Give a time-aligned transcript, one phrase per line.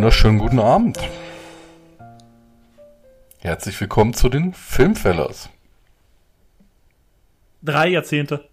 [0.00, 0.98] wunderschönen guten Abend.
[3.38, 5.50] Herzlich willkommen zu den Filmfellers.
[7.60, 8.48] Drei Jahrzehnte.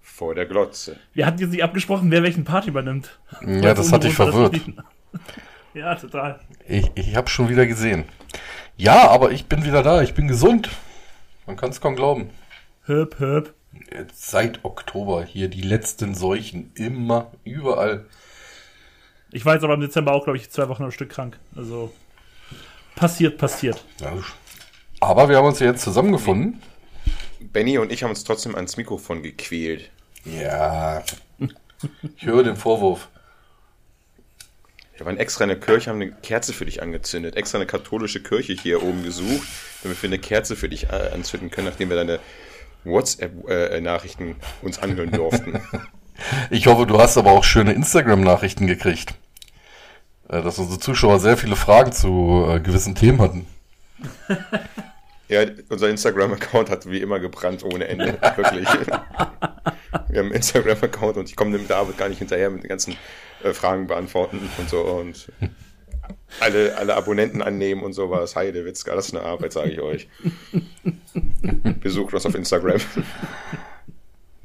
[0.00, 0.96] Vor der Glotze.
[1.12, 3.18] Wir hatten jetzt nicht abgesprochen, wer welchen Part übernimmt.
[3.44, 4.60] Ja, das hat dich verwirrt.
[5.74, 6.38] ja, total.
[6.68, 8.04] Ich, ich habe schon wieder gesehen.
[8.76, 10.02] Ja, aber ich bin wieder da.
[10.02, 10.70] Ich bin gesund.
[11.46, 12.30] Man kann es kaum glauben.
[12.84, 13.16] Hüb.
[13.90, 16.70] Jetzt seit Oktober hier die letzten Seuchen.
[16.76, 18.06] Immer, überall.
[19.34, 21.40] Ich war jetzt aber im Dezember auch, glaube ich, zwei Wochen am Stück krank.
[21.56, 21.92] Also
[22.94, 23.84] passiert, passiert.
[24.00, 24.12] Ja,
[25.00, 26.62] aber wir haben uns ja jetzt zusammengefunden.
[27.40, 29.90] Benny und ich haben uns trotzdem ans Mikrofon gequält.
[30.24, 31.02] Ja.
[32.16, 33.08] Ich höre den Vorwurf.
[34.96, 37.34] Wir waren extra in der Kirche, haben eine Kerze für dich angezündet.
[37.34, 39.48] Extra eine katholische Kirche hier oben gesucht,
[39.82, 42.20] damit wir eine Kerze für dich äh, anzünden können, nachdem wir deine
[42.84, 45.60] WhatsApp-Nachrichten äh, uns anhören durften.
[46.48, 49.14] Ich hoffe, du hast aber auch schöne Instagram-Nachrichten gekriegt.
[50.34, 53.46] Äh, dass unsere Zuschauer sehr viele Fragen zu äh, gewissen Themen hatten.
[55.26, 58.18] Ja, unser Instagram-Account hat wie immer gebrannt ohne Ende.
[58.36, 58.68] Wirklich.
[58.68, 62.68] Wir haben einen Instagram-Account und ich komme mit der Arbeit gar nicht hinterher mit den
[62.68, 62.94] ganzen
[63.42, 65.32] äh, Fragen beantworten und so und
[66.40, 68.36] alle, alle Abonnenten annehmen und sowas.
[68.36, 70.08] Heide Witzka, das ist eine Arbeit, sage ich euch.
[71.80, 72.82] Besucht uns auf Instagram.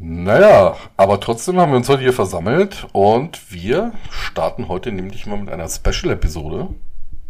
[0.01, 5.37] Naja, aber trotzdem haben wir uns heute hier versammelt und wir starten heute nämlich mal
[5.37, 6.69] mit einer Special-Episode.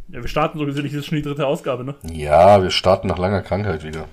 [0.09, 1.95] Ja, wir starten so gesehen, das ist schon die dritte Ausgabe, ne?
[2.03, 4.05] Ja, wir starten nach langer Krankheit wieder.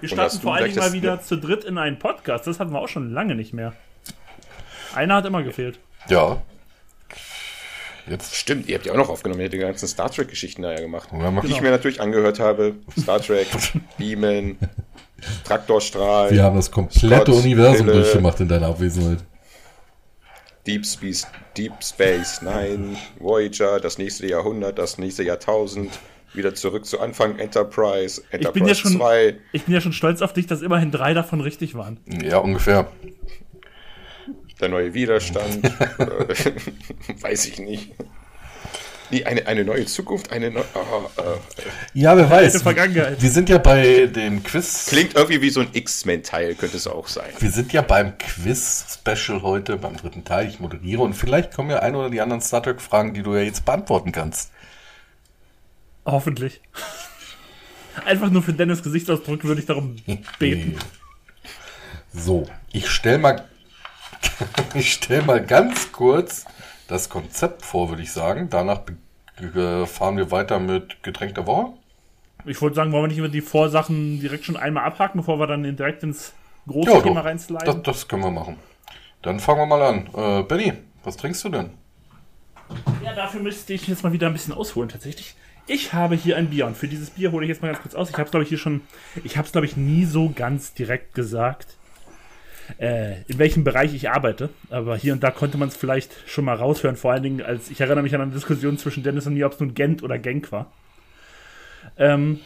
[0.00, 2.46] Wir starten vor allen Dingen mal wieder zu dritt in einen Podcast.
[2.46, 3.74] Das hatten wir auch schon lange nicht mehr.
[4.94, 5.78] Einer hat immer gefehlt.
[6.08, 6.40] Ja.
[8.06, 8.34] Jetzt.
[8.34, 9.40] Stimmt, ihr habt ja auch noch aufgenommen.
[9.40, 11.10] Ihr habt die ganzen Star Trek-Geschichten da ja gemacht.
[11.12, 12.76] Ja, die ich mir natürlich angehört habe.
[12.98, 13.46] Star Trek,
[13.98, 14.58] Beamen,
[15.44, 16.30] Traktorstrahl.
[16.30, 19.18] Wir haben das komplette Scott, Universum Pille, durchgemacht in deiner Abwesenheit.
[20.66, 21.26] Deep Space,
[21.56, 25.90] Deep Space Nine, Voyager, das nächste Jahrhundert, das nächste Jahrtausend,
[26.34, 29.36] wieder zurück zu Anfang Enterprise, Enterprise ich bin ja schon, 2.
[29.52, 31.98] Ich bin ja schon stolz auf dich, dass immerhin drei davon richtig waren.
[32.06, 32.88] Ja, ungefähr.
[34.60, 35.64] Der neue Widerstand,
[37.20, 37.94] weiß ich nicht.
[39.10, 40.64] Nee, eine, eine neue Zukunft, eine neue.
[40.74, 41.22] Oh, oh.
[41.94, 42.62] Ja, wer weiß.
[42.62, 43.20] Vergangenheit.
[43.20, 44.86] Wir sind ja bei dem Quiz.
[44.86, 47.30] Klingt irgendwie wie so ein X-Men-Teil, könnte es auch sein.
[47.40, 50.48] Wir sind ja beim Quiz-Special heute, beim dritten Teil.
[50.48, 53.42] Ich moderiere und vielleicht kommen ja ein oder die anderen Star Trek-Fragen, die du ja
[53.42, 54.52] jetzt beantworten kannst.
[56.04, 56.60] Hoffentlich.
[58.04, 59.96] Einfach nur für Dennis Gesichtsausdruck würde ich darum
[60.38, 60.76] beten.
[62.12, 63.44] So, ich stelle mal,
[64.74, 66.44] ich stell mal ganz kurz
[66.90, 68.48] das Konzept vor, würde ich sagen.
[68.50, 68.82] Danach
[69.86, 71.72] fahren wir weiter mit Getränk der Woche.
[72.44, 75.46] Ich wollte sagen, wollen wir nicht immer die Vorsachen direkt schon einmal abhaken, bevor wir
[75.46, 76.32] dann direkt ins
[76.66, 77.64] große ja, Thema reinsliden?
[77.64, 78.56] Das, das, können wir machen.
[79.22, 80.08] Dann fangen wir mal an.
[80.14, 80.72] Äh, Benny,
[81.04, 81.70] was trinkst du denn?
[83.04, 85.34] Ja, dafür müsste ich jetzt mal wieder ein bisschen ausholen, tatsächlich.
[85.66, 87.94] Ich habe hier ein Bier und für dieses Bier hole ich jetzt mal ganz kurz
[87.94, 88.10] aus.
[88.10, 88.80] Ich habe es, glaube ich, hier schon,
[89.22, 91.76] ich habe es, glaube ich, nie so ganz direkt gesagt
[92.78, 94.50] äh, in welchem Bereich ich arbeite.
[94.70, 96.96] Aber hier und da konnte man es vielleicht schon mal raushören.
[96.96, 99.52] Vor allen Dingen, als ich erinnere mich an eine Diskussion zwischen Dennis und mir, ob
[99.52, 100.72] es nun Gent oder Genk war.
[101.96, 102.40] Ähm,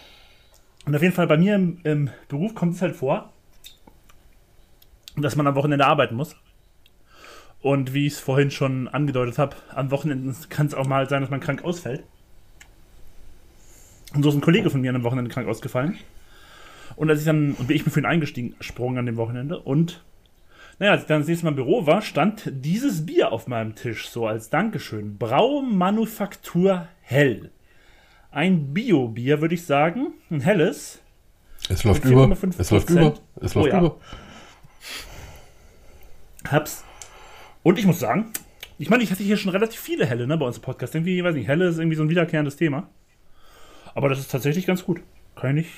[0.87, 3.33] und auf jeden Fall bei mir im, im Beruf kommt es halt vor,
[5.17, 6.37] dass man am Wochenende arbeiten muss.
[7.61, 11.23] Und wie ich es vorhin schon angedeutet habe, am Wochenende kann es auch mal sein,
[11.23, 12.05] dass man krank ausfällt.
[14.15, 15.99] Und so ist ein Kollege von mir einem Wochenende krank ausgefallen.
[16.97, 20.05] Und als ich dann, und bin ich mir für ihn eingesprungen an dem Wochenende und
[20.79, 23.75] naja, als ich dann das nächste Mal im Büro war, stand dieses Bier auf meinem
[23.75, 25.19] Tisch, so als Dankeschön.
[25.19, 27.51] Braumanufaktur Hell.
[28.31, 30.15] Ein Bio-Bier, würde ich sagen.
[30.31, 31.01] Ein helles.
[31.69, 32.29] Es läuft über.
[32.59, 33.15] Es läuft über.
[33.41, 33.79] Es läuft oh, ja.
[33.79, 33.97] über.
[36.51, 36.84] Hab's.
[37.63, 38.33] Und ich muss sagen,
[38.79, 40.95] ich meine, ich hatte hier schon relativ viele helle, ne, bei uns im Podcast.
[40.95, 42.89] Irgendwie, ich weiß nicht, helle ist irgendwie so ein wiederkehrendes Thema.
[43.95, 45.01] Aber das ist tatsächlich ganz gut.
[45.37, 45.69] Kann ich,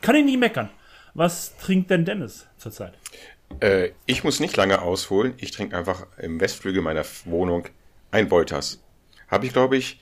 [0.00, 0.70] kann ich nie meckern.
[1.14, 2.94] Was trinkt denn Dennis zurzeit?
[3.60, 5.34] Äh, ich muss nicht lange ausholen.
[5.38, 7.68] Ich trinke einfach im Westflügel meiner Wohnung
[8.10, 8.80] ein Wolters.
[9.28, 10.00] Habe ich, glaube ich,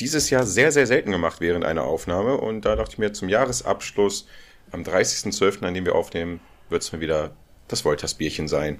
[0.00, 2.36] dieses Jahr sehr, sehr selten gemacht während einer Aufnahme.
[2.36, 4.26] Und da dachte ich mir, zum Jahresabschluss
[4.70, 7.32] am 30.12., an dem wir aufnehmen, wird es mir wieder
[7.68, 8.78] das Wolters-Bierchen sein.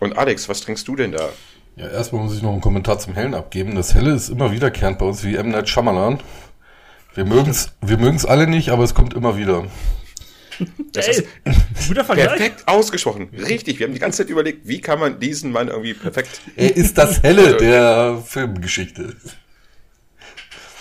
[0.00, 1.28] Und Alex, was trinkst du denn da?
[1.76, 3.74] Ja, erstmal muss ich noch einen Kommentar zum Hellen abgeben.
[3.74, 5.50] Das Helle ist immer wiederkehrend bei uns wie M.
[5.50, 6.20] Night Shyamalan.
[7.14, 7.98] Wir mögen es wir
[8.28, 9.64] alle nicht, aber es kommt immer wieder.
[10.92, 11.24] Das Ey, ist
[11.88, 12.28] guter Vergleich.
[12.28, 13.28] Perfekt ausgesprochen.
[13.36, 13.78] Richtig.
[13.78, 16.40] Wir haben die ganze Zeit überlegt, wie kann man diesen Mann irgendwie perfekt.
[16.56, 19.14] Er ist das Helle der Filmgeschichte.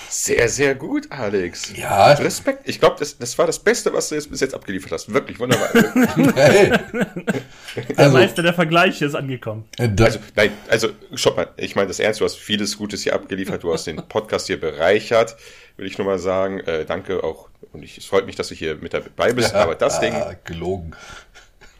[0.09, 1.73] Sehr, sehr gut, Alex.
[1.75, 2.13] Ja.
[2.13, 2.67] Respekt.
[2.67, 5.13] Ich glaube, das, das war das Beste, was du jetzt bis jetzt abgeliefert hast.
[5.13, 5.69] Wirklich wunderbar.
[6.35, 6.69] hey.
[6.69, 9.65] Der Also, Meister der Vergleiche ist angekommen.
[9.77, 13.13] äh, Also, nein, also, schau mal, ich meine das ernst, du hast vieles Gutes hier
[13.13, 15.35] abgeliefert, du hast den Podcast hier bereichert,
[15.77, 16.59] will ich nur mal sagen.
[16.61, 19.75] Äh, danke auch, und ich, es freut mich, dass du hier mit dabei bist, aber
[19.75, 20.91] das Ding, Ah, gelogen.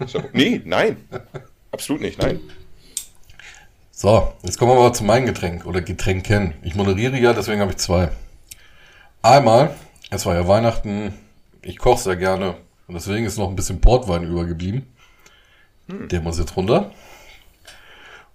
[0.06, 0.98] so, nee, nein,
[1.72, 2.40] absolut nicht, nein.
[3.92, 6.54] So, jetzt kommen wir mal zu meinem Getränk oder Getränken.
[6.62, 8.10] Ich moderiere ja, deswegen habe ich zwei.
[9.24, 9.74] Einmal,
[10.12, 11.16] es war ja Weihnachten,
[11.64, 12.56] ich koche sehr gerne
[12.88, 14.86] und deswegen ist noch ein bisschen Portwein übergeblieben.
[15.88, 16.92] Der muss jetzt runter.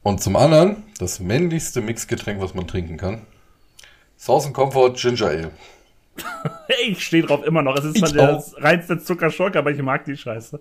[0.03, 3.27] Und zum anderen, das männlichste Mixgetränk, was man trinken kann.
[4.23, 5.51] Southern Comfort Ginger Ale.
[6.85, 7.77] Ich stehe drauf immer noch.
[7.77, 10.61] Es ist zwar der reinste Zuckerschock, aber ich mag die Scheiße.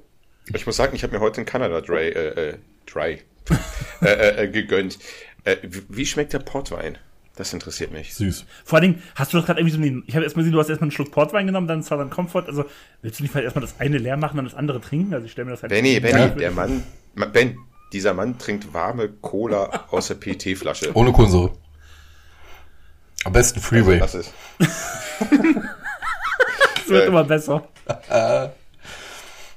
[0.55, 2.57] Ich muss sagen, ich habe mir heute in Kanada Dry, äh, äh,
[2.91, 3.19] Dry
[4.01, 4.97] äh, äh, äh, gegönnt.
[5.43, 5.57] Äh,
[5.89, 6.97] wie- schmeckt der Portwein?
[7.35, 8.13] Das interessiert mich.
[8.15, 8.45] Süß.
[8.65, 10.59] Vor allen Dingen, hast du das gerade irgendwie so einen, ich habe erstmal gesehen, du
[10.59, 12.65] hast erstmal einen Schluck Portwein genommen, dann Southern Comfort, also
[13.03, 15.13] willst du nicht vielleicht erstmal das eine leer machen, dann das andere trinken?
[15.13, 16.83] Also ich stelle mir das halt Benny, Benny, der Mann,
[17.15, 17.57] Ma- Ben,
[17.93, 20.91] dieser Mann trinkt warme Cola aus der PET-Flasche.
[20.95, 21.53] Ohne Kohlensäure.
[23.25, 23.99] Am besten Freeway.
[23.99, 24.33] Das ist.
[26.75, 27.67] Das wird immer besser.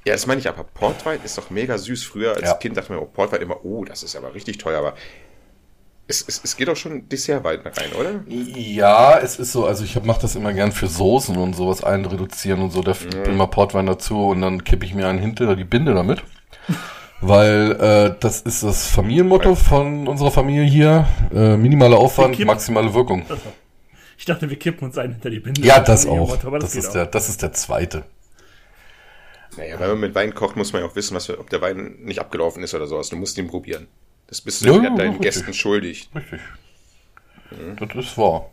[0.07, 2.05] Ja, das meine ich, aber Portwein ist doch mega süß.
[2.05, 2.55] Früher als Ja.
[2.55, 4.95] Kind dachte man, oh, Portwein immer, oh, das ist aber richtig teuer, aber
[6.07, 8.23] es, es, es geht doch schon Dessertwein rein, oder?
[8.29, 12.61] Ja, es ist so, also ich mache das immer gern für Soßen und sowas einreduzieren
[12.61, 12.83] und so.
[12.83, 13.23] Da mm.
[13.25, 16.23] bin mal Portwein dazu und dann kippe ich mir einen hinter die Binde damit.
[17.21, 21.07] Weil äh, das ist das Familienmotto von unserer Familie hier.
[21.33, 23.25] Äh, minimaler Aufwand, maximale Wirkung.
[24.19, 25.63] Ich dachte, wir kippen uns einen hinter die Binde.
[25.63, 26.29] Ja, das auch.
[26.29, 26.93] Motto, Das geht ist auch.
[26.95, 28.05] der, das ist der zweite.
[29.57, 31.97] Naja, wenn man mit Wein kocht, muss man ja auch wissen, was, ob der Wein
[32.01, 33.09] nicht abgelaufen ist oder sowas.
[33.09, 33.87] Du musst ihn probieren.
[34.27, 35.21] Das bist du Ja, deinen ja, richtig.
[35.21, 36.09] Gästen schuldig.
[36.15, 36.41] Richtig.
[37.79, 38.51] Das ist wahr.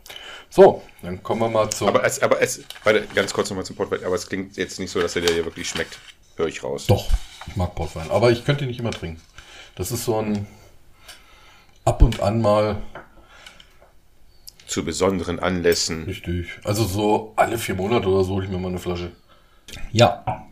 [0.48, 1.88] So, dann kommen wir mal zu.
[1.88, 4.90] Aber es, aber es, warte, ganz kurz nochmal zum Portwein, aber es klingt jetzt nicht
[4.90, 5.98] so, dass der dir wirklich schmeckt.
[6.36, 6.86] Höre ich raus.
[6.86, 7.08] Doch,
[7.46, 8.10] ich mag Portwein.
[8.10, 9.20] Aber ich könnte ihn nicht immer trinken.
[9.74, 10.46] Das ist so ein
[11.84, 12.76] ab und an mal
[14.66, 16.04] Zu besonderen Anlässen.
[16.04, 16.48] Richtig.
[16.64, 19.12] Also so alle vier Monate oder so hole ich mir mal eine Flasche.
[19.90, 20.46] Ja.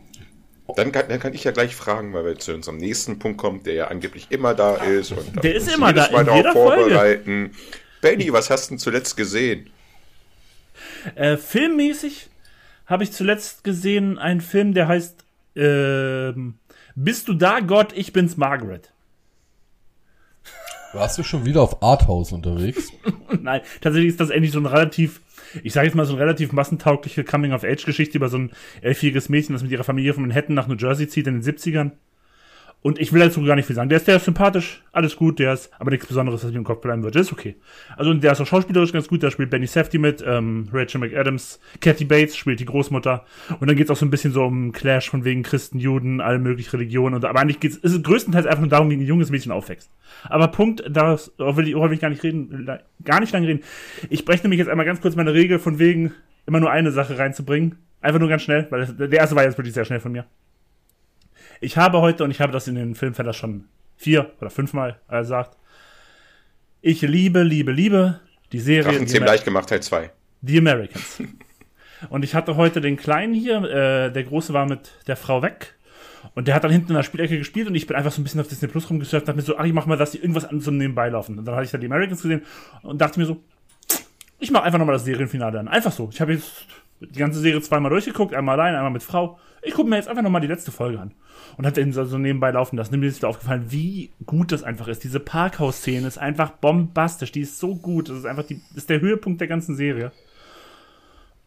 [0.75, 3.63] Dann kann, dann kann ich ja gleich fragen, weil wir zu unserem nächsten Punkt kommen,
[3.63, 5.11] der ja angeblich immer da ist.
[5.11, 6.81] Und Der ist immer da, Mal in jeder Folge.
[6.81, 7.51] vorbereiten.
[8.01, 9.69] Benny, was hast du denn zuletzt gesehen?
[11.15, 12.29] Äh, filmmäßig
[12.85, 15.23] habe ich zuletzt gesehen einen Film, der heißt
[15.55, 16.55] ähm,
[16.95, 17.93] Bist du da, Gott?
[17.95, 18.91] Ich bin's, Margaret.
[20.93, 22.91] Warst du schon wieder auf Arthouse unterwegs?
[23.41, 25.21] Nein, tatsächlich ist das endlich so ein relativ,
[25.63, 28.51] ich sage jetzt mal so eine relativ massentaugliche Coming-of-Age-Geschichte über so ein
[28.81, 31.91] elfjähriges Mädchen, das mit ihrer Familie von Manhattan nach New Jersey zieht in den 70ern.
[32.83, 33.89] Und ich will dazu gar nicht viel sagen.
[33.89, 36.63] Der ist, der ist sympathisch, alles gut, der ist aber nichts Besonderes, was mir im
[36.63, 37.15] Kopf bleiben wird.
[37.15, 37.55] Ist okay.
[37.95, 41.59] Also der ist auch schauspielerisch ganz gut, da spielt Benny Safdie mit, ähm, Rachel McAdams,
[41.79, 43.23] Kathy Bates spielt die Großmutter.
[43.59, 46.39] Und dann geht's auch so ein bisschen so um Clash von wegen Christen, Juden, alle
[46.39, 47.15] möglichen Religionen.
[47.15, 49.91] Und, aber eigentlich geht's, ist es größtenteils einfach nur darum, wie ein junges Mädchen aufwächst.
[50.23, 52.67] Aber Punkt, darauf will ich, will ich gar nicht reden,
[53.03, 53.61] gar nicht lange reden.
[54.09, 56.13] Ich breche nämlich jetzt einmal ganz kurz meine Regel von wegen,
[56.47, 57.77] immer nur eine Sache reinzubringen.
[58.01, 60.25] Einfach nur ganz schnell, weil das, der erste war jetzt wirklich sehr schnell von mir.
[61.61, 63.65] Ich habe heute, und ich habe das in den Filmfeldern schon
[63.95, 65.57] vier oder fünfmal gesagt,
[66.81, 68.19] ich liebe, liebe, liebe
[68.51, 70.09] die Serie Drachenzähm leicht gemacht, Teil 2.
[70.41, 71.21] The Americans.
[72.09, 75.75] und ich hatte heute den Kleinen hier, äh, der Große war mit der Frau weg.
[76.33, 78.23] Und der hat dann hinten in der Spielecke gespielt und ich bin einfach so ein
[78.23, 80.19] bisschen auf Disney Plus rumgesurft und dachte mir so, ach, ich mach mal, dass die
[80.19, 81.37] irgendwas an so nebenbei laufen.
[81.37, 82.43] Und dann hatte ich da die Americans gesehen
[82.81, 83.43] und dachte mir so,
[84.39, 85.67] ich mache einfach nochmal das Serienfinale an.
[85.67, 86.09] Einfach so.
[86.11, 86.65] Ich habe jetzt
[86.99, 89.39] die ganze Serie zweimal durchgeguckt, einmal allein, einmal mit Frau.
[89.61, 91.11] Ich gucke mir jetzt einfach nochmal die letzte Folge an.
[91.57, 92.99] Und hat den so nebenbei laufen lassen.
[92.99, 95.03] Mir ist wieder aufgefallen, wie gut das einfach ist.
[95.03, 97.31] Diese Parkhaus-Szene ist einfach bombastisch.
[97.31, 98.09] Die ist so gut.
[98.09, 100.11] Das ist einfach die, ist der Höhepunkt der ganzen Serie.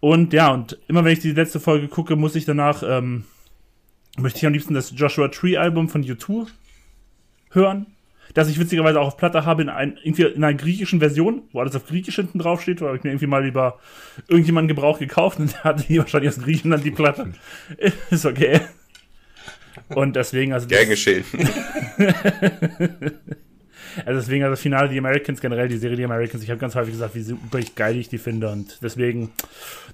[0.01, 3.25] Und ja, und immer wenn ich die letzte Folge gucke, muss ich danach, ähm,
[4.19, 6.47] möchte ich am liebsten das Joshua Tree Album von U2
[7.51, 7.87] hören.
[8.35, 11.61] Das ich witzigerweise auch auf Platte habe in, ein, irgendwie in einer griechischen Version, wo
[11.61, 13.79] alles auf Griechisch hinten drauf steht, weil ich mir irgendwie mal über
[14.29, 17.33] irgendjemanden Gebrauch gekauft und der hatte hier wahrscheinlich aus Griechenland die Platte.
[18.11, 18.61] Ist okay.
[19.89, 20.67] Und deswegen, also.
[20.67, 21.25] Gern geschehen.
[24.07, 26.75] Also deswegen, also das Finale die Americans, generell die Serie die Americans, ich habe ganz
[26.75, 29.31] häufig gesagt, wie super geil ich die finde und deswegen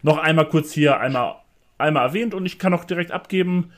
[0.03, 1.35] noch einmal kurz hier einmal,
[1.77, 3.73] einmal erwähnt und ich kann auch direkt abgeben.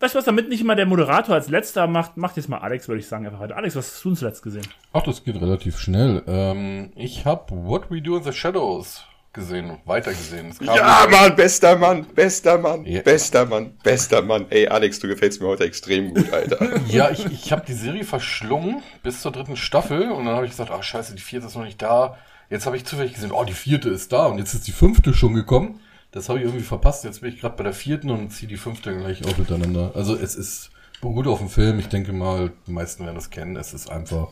[0.00, 2.88] Weißt du was, damit nicht immer der Moderator als letzter macht, macht jetzt mal Alex,
[2.88, 3.56] würde ich sagen, einfach heute.
[3.56, 4.66] Alex, was hast du denn zuletzt gesehen?
[4.92, 6.22] Ach, das geht relativ schnell.
[6.26, 10.48] Ähm, ich habe What We Do in the Shadows gesehen, weitergesehen.
[10.50, 13.02] Es kam Ja, Mann, bester Mann, bester Mann, Ja.
[13.02, 14.46] bester Mann, bester Mann.
[14.50, 16.58] Ey, Alex, du gefällst mir heute extrem gut, Alter.
[16.88, 20.52] Ja, ich, ich habe die Serie verschlungen bis zur dritten Staffel und dann habe ich
[20.52, 22.16] gesagt, ach scheiße, die vierte ist noch nicht da.
[22.50, 25.14] Jetzt habe ich zufällig gesehen, oh, die vierte ist da und jetzt ist die fünfte
[25.14, 25.80] schon gekommen.
[26.14, 27.02] Das habe ich irgendwie verpasst.
[27.02, 29.90] Jetzt bin ich gerade bei der vierten und ziehe die fünfte gleich auch miteinander.
[29.96, 31.80] Also es ist gut auf dem Film.
[31.80, 33.56] Ich denke mal, die meisten werden das kennen.
[33.56, 34.28] Es ist einfach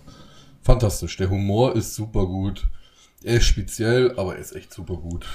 [0.62, 1.17] fantastisch.
[1.17, 2.69] Der Humor ist super gut.
[3.25, 5.27] Er ist speziell, aber er ist echt super gut.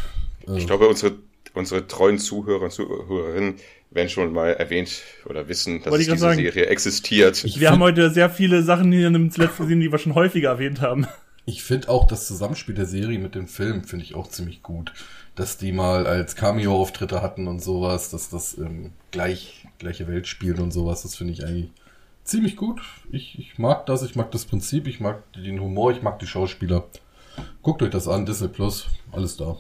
[0.56, 1.16] Ich glaube, unsere,
[1.54, 3.56] unsere treuen Zuhörer und Zuhörerinnen
[3.92, 7.44] werden schon mal erwähnt oder wissen, dass diese sagen, Serie existiert.
[7.60, 11.08] wir haben heute sehr viele Sachen hier zuletzt gesehen, die wir schon häufiger erwähnt haben.
[11.46, 14.94] Ich finde auch das Zusammenspiel der Serie mit dem Film finde ich auch ziemlich gut.
[15.38, 20.60] Dass die mal als Cameo-Auftritte hatten und sowas, dass das ähm, gleich, gleiche Welt spielt
[20.60, 21.70] und sowas, das finde ich eigentlich
[22.26, 22.82] ziemlich gut.
[23.12, 26.28] Ich, ich mag das, ich mag das Prinzip, ich mag den Humor, ich mag die
[26.28, 26.84] Schauspieler.
[27.62, 29.56] Guckt euch das an, Disney Plus, alles da.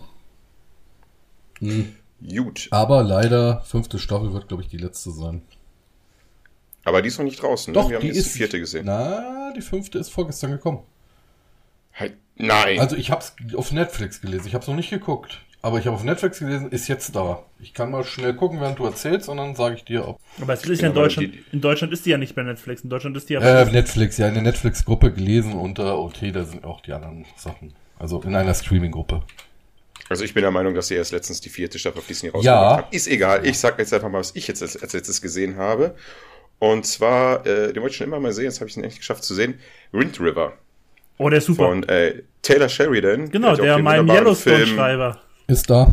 [1.60, 1.96] Hm.
[2.27, 2.67] Gut.
[2.72, 5.43] Aber leider, fünfte Staffel wird, glaube ich, die letzte sein.
[6.84, 7.79] Aber die ist noch nicht draußen, ne?
[7.79, 8.86] Doch, Wir die haben ist die vierte gesehen.
[8.86, 10.79] Na, die fünfte ist vorgestern gekommen.
[11.93, 12.79] Halt, nein.
[12.79, 14.48] Also ich habe es auf Netflix gelesen.
[14.48, 15.41] Ich habe es noch nicht geguckt.
[15.62, 17.44] Aber ich habe auf Netflix gelesen, ist jetzt da.
[17.60, 20.20] Ich kann mal schnell gucken, während du erzählst, und dann sage ich dir, ob.
[20.40, 21.34] Aber es ist ja in genau, Deutschland.
[21.52, 22.84] In Deutschland ist die ja nicht bei Netflix.
[22.84, 23.42] In Deutschland ist die ja.
[23.42, 27.74] Äh, Netflix, ja, in der Netflix-Gruppe gelesen unter OT, da sind auch die anderen Sachen.
[27.98, 29.24] Also in einer Streaming-Gruppe.
[30.10, 32.46] Also ich bin der Meinung, dass sie erst letztens die vierte Staffel auf Disney rausgebracht
[32.46, 32.78] ja.
[32.78, 32.88] haben.
[32.92, 33.46] Ist egal.
[33.46, 35.96] Ich sag jetzt einfach mal, was ich jetzt als, als letztes gesehen habe.
[36.60, 39.00] Und zwar, äh, den wollte ich schon immer mal sehen, jetzt habe ich es echt
[39.00, 39.60] geschafft zu sehen.
[39.92, 40.54] Wind River.
[41.18, 41.66] Oh, der ist super.
[41.66, 43.30] Von äh, Taylor Sheridan.
[43.30, 45.20] Genau, der, der mein Yellowstone-Schreiber.
[45.48, 45.92] Ist da.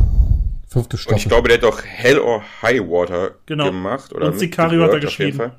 [0.67, 1.13] Fünfte Staffel.
[1.13, 3.65] Und ich glaube, der hat doch Hell or High Water genau.
[3.65, 4.13] gemacht.
[4.13, 5.51] Oder Und Sicario hat er geschrieben.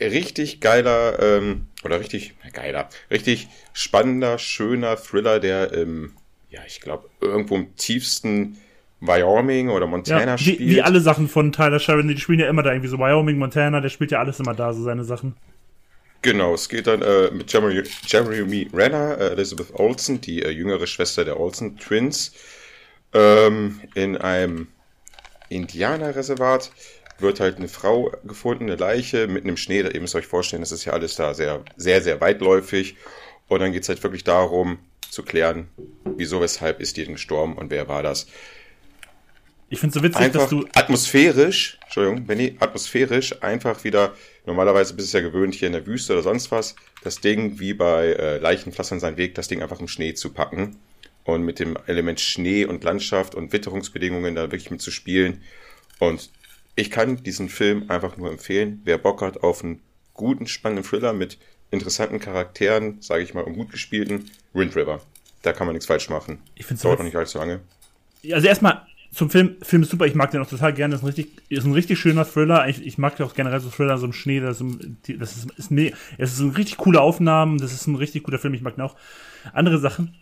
[0.00, 6.14] Richtig geiler, ähm, oder richtig, geiler, richtig spannender, schöner Thriller, der, ähm,
[6.48, 8.56] ja, ich glaube, irgendwo im tiefsten
[9.00, 10.58] Wyoming oder Montana ja, spielt.
[10.60, 13.38] Wie, wie alle Sachen von Tyler Sheridan, die spielen ja immer da irgendwie so Wyoming,
[13.38, 15.34] Montana, der spielt ja alles immer da, so seine Sachen.
[16.22, 20.86] Genau, es geht dann äh, mit Jeremy, Jeremy Renner, äh, Elizabeth Olsen, die äh, jüngere
[20.86, 22.32] Schwester der Olsen Twins,
[23.12, 24.68] ähm, in einem
[25.48, 26.70] Indianerreservat
[27.18, 29.80] wird halt eine Frau gefunden, eine Leiche mitten im Schnee.
[29.80, 32.96] Ihr müsst euch vorstellen, das ist ja alles da sehr, sehr, sehr weitläufig.
[33.48, 34.78] Und dann geht es halt wirklich darum,
[35.10, 35.68] zu klären,
[36.04, 38.26] wieso, weshalb ist die denn gestorben und wer war das.
[39.72, 40.66] Ich finde es so witzig, einfach dass du.
[40.74, 44.12] Atmosphärisch, Entschuldigung, Benny, atmosphärisch einfach wieder,
[44.44, 47.72] normalerweise bist du ja gewöhnt hier in der Wüste oder sonst was, das Ding wie
[47.72, 50.76] bei äh, Leichenpflastern seinen Weg, das Ding einfach im Schnee zu packen
[51.24, 55.40] und mit dem Element Schnee und Landschaft und Witterungsbedingungen da wirklich mitzuspielen.
[55.98, 56.28] Und
[56.76, 58.82] ich kann diesen Film einfach nur empfehlen.
[58.84, 59.80] Wer Bock hat auf einen
[60.12, 61.38] guten, spannenden Thriller mit
[61.70, 65.00] interessanten Charakteren, sage ich mal, und gut gespielten, Wind River.
[65.40, 66.42] Da kann man nichts falsch machen.
[66.56, 67.60] Ich finde Dauert noch nicht allzu lange.
[68.30, 70.92] Also erstmal, zum Film, Film ist super, ich mag den auch total gerne.
[70.92, 72.66] Das ist ein richtig, ist ein richtig schöner Thriller.
[72.68, 74.40] Ich, ich mag auch generell so Thriller so im Schnee.
[74.40, 74.66] Das ist,
[75.18, 77.58] das ist, ist nee, es ist ein richtig coole Aufnahmen.
[77.58, 78.54] Das ist ein richtig guter Film.
[78.54, 78.96] Ich mag den auch.
[79.52, 80.14] Andere Sachen,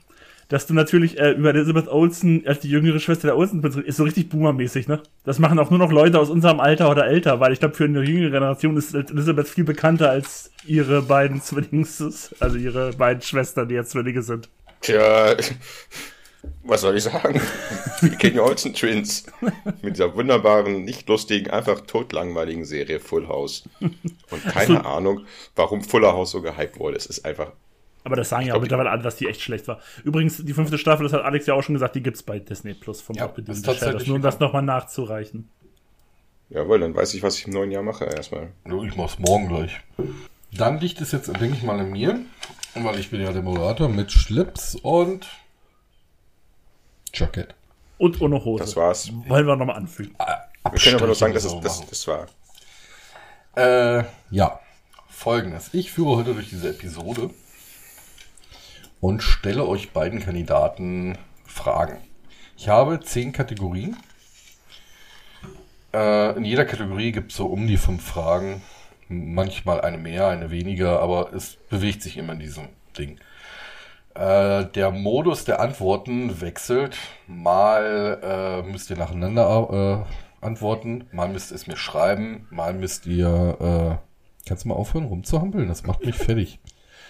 [0.49, 4.02] dass du natürlich äh, über Elizabeth Olsen als die jüngere Schwester der Olsen ist so
[4.02, 5.00] richtig boomermäßig, ne?
[5.25, 7.85] Das machen auch nur noch Leute aus unserem Alter oder älter, weil ich glaube, für
[7.85, 13.68] eine jüngere Generation ist Elizabeth viel bekannter als ihre beiden Zwillings, also ihre beiden Schwestern,
[13.68, 14.49] die jetzt Zwillinge sind.
[14.80, 15.37] Tja,
[16.62, 17.40] was soll ich sagen?
[18.00, 19.26] Wir kennen ja Olsen Twins.
[19.82, 23.68] Mit dieser wunderbaren, nicht lustigen, einfach totlangweiligen Serie Full House.
[23.80, 24.80] Und keine so.
[24.80, 26.97] Ahnung, warum Fuller House so gehypt wurde.
[26.97, 27.52] Es ist einfach.
[28.04, 29.80] Aber das sagen ja auch mittlerweile alle, dass die echt schlecht war.
[30.04, 32.73] Übrigens, die fünfte Staffel, das hat Alex ja auch schon gesagt, die gibt's bei Disney
[32.73, 35.50] Plus vom ja, das tatsächlich Nur um das nochmal nachzureichen.
[36.49, 38.49] Jawohl, dann weiß ich, was ich im neuen Jahr mache erstmal.
[38.64, 39.80] Ich mach's morgen gleich.
[40.52, 42.20] Dann liegt es jetzt, denke ich mal, an mir,
[42.75, 45.28] weil ich bin ja der Moderator mit Schlips und
[47.14, 47.55] Jacket.
[47.99, 48.64] Und ohne Hose.
[48.64, 49.11] Das war's.
[49.26, 50.14] Wollen wir nochmal anfügen.
[50.71, 52.26] Wir können aber nur sagen, dass es das, das war.
[53.57, 54.61] Äh, ja.
[55.09, 55.75] Folgendes.
[55.75, 57.31] Ich führe heute durch diese Episode
[59.00, 61.99] und stelle euch beiden Kandidaten Fragen.
[62.57, 63.97] Ich habe zehn Kategorien.
[65.93, 68.62] Äh, in jeder Kategorie gibt es so um die fünf Fragen.
[69.09, 73.19] Manchmal eine mehr, eine weniger, aber es bewegt sich immer in diesem Ding.
[74.14, 76.97] Äh, der Modus der Antworten wechselt.
[77.26, 83.07] Mal äh, müsst ihr nacheinander äh, antworten, mal müsst ihr es mir schreiben, mal müsst
[83.07, 84.00] ihr.
[84.00, 85.69] Äh, kannst du mal aufhören rumzuhampeln?
[85.69, 86.59] Das macht mich fertig.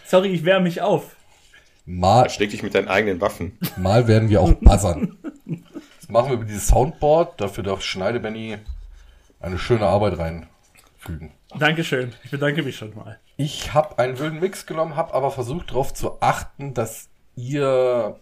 [0.04, 1.16] Sorry, ich wehre mich auf.
[1.86, 2.28] Mal.
[2.28, 3.58] Schläg dich mit deinen eigenen Waffen.
[3.76, 5.16] Mal werden wir auch buzzern.
[6.00, 7.40] Das machen wir über dieses Soundboard.
[7.40, 8.58] Dafür darf Schneide Benny
[9.40, 11.32] eine schöne Arbeit reinfügen.
[11.58, 12.12] Dankeschön.
[12.24, 13.18] Ich bedanke mich schon mal.
[13.42, 18.20] Ich habe einen wilden Mix genommen, habe aber versucht darauf zu achten, dass ihr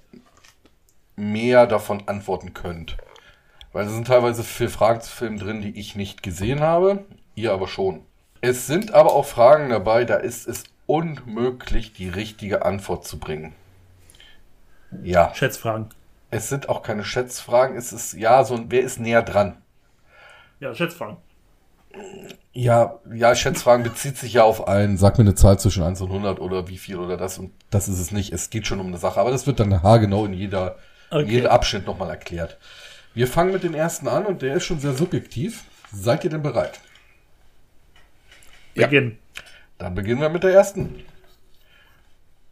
[1.16, 2.96] mehr davon antworten könnt.
[3.72, 7.52] Weil es sind teilweise viele Fragen zu Filmen drin, die ich nicht gesehen habe, ihr
[7.52, 8.06] aber schon.
[8.42, 13.56] Es sind aber auch Fragen dabei, da ist es unmöglich, die richtige Antwort zu bringen.
[15.02, 15.34] Ja.
[15.34, 15.88] Schätzfragen.
[16.30, 17.76] Es sind auch keine Schätzfragen.
[17.76, 19.60] Es ist, ja, so ein, wer ist näher dran?
[20.60, 21.16] Ja, Schätzfragen.
[22.52, 26.08] Ja, ja, Schätzfragen bezieht sich ja auf einen, sag mir eine Zahl zwischen 1 und
[26.08, 28.32] 100 oder wie viel oder das und das ist es nicht.
[28.32, 30.76] Es geht schon um eine Sache, aber das wird dann haargenau in jeder,
[31.10, 31.30] in Okay.
[31.30, 32.58] jedem Abschnitt nochmal erklärt.
[33.14, 35.64] Wir fangen mit dem ersten an und der ist schon sehr subjektiv.
[35.92, 36.80] Seid ihr denn bereit?
[38.74, 38.86] Ja.
[38.86, 39.18] Beginn.
[39.78, 41.04] Dann beginnen wir mit der ersten.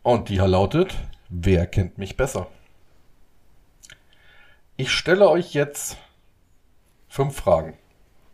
[0.03, 0.95] Und die hier lautet,
[1.29, 2.47] wer kennt mich besser?
[4.77, 5.97] Ich stelle euch jetzt
[7.09, 7.77] fünf Fragen.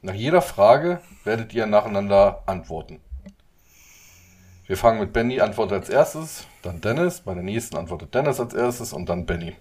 [0.03, 3.01] Nach jeder Frage werdet ihr nacheinander antworten.
[4.67, 8.55] Wir fangen mit Benny, antwortet als erstes, dann Dennis, bei der nächsten antwortet Dennis als
[8.55, 9.55] erstes und dann Benny.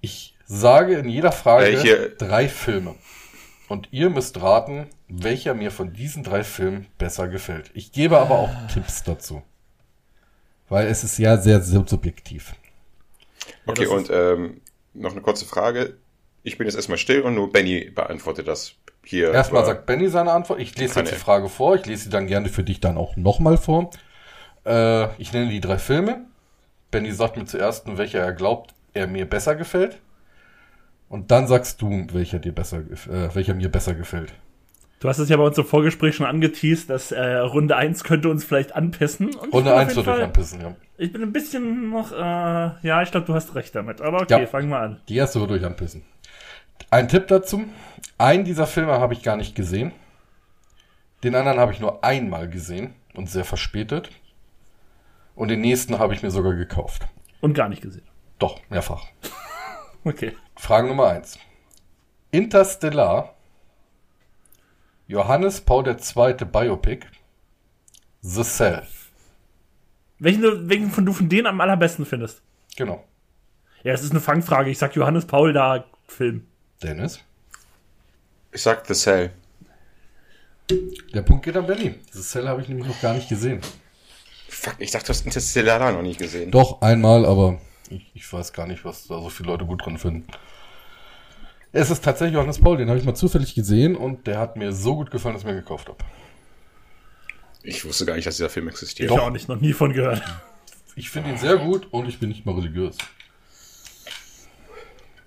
[0.00, 2.94] Ich sage in jeder Frage Welche- drei Filme.
[3.68, 7.70] Und ihr müsst raten, welcher mir von diesen drei Filmen besser gefällt.
[7.74, 9.42] Ich gebe aber auch Tipps dazu.
[10.68, 12.54] Weil es ist ja sehr, sehr subjektiv.
[13.66, 14.60] Okay, das und ähm,
[14.92, 15.96] noch eine kurze Frage.
[16.42, 18.74] Ich bin jetzt erstmal still und nur Benny beantwortet das
[19.06, 19.32] hier.
[19.32, 20.60] Erstmal Aber- sagt Benny seine Antwort.
[20.60, 21.16] Ich lese jetzt die.
[21.16, 21.74] Frage vor.
[21.76, 23.90] Ich lese sie dann gerne für dich dann auch nochmal vor.
[24.66, 26.22] Äh, ich nenne die drei Filme.
[26.90, 29.98] Benny sagt mir zuerst, welcher er glaubt, er mir besser gefällt.
[31.08, 34.32] Und dann sagst du, welcher dir besser, äh, welcher mir besser gefällt.
[35.00, 38.30] Du hast es ja bei uns im Vorgespräch schon angeteased, dass äh, Runde 1 könnte
[38.30, 39.34] uns vielleicht anpissen.
[39.52, 40.74] Runde auf 1 jeden wird euch Fall- anpissen, ja.
[40.96, 44.00] Ich bin ein bisschen noch, äh, ja, ich glaube, du hast recht damit.
[44.00, 44.46] Aber okay, Ja.
[44.46, 45.00] fangen wir an.
[45.08, 46.02] Die erste wird euch anpissen.
[46.90, 47.64] Ein Tipp dazu.
[48.18, 49.92] Einen dieser Filme habe ich gar nicht gesehen.
[51.22, 54.10] Den anderen habe ich nur einmal gesehen und sehr verspätet.
[55.34, 57.06] Und den nächsten habe ich mir sogar gekauft.
[57.40, 58.06] Und gar nicht gesehen.
[58.38, 59.06] Doch, mehrfach.
[60.06, 60.36] Okay.
[60.56, 61.38] Frage Nummer 1.
[62.30, 63.34] Interstellar.
[65.06, 66.34] Johannes Paul II.
[66.44, 67.06] Biopic.
[68.20, 68.82] The Cell.
[70.18, 72.42] Welchen, welchen von du von denen am allerbesten findest?
[72.76, 73.02] Genau.
[73.82, 74.68] Ja, es ist eine Fangfrage.
[74.68, 76.46] Ich sag Johannes Paul da Film.
[76.82, 77.24] Dennis.
[78.54, 79.32] Ich sag The Cell.
[81.12, 81.96] Der Punkt geht an Benny.
[82.12, 83.60] The Cell habe ich nämlich noch gar nicht gesehen.
[84.48, 86.52] Fuck, ich dachte, du hast Interstellar noch nicht gesehen.
[86.52, 87.58] Doch, einmal, aber
[87.90, 90.28] ich, ich weiß gar nicht, was da so viele Leute gut dran finden.
[91.72, 94.72] Es ist tatsächlich Johannes Paul, den habe ich mal zufällig gesehen und der hat mir
[94.72, 95.98] so gut gefallen, dass ich mir gekauft habe.
[97.64, 99.10] Ich wusste gar nicht, dass dieser Film existiert.
[99.10, 100.22] Ich auch nicht, noch nie von gehört.
[100.94, 102.96] Ich finde ihn sehr gut und ich bin nicht mal religiös.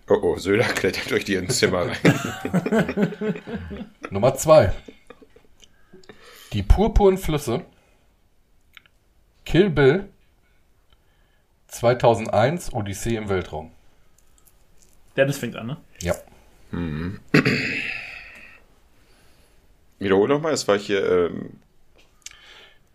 [0.09, 3.13] Oh oh, Söder klettert durch die ins Zimmer rein.
[4.09, 4.71] Nummer zwei.
[6.53, 7.65] Die purpuren Flüsse.
[9.45, 10.07] Kill Bill.
[11.67, 13.71] 2001 Odyssee im Weltraum.
[15.17, 15.77] Dennis fängt an, ne?
[16.01, 16.15] Ja.
[19.99, 21.05] Wiederhol nochmal, das war hier.
[21.29, 21.59] Ähm,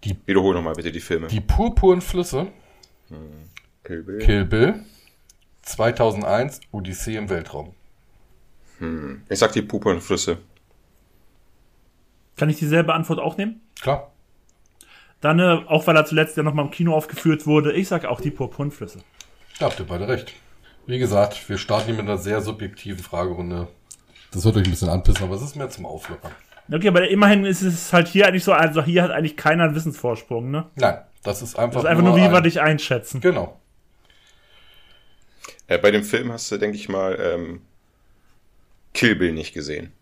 [0.05, 1.27] Die- Wiederhol nochmal bitte die Filme.
[1.29, 2.49] Die purpuren Flüsse.
[3.85, 4.19] Kill Bill.
[4.19, 4.85] Kill Bill.
[5.63, 7.75] 2001 Odyssee im Weltraum.
[9.29, 10.39] Ich sag die Puppe und Flüsse.
[12.37, 13.61] Kann ich dieselbe Antwort auch nehmen?
[13.81, 14.11] Klar.
[15.21, 18.21] Dann, äh, auch weil er zuletzt ja nochmal im Kino aufgeführt wurde, ich sag auch
[18.21, 18.99] die Purpurnflüsse.
[19.61, 20.33] Da habt ihr beide recht.
[20.87, 23.69] Wie gesagt, wir starten hier mit einer sehr subjektiven Fragerunde.
[24.33, 26.33] Das wird euch ein bisschen anpissen, aber es ist mehr zum Auflockern.
[26.73, 29.75] Okay, aber immerhin ist es halt hier eigentlich so, also hier hat eigentlich keiner einen
[29.77, 30.67] Wissensvorsprung, ne?
[30.77, 33.21] Nein, das ist einfach, Das ist einfach nur, wie wir ein- dich einschätzen.
[33.21, 33.61] Genau.
[35.73, 37.63] Äh, bei dem Film hast du, denke ich mal, ähm,
[38.93, 39.93] Kill Bill nicht gesehen.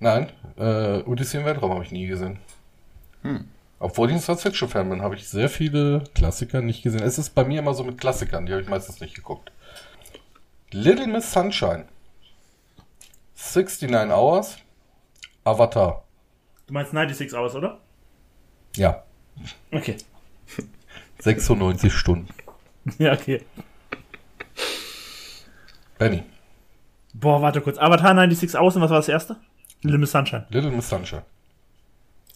[0.00, 2.38] Nein, äh, Odyssee im Weltraum habe ich nie gesehen.
[3.78, 7.02] Obwohl ich ein Science-Fiction-Fan bin, habe ich sehr viele Klassiker nicht gesehen.
[7.02, 9.50] Es ist bei mir immer so mit Klassikern, die habe ich meistens nicht geguckt.
[10.72, 11.86] Little Miss Sunshine.
[13.34, 14.58] 69 Hours.
[15.44, 16.04] Avatar.
[16.66, 17.80] Du meinst 96 Hours, oder?
[18.76, 19.04] Ja,
[19.70, 19.96] Okay.
[21.20, 22.28] 96 Stunden.
[22.98, 23.40] Ja, okay.
[25.98, 26.22] Benny.
[27.12, 27.78] Boah, warte kurz.
[27.78, 29.36] Avatar 96 Hours und was war das erste?
[29.82, 30.46] Little Miss Sunshine.
[30.50, 31.22] Little Miss Sunshine.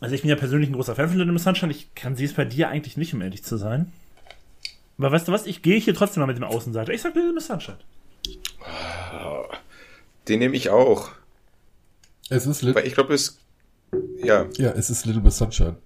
[0.00, 1.72] Also ich bin ja persönlich ein großer Fan von Little Miss Sunshine.
[1.72, 3.92] Ich kann sie es bei dir eigentlich nicht, um ehrlich zu sein.
[4.98, 5.46] Aber weißt du was?
[5.46, 6.92] Ich gehe hier trotzdem mal mit dem Außenseiter.
[6.92, 7.78] Ich sag Little Miss Sunshine.
[10.28, 11.10] Den nehme ich auch.
[12.28, 13.38] Es ist Weil Little, ich glaube, es.
[14.22, 14.46] Ja.
[14.56, 15.76] ja, es ist Little Miss Sunshine.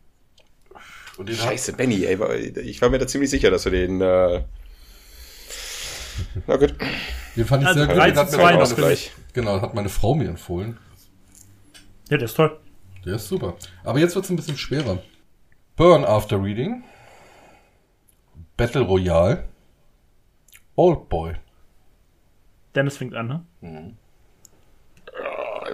[1.16, 2.16] Und den hat, Scheiße, Benny, ey.
[2.60, 4.00] Ich war mir da ziemlich sicher, dass du den.
[4.00, 4.42] Äh...
[6.46, 6.74] Na gut.
[7.36, 7.96] den fand ich Also sehr gut.
[7.96, 9.10] 3 Den zu hat mir 2 meine- noch Ausgleich.
[9.10, 9.32] für mich.
[9.34, 10.78] Genau, hat meine Frau mir empfohlen.
[12.10, 12.58] Ja, der ist toll.
[13.04, 13.56] Der ist super.
[13.84, 14.98] Aber jetzt wird es ein bisschen schwerer.
[15.76, 16.84] Burn After Reading.
[18.56, 19.48] Battle Royale.
[20.76, 21.34] Old Boy.
[22.74, 23.94] Dennis fängt an, ne?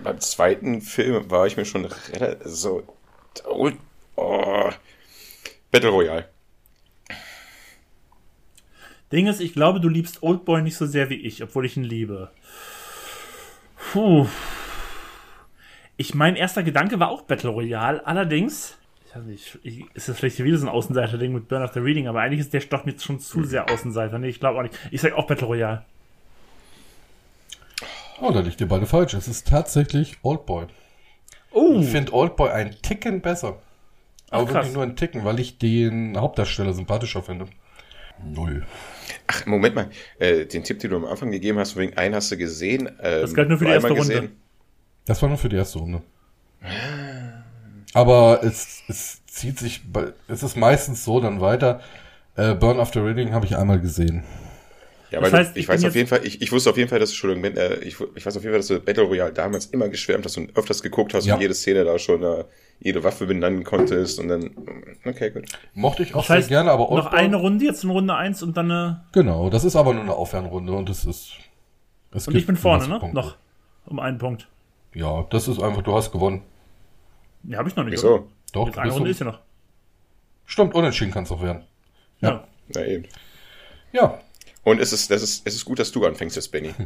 [0.03, 2.83] Beim zweiten Film war ich mir schon relativ so.
[3.47, 3.71] Oh,
[4.17, 4.71] oh.
[5.71, 6.29] Battle Royale.
[9.13, 11.85] Ding ist, ich glaube, du liebst Oldboy nicht so sehr wie ich, obwohl ich ihn
[11.85, 12.31] liebe.
[13.93, 14.27] Puh.
[15.97, 20.19] Ich, mein erster Gedanke war auch Battle Royale, allerdings, ich weiß nicht, ich, ist das
[20.19, 22.99] vielleicht wieder so ein Außenseiter-Ding mit Burn After Reading, aber eigentlich ist der doch mir
[22.99, 24.19] schon zu sehr Außenseiter.
[24.19, 24.79] Nee, ich glaube auch nicht.
[24.91, 25.85] Ich sag auch Battle Royale.
[28.21, 29.15] Oh, da liegt ihr beide falsch.
[29.15, 30.67] Es ist tatsächlich Oldboy.
[31.53, 33.59] Oh, Ich finde Oldboy ein Ticken besser.
[34.31, 34.55] Aber krass.
[34.55, 37.47] wirklich nur ein Ticken, weil ich den Hauptdarsteller sympathischer finde.
[38.25, 38.65] Null.
[39.27, 39.91] Ach, Moment mal.
[40.19, 42.89] Äh, den Tipp, den du am Anfang gegeben hast, wegen einen hast du gesehen.
[43.03, 44.31] Ähm, Das galt nur für die erste Runde.
[45.05, 46.03] Das war nur für die erste Runde.
[47.95, 49.83] Aber es, es zieht sich,
[50.29, 51.81] es ist meistens so dann weiter.
[52.37, 54.25] Äh, Burn After Reading habe ich einmal gesehen.
[55.11, 56.91] Ja, Das weil heißt, ich, ich weiß auf jeden Fall, ich, ich wusste auf jeden
[56.91, 59.33] Fall, dass, Entschuldigung, Ben, äh, ich, ich weiß auf jeden Fall, dass du Battle Royale
[59.33, 61.35] damals immer geschwärmt hast und öfters geguckt hast Ja.
[61.37, 62.45] und jede Szene da schon äh,
[62.81, 64.51] jede Waffe benennen konntest und dann,
[65.05, 65.47] okay, gut.
[65.75, 68.15] Mochte ich auch das heißt, sehr gerne, aber noch Oldboy, eine Runde jetzt in Runde
[68.15, 69.05] 1 und dann eine.
[69.13, 71.33] Genau, das ist aber nur eine Aufwärmrunde und es ist.
[72.13, 72.99] Es Und ich bin vorne, ne?
[72.99, 73.17] Punkte.
[73.17, 73.37] Noch.
[73.87, 74.49] Um einen Punkt.
[74.95, 76.43] Ja, das ist einfach, du hast gewonnen.
[77.45, 78.03] Ja, habe ich noch nicht.
[78.03, 78.15] oder?
[78.21, 78.29] Wieso?
[78.53, 79.39] Doch, Jetzt du eine Runde um- ist ja noch.
[80.47, 81.65] Stimmt, unentschieden kann es auch werden.
[82.21, 82.45] Ja.
[82.75, 83.05] Na eben.
[83.93, 84.19] Ja,
[84.65, 86.75] Und es ist, das ist, es ist gut, dass du anfängst jetzt, Benny.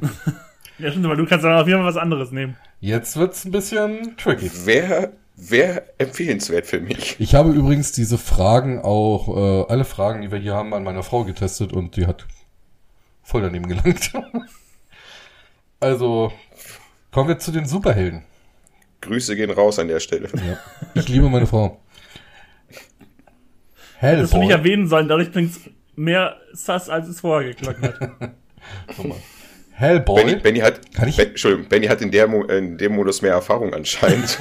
[0.79, 2.57] Ja, stimmt, aber du kannst dann auf jeden Fall was anderes nehmen.
[2.81, 4.51] jetzt wird's ein bisschen tricky.
[4.65, 7.17] Wer, wer empfehlenswert für mich?
[7.19, 11.03] Ich habe übrigens diese Fragen auch, äh, alle Fragen, die wir hier haben, an meiner
[11.03, 12.27] Frau getestet und die hat
[13.23, 14.13] voll daneben gelangt.
[15.81, 16.33] also,
[17.11, 18.25] kommen wir zu den Superhelden.
[19.01, 20.29] Grüße gehen raus an der Stelle.
[20.35, 20.59] Ja.
[20.95, 21.81] Ich liebe meine Frau.
[24.01, 24.51] Das du nicht Hellboy.
[24.51, 25.61] erwähnen sollen, dadurch klingt's
[25.95, 28.35] mehr sass, als es vorher geklungen hat.
[28.97, 29.17] Guck mal.
[29.83, 30.23] Hellboy.
[30.23, 33.33] Benny, Benny hat, Kann ich- Ben, Entschuldigung, Benny hat in, der, in dem Modus mehr
[33.33, 34.39] Erfahrung anscheinend.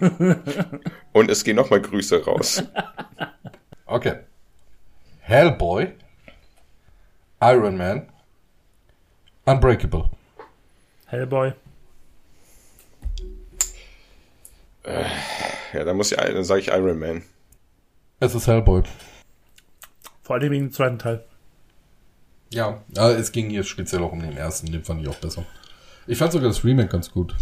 [1.12, 2.62] und es gehen nochmal Grüße raus.
[3.84, 4.20] Okay.
[5.20, 5.88] Hellboy.
[7.42, 8.08] Iron Man.
[9.44, 10.08] Unbreakable.
[11.06, 11.52] Hellboy.
[15.74, 17.22] Ja, dann muss ich, dann sage ich Iron Man.
[18.20, 18.84] Es ist Hellboy.
[20.22, 21.24] Vor allem wegen dem zweiten Teil.
[22.50, 25.44] Ja, ja, es ging hier speziell auch um den ersten, den fand ich auch besser.
[26.06, 27.34] Ich fand sogar das Remake ganz gut.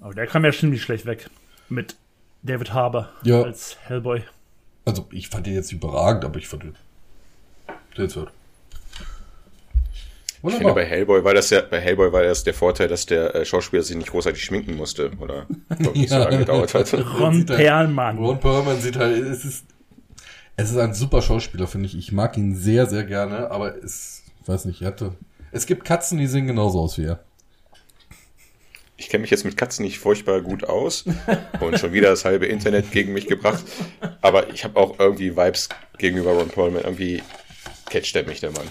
[0.00, 1.30] Aber der kam ja ziemlich schlecht weg.
[1.68, 1.96] Mit
[2.42, 3.42] David Harbour Ja.
[3.42, 4.22] als Hellboy.
[4.84, 6.76] Also, ich fand den jetzt überragend, aber ich fand den
[7.96, 8.30] sehenswert.
[10.48, 13.34] Ich finde, bei Hellboy war das ja, bei Hellboy war das der Vorteil, dass der
[13.34, 15.46] äh, Schauspieler sich nicht großartig schminken musste, oder
[15.94, 16.24] nicht so Ja.
[16.24, 16.92] lange gedauert hat.
[16.94, 18.18] Ron Sieht er- Perlmann.
[18.18, 19.64] Ron Perlman sieht halt, es ist,
[20.56, 21.96] es ist ein super Schauspieler, finde ich.
[21.96, 25.12] Ich mag ihn sehr, sehr gerne, aber es, weiß nicht, er hatte,
[25.52, 27.20] es gibt Katzen, die sehen genauso aus wie er.
[28.98, 31.04] Ich kenne mich jetzt mit Katzen nicht furchtbar gut aus
[31.60, 33.62] und schon wieder das halbe Internet gegen mich gebracht.
[34.22, 36.82] Aber ich habe auch irgendwie Vibes gegenüber Ron Perlman.
[36.82, 37.22] Irgendwie
[37.90, 38.66] catcht er mich, der Mann.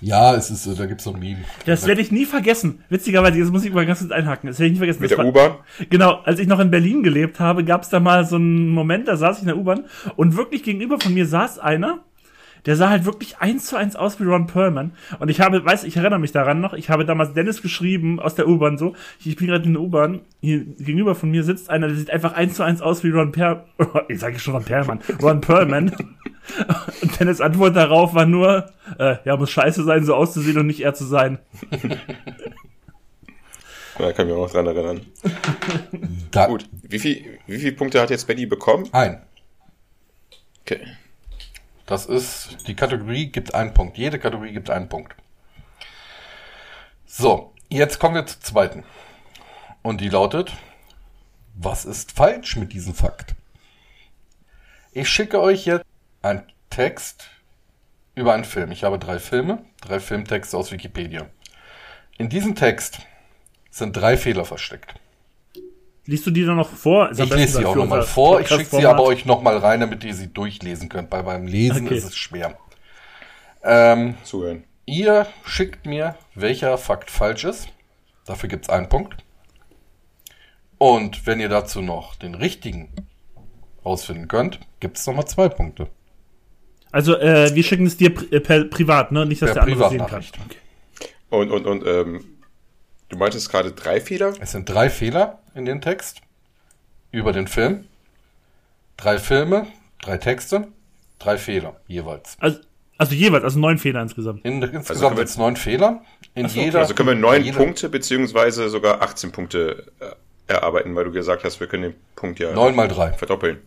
[0.00, 1.40] Ja, es ist, äh, da gibt's so ein Meme.
[1.66, 2.82] Das werde ich nie vergessen.
[2.88, 4.48] Witzigerweise, jetzt muss ich mal ganz kurz einhaken.
[4.48, 5.02] Das werde ich nie vergessen.
[5.02, 5.52] Mit Das der U-Bahn?
[5.90, 9.08] Genau, als ich noch in Berlin gelebt habe, gab es da mal so einen Moment,
[9.08, 9.84] da saß ich in der U-Bahn
[10.16, 11.98] und wirklich gegenüber von mir saß einer,
[12.66, 14.92] der sah halt wirklich eins zu eins aus wie Ron Perlman.
[15.18, 18.34] Und ich habe, weiß, ich erinnere mich daran noch, ich habe damals Dennis geschrieben aus
[18.34, 21.88] der U-Bahn so, ich bin gerade in der U-Bahn, hier gegenüber von mir sitzt einer,
[21.88, 23.64] der sieht einfach eins zu eins aus wie Ron Per,
[24.08, 25.92] ich sage schon Ron Perlman, Ron Perlman.
[27.02, 30.80] Und Dennis Antwort darauf war nur, äh, ja, muss scheiße sein, so auszusehen und nicht
[30.80, 31.38] er zu sein.
[33.98, 35.06] Da kann ich mich auch noch dran erinnern.
[36.30, 36.66] Da, Gut.
[36.82, 38.88] Wie viel, wie viele Punkte hat jetzt Benny bekommen?
[38.92, 39.20] Ein.
[40.62, 40.86] Okay.
[41.86, 43.98] Das ist, die Kategorie gibt einen Punkt.
[43.98, 45.16] Jede Kategorie gibt einen Punkt.
[47.04, 48.84] So, jetzt kommen wir zur zweiten.
[49.82, 50.52] Und die lautet,
[51.56, 53.34] was ist falsch mit diesem Fakt?
[54.92, 55.84] Ich schicke euch jetzt
[56.22, 57.28] einen Text
[58.14, 58.72] über einen Film.
[58.72, 61.26] Ich habe drei Filme, drei Filmtexte aus Wikipedia.
[62.18, 63.00] In diesem Text
[63.70, 64.94] sind drei Fehler versteckt.
[66.06, 67.10] Liest du die dann noch vor?
[67.12, 68.40] Ich lese sie auch nochmal vor.
[68.40, 71.10] Ich schicke sie aber euch nochmal rein, damit ihr sie durchlesen könnt.
[71.12, 71.96] Weil beim Lesen Okay.
[71.96, 72.58] ist es schwer.
[73.62, 74.64] Ähm, Zuhören.
[74.86, 77.68] ihr schickt mir, welcher Fakt falsch ist.
[78.26, 79.16] Dafür gibt's einen Punkt.
[80.78, 82.90] Und wenn ihr dazu noch den richtigen
[83.84, 85.88] rausfinden könnt, gibt's nochmal zwei Punkte.
[86.92, 89.24] Also, äh, wir schicken es dir pri äh, per privat, ne?
[89.26, 90.24] Nicht, dass Per der andere sehen kann.
[90.46, 91.08] Okay.
[91.30, 92.24] Und, und, und, ähm,
[93.08, 94.32] du meintest gerade drei Fehler?
[94.40, 96.20] Es sind drei Fehler in dem Text
[97.12, 97.84] über den Film.
[98.96, 99.66] Drei Filme,
[100.02, 100.68] drei Texte,
[101.18, 102.36] drei Fehler jeweils.
[102.40, 102.58] Also,
[102.98, 104.44] also jeweils, also neun Fehler insgesamt.
[104.44, 106.02] In, können insgesamt wir- wird's neun Fehler.
[106.34, 106.66] In so, okay.
[106.66, 111.44] jeder, Also können wir neun Punkte beziehungsweise sogar 18 Punkte äh, erarbeiten, weil du gesagt
[111.44, 113.12] hast, wir können den Punkt ja Neun mal drei.
[113.12, 113.58] verdoppeln.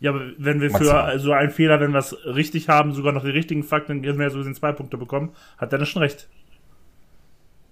[0.00, 1.12] Ja, aber wenn wir Maximal.
[1.12, 4.02] für so einen Fehler, wenn wir es richtig haben, sogar noch die richtigen Fakten, dann
[4.02, 6.28] werden wir ja so gesehen zwei Punkte bekommen, hat Dennis schon recht.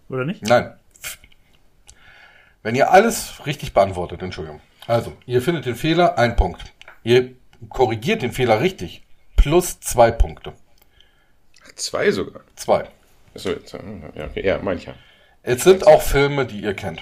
[0.09, 0.43] Oder nicht?
[0.43, 0.75] Nein.
[2.63, 4.61] Wenn ihr alles richtig beantwortet, Entschuldigung.
[4.87, 6.65] Also, ihr findet den Fehler, ein Punkt.
[7.03, 7.33] Ihr
[7.69, 9.03] korrigiert den Fehler richtig,
[9.37, 10.53] plus zwei Punkte.
[11.77, 12.43] Zwei sogar.
[12.57, 12.89] Zwei.
[13.35, 14.95] Achso, jetzt, ja, okay, ja, ich ja.
[15.43, 17.01] Es sind auch Filme, die ihr kennt.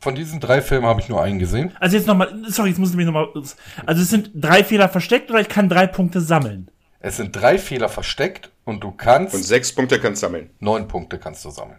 [0.00, 1.76] Von diesen drei Filmen habe ich nur einen gesehen.
[1.80, 5.30] Also jetzt nochmal, sorry, jetzt muss ich mich nochmal, also es sind drei Fehler versteckt
[5.30, 6.70] oder ich kann drei Punkte sammeln?
[7.00, 10.50] Es sind drei Fehler versteckt und du kannst Und sechs Punkte kannst du sammeln.
[10.60, 11.78] neun Punkte kannst du sammeln.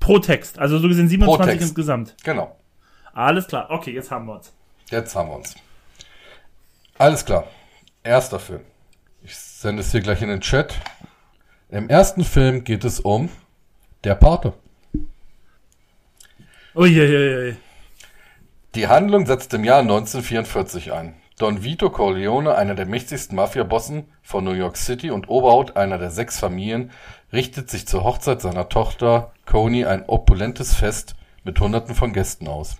[0.00, 1.68] Pro Text, also so gesehen 27 Text.
[1.68, 2.16] insgesamt.
[2.24, 2.56] Genau.
[3.12, 4.52] Alles klar, okay, jetzt haben wir uns.
[4.90, 5.54] Jetzt haben wir uns.
[6.98, 7.44] Alles klar.
[8.02, 8.60] Erster Film.
[9.22, 10.74] Ich sende es hier gleich in den Chat.
[11.70, 13.28] Im ersten Film geht es um
[14.04, 14.52] Der Pate.
[16.74, 17.56] Uiuiui.
[18.74, 21.14] Die Handlung setzt im Jahr 1944 ein.
[21.38, 26.10] Don Vito Corleone, einer der mächtigsten Mafiabossen von New York City und Oberhaupt einer der
[26.10, 26.90] sechs Familien,
[27.30, 32.78] richtet sich zur Hochzeit seiner Tochter Coney ein opulentes Fest mit Hunderten von Gästen aus.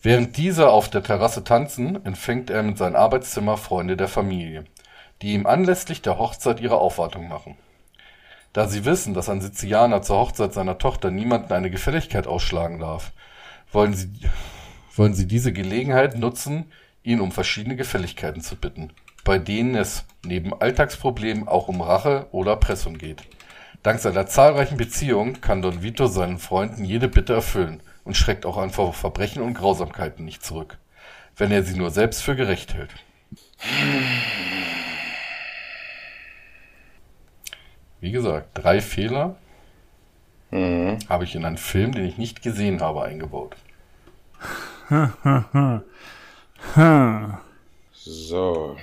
[0.00, 4.64] Während diese auf der Terrasse tanzen, empfängt er mit seinem Arbeitszimmer Freunde der Familie,
[5.20, 7.58] die ihm anlässlich der Hochzeit ihre Aufwartung machen.
[8.56, 13.12] Da sie wissen, dass ein Sizilianer zur Hochzeit seiner Tochter niemanden eine Gefälligkeit ausschlagen darf,
[13.70, 14.08] wollen sie,
[14.94, 20.58] wollen sie diese Gelegenheit nutzen, ihn um verschiedene Gefälligkeiten zu bitten, bei denen es neben
[20.58, 23.24] Alltagsproblemen auch um Rache oder Erpressung geht.
[23.82, 28.56] Dank seiner zahlreichen Beziehungen kann Don Vito seinen Freunden jede Bitte erfüllen und schreckt auch
[28.56, 30.78] an Verbrechen und Grausamkeiten nicht zurück,
[31.36, 32.94] wenn er sie nur selbst für gerecht hält.
[38.06, 39.34] Wie gesagt, drei Fehler
[40.52, 43.56] habe ich in einen Film, den ich nicht gesehen habe, eingebaut.
[47.92, 48.76] So.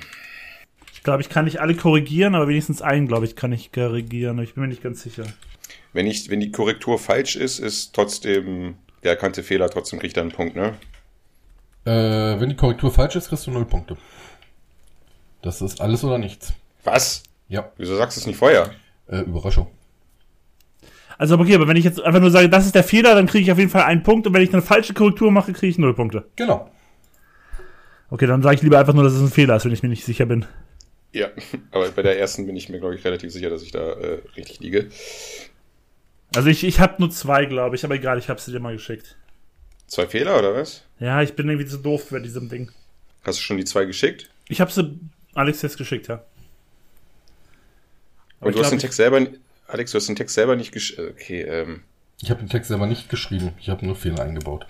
[0.92, 4.40] Ich glaube, ich kann nicht alle korrigieren, aber wenigstens einen, glaube ich, kann ich korrigieren.
[4.40, 5.24] Ich bin mir nicht ganz sicher.
[5.94, 10.24] Wenn, ich, wenn die Korrektur falsch ist, ist trotzdem der erkannte Fehler, trotzdem kriegt er
[10.24, 10.74] einen Punkt, ne?
[11.86, 13.96] Äh, wenn die Korrektur falsch ist, kriegst du null Punkte.
[15.42, 16.52] Das ist alles oder nichts.
[16.84, 17.24] Was?
[17.48, 18.70] Ja, Wieso sagst du es nicht vorher?
[19.08, 19.68] Äh, Überraschung.
[21.18, 23.44] Also, okay, aber wenn ich jetzt einfach nur sage, das ist der Fehler, dann kriege
[23.44, 25.78] ich auf jeden Fall einen Punkt und wenn ich eine falsche Korrektur mache, kriege ich
[25.78, 26.26] null Punkte.
[26.36, 26.70] Genau.
[28.10, 29.90] Okay, dann sage ich lieber einfach nur, dass es ein Fehler ist, wenn ich mir
[29.90, 30.46] nicht sicher bin.
[31.12, 31.30] Ja,
[31.72, 34.22] aber bei der ersten bin ich mir, glaube ich, relativ sicher, dass ich da äh,
[34.36, 34.90] richtig liege.
[36.36, 38.74] Also ich, ich habe nur zwei, glaube ich, aber egal, ich habe sie dir mal
[38.74, 39.18] geschickt.
[39.88, 40.84] Zwei Fehler oder was?
[41.00, 42.72] Ja, ich bin irgendwie zu doof bei diesem Ding.
[43.24, 44.30] Hast du schon die zwei geschickt?
[44.48, 45.00] Ich habe sie
[45.36, 46.24] Alex jetzt geschickt, ja.
[48.44, 49.26] Aber ich du hast den Text selber,
[49.68, 50.98] Alex, du hast den Text selber nicht gesch...
[50.98, 51.84] äh, Okay, ähm,
[52.22, 53.54] Ich habe den Text selber nicht geschrieben.
[53.60, 54.66] Ich habe nur Fehler eingebaut.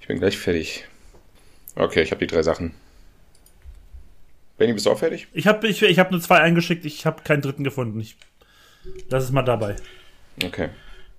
[0.00, 0.84] ich bin gleich fertig.
[1.76, 2.74] Okay, ich habe die drei Sachen.
[4.58, 5.28] Benny, bist du auch fertig?
[5.34, 8.00] Ich habe ich, ich hab nur zwei eingeschickt, ich habe keinen dritten gefunden.
[8.00, 8.16] Ich
[9.10, 9.76] lass es mal dabei.
[10.42, 10.70] Okay.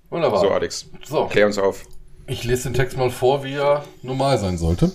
[0.10, 0.40] Wunderbar.
[0.40, 1.86] So, Alex, So, klär uns auf.
[2.28, 4.92] ich lese den Text mal vor, wie er normal sein sollte.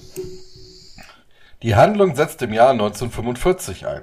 [1.62, 4.03] Die Handlung setzt im Jahr 1945 ein.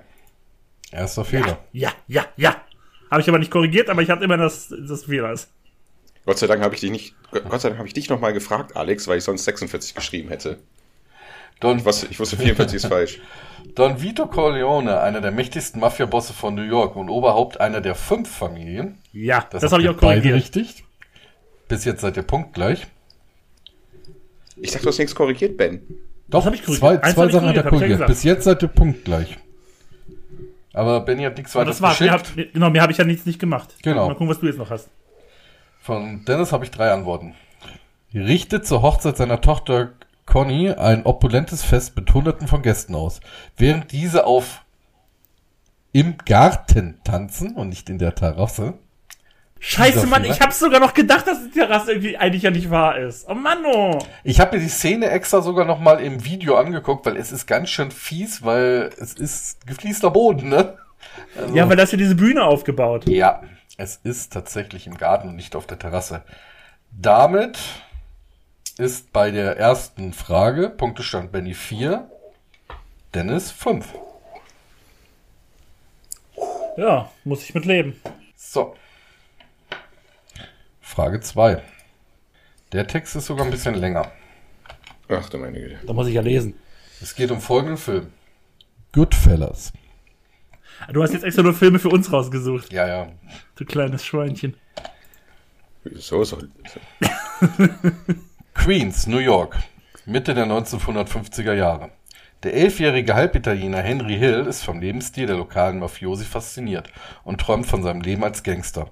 [0.91, 1.59] Erster Fehler.
[1.71, 2.55] Ja, ja, ja.
[3.11, 5.49] Habe ich aber nicht korrigiert, aber ich hatte immer das, das Fehler ist.
[6.25, 8.75] Gott sei Dank habe ich dich nicht, Gott sei Dank habe ich dich nochmal gefragt,
[8.75, 10.59] Alex, weil ich sonst 46 geschrieben hätte.
[11.59, 13.19] Don, Was, ich wusste 44 ist falsch.
[13.75, 18.29] Don Vito Corleone, einer der mächtigsten Mafiabosse von New York und Oberhaupt einer der fünf
[18.29, 18.99] Familien.
[19.11, 20.35] Ja, das, habt habe ich auch korrigiert.
[20.35, 20.85] richtig.
[21.67, 22.87] Bis jetzt seid ihr punktgleich.
[24.55, 25.81] Ich dachte, du hast nichts korrigiert, Ben.
[26.27, 27.01] Doch, hab ich korrigiert.
[27.01, 28.07] zwei, zwei ich Sachen hat er korrigiert, ich ja.
[28.07, 29.37] Bis jetzt seid ihr punktgleich.
[30.73, 31.99] Aber Benny hat nichts weiter das war's.
[31.99, 32.37] Mir geschickt.
[32.37, 33.75] hab, genau, mir habe ich ja nichts nicht gemacht.
[33.81, 34.07] Genau.
[34.07, 34.89] Mal gucken, was du jetzt noch hast.
[35.79, 37.33] Von Dennis habe ich drei Antworten.
[38.13, 39.93] Richtet zur Hochzeit seiner Tochter
[40.25, 43.19] Conny ein opulentes Fest mit Hunderten von Gästen aus,
[43.57, 44.63] während diese auf
[45.91, 48.75] im Garten tanzen und nicht in der Terrasse.
[49.61, 52.97] Scheiße, Mann, ich habe sogar noch gedacht, dass die Terrasse irgendwie eigentlich ja nicht wahr
[52.97, 53.27] ist.
[53.27, 53.99] Oh Mann, oh.
[54.23, 57.45] Ich habe mir die Szene extra sogar noch mal im Video angeguckt, weil es ist
[57.45, 60.77] ganz schön fies, weil es ist gefließter Boden, ne?
[61.37, 63.07] Also, Ja, weil da ist ja diese Bühne aufgebaut.
[63.09, 63.41] ja,
[63.77, 66.23] es ist tatsächlich im Garten und nicht auf der Terrasse.
[66.91, 67.57] Damit
[68.77, 72.09] ist bei der ersten Frage Punktestand Benny 4,
[73.13, 73.85] Dennis 5.
[76.77, 77.99] Ja, muss ich mit leben.
[78.35, 78.75] So.
[80.89, 81.61] Frage 2.
[82.71, 84.11] Der Text ist sogar ein bisschen länger.
[85.07, 85.77] Ach du meine Güte.
[85.85, 86.55] Da muss ich ja lesen.
[86.99, 88.07] Es geht um folgenden Film.
[88.91, 89.71] Goodfellas.
[90.91, 93.11] Du hast jetzt extra nur Filme für uns rausgesucht, Ja, ja.
[93.55, 94.55] du kleines Schweinchen.
[95.93, 96.39] So, so.
[98.55, 99.57] Queens, New York,
[100.07, 101.91] Mitte der 1950er Jahre.
[102.41, 106.89] Der elfjährige Halbitaliener Henry Hill ist vom Lebensstil der lokalen Mafiosi fasziniert
[107.23, 108.89] und träumt von seinem Leben als Gangster.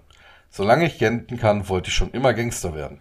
[0.57, 2.99] Solange ich jenten kann, wollte ich schon immer Gangster werden.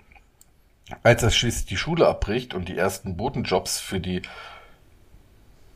[1.03, 4.21] Als er schließlich die Schule abbricht und die ersten Botenjobs für die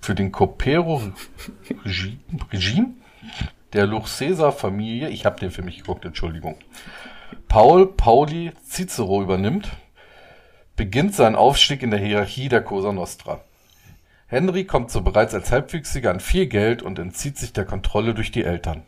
[0.03, 2.90] für den Copero-Regime
[3.73, 6.59] der Luchsesa-Familie, ich habe den für mich geguckt, Entschuldigung,
[7.49, 9.71] Paul Pauli Cicero übernimmt,
[10.77, 13.40] beginnt sein Aufstieg in der Hierarchie der Cosa Nostra.
[14.27, 18.31] Henry kommt so bereits als Halbwüchsiger an viel Geld und entzieht sich der Kontrolle durch
[18.31, 18.83] die Eltern.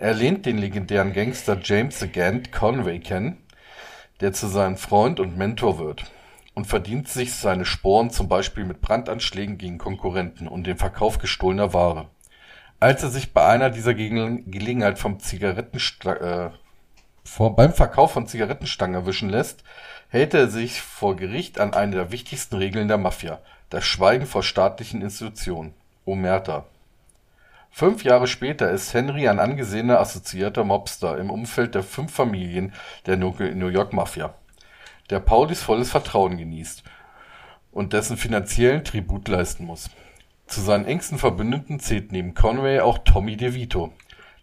[0.00, 3.38] Er lernt den legendären Gangster James the Gant Conway kennen,
[4.20, 6.04] der zu seinem Freund und Mentor wird
[6.54, 11.74] und verdient sich seine Sporen zum Beispiel mit Brandanschlägen gegen Konkurrenten und dem Verkauf gestohlener
[11.74, 12.06] Ware.
[12.78, 16.12] Als er sich bei einer dieser Gelegenheit vom Zigarettensta
[16.46, 16.50] äh,
[17.24, 19.64] vor, beim Verkauf von Zigarettenstangen erwischen lässt,
[20.10, 24.44] hält er sich vor Gericht an eine der wichtigsten Regeln der Mafia, das Schweigen vor
[24.44, 25.74] staatlichen Institutionen.
[26.04, 26.66] Omerta.
[27.70, 32.72] Fünf Jahre später ist Henry ein angesehener assoziierter Mobster im Umfeld der fünf Familien
[33.06, 34.34] der New York Mafia
[35.10, 36.82] der Paulis volles Vertrauen genießt
[37.72, 39.90] und dessen finanziellen Tribut leisten muss.
[40.46, 43.92] Zu seinen engsten Verbündeten zählt neben Conway auch Tommy DeVito,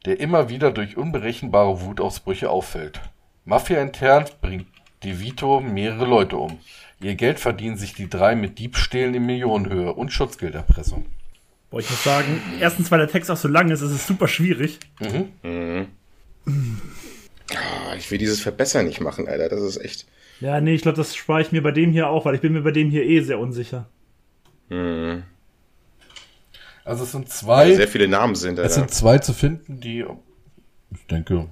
[0.05, 3.01] der immer wieder durch unberechenbare Wutausbrüche auffällt.
[3.43, 4.67] Mafia-intern bringt
[5.03, 6.59] DeVito mehrere Leute um.
[6.99, 11.05] Ihr Geld verdienen sich die drei mit Diebstählen in Millionenhöhe und Schutzgelderpressung.
[11.75, 14.29] Boah, ich muss sagen, erstens, weil der Text auch so lang ist, ist es super
[14.29, 14.79] schwierig.
[15.01, 15.33] Mhm.
[15.43, 16.81] Mhm.
[17.97, 19.49] Ich will dieses Verbessern nicht machen, Alter.
[19.49, 20.05] Das ist echt.
[20.39, 22.53] Ja, nee, ich glaube, das spare ich mir bei dem hier auch, weil ich bin
[22.53, 23.89] mir bei dem hier eh sehr unsicher.
[24.69, 25.23] Hm.
[26.85, 27.71] Also es sind zwei.
[27.71, 28.57] Ja, sehr viele Namen sind.
[28.57, 30.05] Es sind zwei zu finden, die,
[30.91, 31.49] ich denke,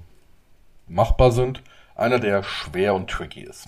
[0.87, 1.61] machbar sind.
[1.95, 3.67] Einer, der schwer und tricky ist.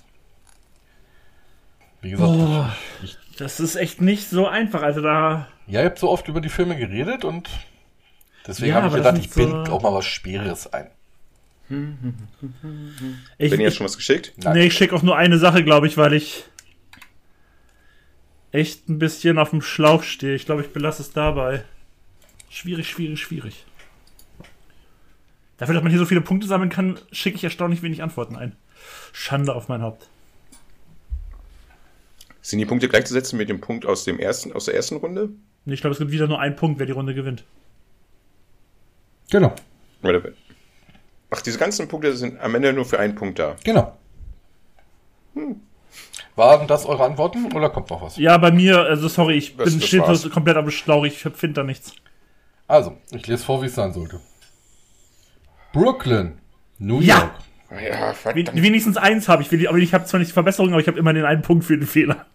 [1.99, 2.65] Wie gesagt, oh,
[3.03, 4.83] ich, das ist echt nicht so einfach.
[4.83, 5.49] Also da.
[5.67, 7.49] Ja, ihr habt so oft über die Filme geredet und
[8.45, 9.39] deswegen ja, habe ich gedacht, ich so...
[9.39, 10.91] bind auch mal was Schwereres ein.
[13.37, 14.33] Ich, Bin jetzt schon was geschickt?
[14.37, 14.53] Nein.
[14.53, 16.45] Nee, ich schicke auch nur eine Sache, glaube ich, weil ich
[18.51, 20.35] echt ein bisschen auf dem Schlauch stehe.
[20.35, 21.63] Ich glaube, ich belasse es dabei.
[22.49, 23.65] Schwierig, schwierig, schwierig.
[25.57, 28.55] Dafür, dass man hier so viele Punkte sammeln kann, schicke ich erstaunlich wenig Antworten ein.
[29.11, 30.07] Schande auf mein Haupt.
[32.41, 35.29] Sind die Punkte gleichzusetzen mit dem Punkt aus, dem ersten, aus der ersten Runde?
[35.65, 37.43] Ich glaube, es gibt wieder nur einen Punkt, wer die Runde gewinnt.
[39.31, 39.53] Genau.
[41.31, 43.55] Ach, diese ganzen Punkte sind am Ende nur für einen Punkt da.
[43.63, 43.97] Genau.
[45.33, 45.61] Hm.
[46.35, 48.17] Waren das eure Antworten oder kommt noch was?
[48.17, 51.53] Ja, bei mir, also sorry, ich das, bin das steht komplett am Schlauch, ich finde
[51.53, 51.93] da nichts.
[52.67, 54.19] Also, ich lese vor, wie es sein sollte.
[55.71, 56.39] Brooklyn,
[56.77, 57.19] New ja.
[57.19, 57.31] York.
[57.71, 58.13] Ja,
[58.53, 59.67] Wenigstens eins habe ich.
[59.67, 61.77] Aber ich habe zwar nicht die Verbesserung, aber ich habe immer den einen Punkt für
[61.77, 62.25] den Fehler.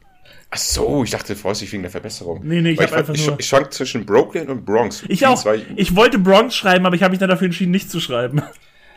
[0.53, 2.41] Ach so, ich dachte vorsichtig wegen der Verbesserung.
[2.43, 3.39] Nee, nee, ich habe einfach ich, nur...
[3.39, 5.05] Ich schwank zwischen Brooklyn und Bronx.
[5.09, 5.45] Ich auch.
[5.77, 8.43] Ich wollte Bronx schreiben, aber ich habe mich dann dafür entschieden, nicht zu schreiben.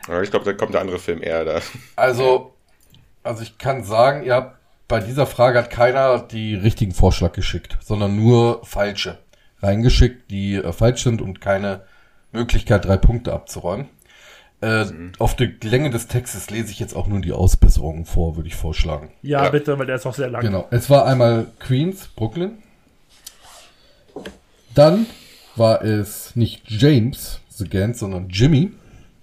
[0.08, 1.62] Ja, ich glaube, da kommt der andere Film eher da.
[1.96, 2.54] Also,
[3.22, 7.78] also ich kann sagen, ihr habt bei dieser Frage hat keiner die richtigen Vorschlag geschickt,
[7.82, 9.20] sondern nur falsche
[9.64, 11.84] reingeschickt, die äh, falsch sind und keine
[12.32, 13.90] Möglichkeit, drei Punkte abzuräumen.
[14.64, 15.12] Äh, mhm.
[15.20, 18.56] Auf der Länge des Textes lese ich jetzt auch nur die Ausbesserungen vor, würde ich
[18.56, 19.12] vorschlagen.
[19.22, 20.42] Ja, ja, bitte, weil der ist auch sehr lang.
[20.42, 20.68] Genau.
[20.72, 22.60] Es war einmal Queens, Brooklyn.
[24.74, 25.06] Dann
[25.58, 28.72] war es nicht James The Gant, sondern Jimmy.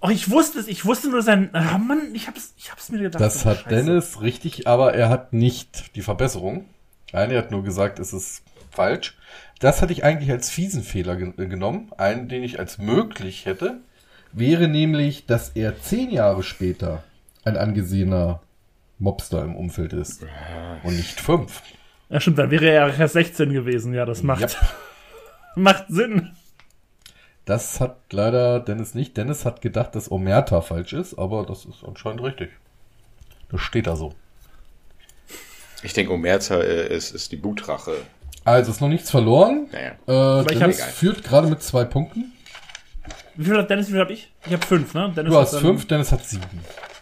[0.01, 1.49] Oh, ich wusste es, ich wusste nur sein.
[1.53, 3.21] Oh Mann, ich hab's, ich hab's mir gedacht.
[3.21, 3.69] Das hat Scheiße.
[3.69, 6.65] Dennis richtig, aber er hat nicht die Verbesserung.
[7.13, 9.17] Nein, er hat nur gesagt, es ist falsch.
[9.59, 11.91] Das hatte ich eigentlich als fiesen Fehler ge genommen.
[11.97, 13.81] Einen, den ich als möglich hätte,
[14.33, 17.03] wäre nämlich, dass er zehn Jahre später
[17.43, 18.41] ein angesehener
[18.99, 20.25] Mobster im Umfeld ist.
[20.83, 21.61] Und nicht fünf.
[22.09, 23.93] Ja, stimmt, dann wäre er erst 16 gewesen.
[23.93, 24.55] Ja, das macht, yep.
[25.55, 26.31] macht Sinn.
[27.45, 29.17] Das hat leider Dennis nicht.
[29.17, 32.51] Dennis hat gedacht, dass Omerta falsch ist, aber das ist anscheinend richtig.
[33.49, 34.13] Das steht da so.
[35.83, 37.95] Ich denke, Omerta äh, ist, ist die Blutrache.
[38.43, 39.67] Also ist noch nichts verloren.
[39.71, 40.41] Naja.
[40.41, 42.33] Äh, Dennis führt gerade mit zwei Punkten.
[43.35, 44.31] Wie viel hat Dennis, wie viel habe ich?
[44.45, 45.11] Ich habe fünf, ne?
[45.15, 46.43] Dennis du hast fünf, Dennis hat sieben.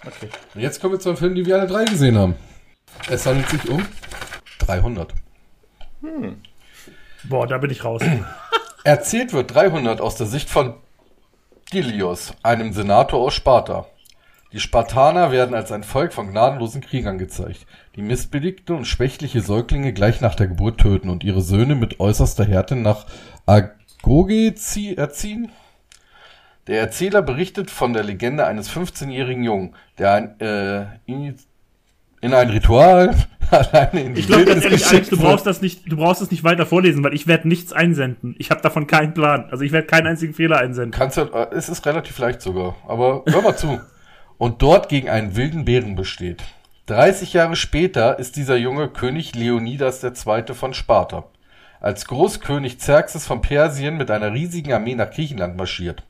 [0.05, 0.29] Okay.
[0.55, 2.35] Und jetzt kommen wir zu einem Film, den wir alle drei gesehen haben.
[3.09, 3.85] Es handelt sich um
[4.59, 5.13] 300.
[6.01, 6.41] Hm.
[7.23, 8.01] Boah, da bin ich raus.
[8.83, 10.75] Erzählt wird 300 aus der Sicht von
[11.73, 13.87] Dilios, einem Senator aus Sparta.
[14.51, 19.93] Die Spartaner werden als ein Volk von gnadenlosen Kriegern gezeigt, die missbilligte und schwächliche Säuglinge
[19.93, 23.05] gleich nach der Geburt töten und ihre Söhne mit äußerster Härte nach
[23.45, 24.55] Agoge
[24.95, 25.51] erziehen.
[26.69, 30.85] Der Erzähler berichtet von der Legende eines 15-jährigen Jungen, der ein äh,
[32.21, 33.15] in ein Ritual,
[33.49, 36.29] alleine in die Ich glaube ganz ehrlich, Alex, du brauchst das nicht, du brauchst das
[36.29, 38.35] nicht weiter vorlesen, weil ich werde nichts einsenden.
[38.37, 39.47] Ich habe davon keinen Plan.
[39.49, 40.91] Also ich werde keinen einzigen Fehler einsenden.
[40.91, 43.79] Kannst du, äh, es ist relativ leicht sogar, aber hör mal zu.
[44.37, 46.43] Und dort gegen einen wilden Bären besteht.
[46.85, 50.53] 30 Jahre später ist dieser junge König Leonidas II.
[50.53, 51.25] von Sparta.
[51.81, 56.03] Als Großkönig Xerxes von Persien mit einer riesigen Armee nach Griechenland marschiert.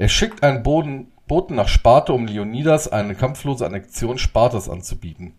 [0.00, 5.34] Er schickt einen Boten nach Sparta, um Leonidas eine kampflose Annexion Spartas anzubieten.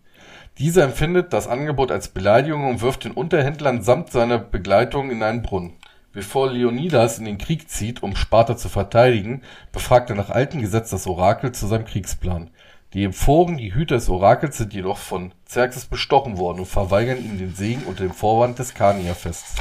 [0.58, 5.42] Dieser empfindet das Angebot als Beleidigung und wirft den Unterhändlern samt seiner Begleitung in einen
[5.42, 5.72] Brunnen.
[6.12, 9.42] Bevor Leonidas in den Krieg zieht, um Sparta zu verteidigen,
[9.72, 12.48] befragt er nach altem Gesetz das Orakel zu seinem Kriegsplan.
[12.92, 17.36] Die Emphoren, die Hüter des Orakels, sind jedoch von Xerxes bestochen worden und verweigern ihm
[17.36, 19.56] den Segen unter dem Vorwand des Kania-Fests,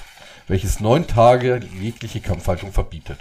[0.47, 3.18] welches neun Tage jegliche Kampfhaltung verbietet.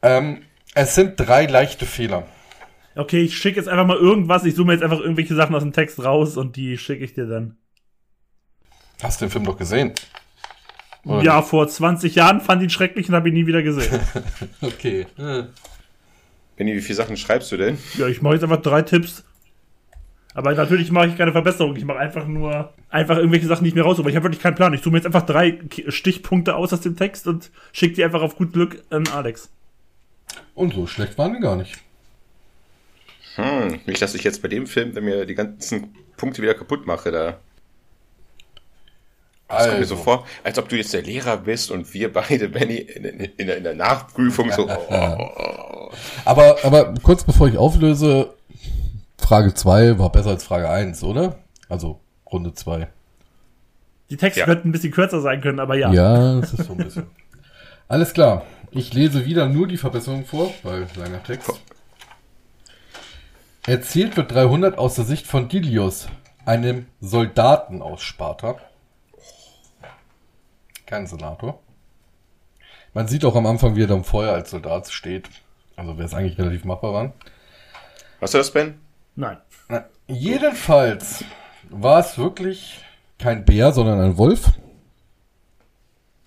[0.00, 0.44] Ähm,
[0.74, 2.26] es sind drei leichte Fehler.
[2.94, 4.44] Okay, ich schicke jetzt einfach mal irgendwas.
[4.44, 7.26] Ich zoome jetzt einfach irgendwelche Sachen aus dem Text raus und die schicke ich dir
[7.26, 7.56] dann.
[9.02, 9.92] Hast du den Film doch gesehen?
[11.04, 14.00] Oder ja, vor 20 Jahren fand ihn schrecklich und habe ihn nie wieder gesehen.
[14.60, 15.06] Okay.
[16.56, 17.78] Benni, wie viele Sachen schreibst du denn?
[17.98, 19.24] ja, ich mache jetzt einfach drei Tipps.
[20.34, 21.76] Aber natürlich mache ich keine Verbesserung.
[21.76, 24.02] Ich mache einfach nur einfach irgendwelche Sachen, die ich mir raussuche.
[24.02, 24.72] Aber ich habe wirklich keinen Plan.
[24.72, 25.58] Ich zoome jetzt einfach drei
[25.88, 29.50] Stichpunkte aus aus dem Text und schicke die einfach auf gut Glück an Alex.
[30.54, 31.78] Und so schlecht waren die gar nicht.
[33.36, 37.10] Hm, nicht, dass ich jetzt bei dem Film mir die ganzen Punkte wieder kaputt mache.
[37.10, 37.38] Da
[39.48, 42.48] Das kommt mir so vor, als ob du jetzt der Lehrer bist und wir beide,
[42.48, 44.68] Benny, in, in, in, der, in der Nachprüfung so.
[44.68, 45.92] Oh, oh, oh.
[46.24, 48.32] Aber, aber kurz bevor ich auflöse,
[49.18, 51.38] Frage 2 war besser als Frage 1, oder?
[51.68, 52.88] Also Runde 2.
[54.08, 54.46] Die Texte Ja.
[54.46, 55.92] könnten ein bisschen kürzer sein können, aber ja.
[55.92, 57.06] Ja, das ist so ein bisschen.
[57.92, 58.46] Alles klar.
[58.70, 61.60] Ich lese wieder nur die Verbesserung vor, weil langer Text.
[63.66, 66.08] Erzählt wird 300 aus der Sicht von Dilius,
[66.46, 68.56] einem Soldaten aus Sparta.
[70.86, 71.60] Kein Senator.
[72.94, 75.28] Man sieht auch am Anfang, wie er da im Feuer als Soldat steht.
[75.76, 77.12] Also wäre es eigentlich relativ machbar waren.
[78.22, 78.80] Hast du das, Ben?
[79.16, 79.36] Nein.
[79.68, 81.26] Na, jedenfalls
[81.68, 82.80] war es wirklich
[83.18, 84.50] kein Bär, sondern ein Wolf.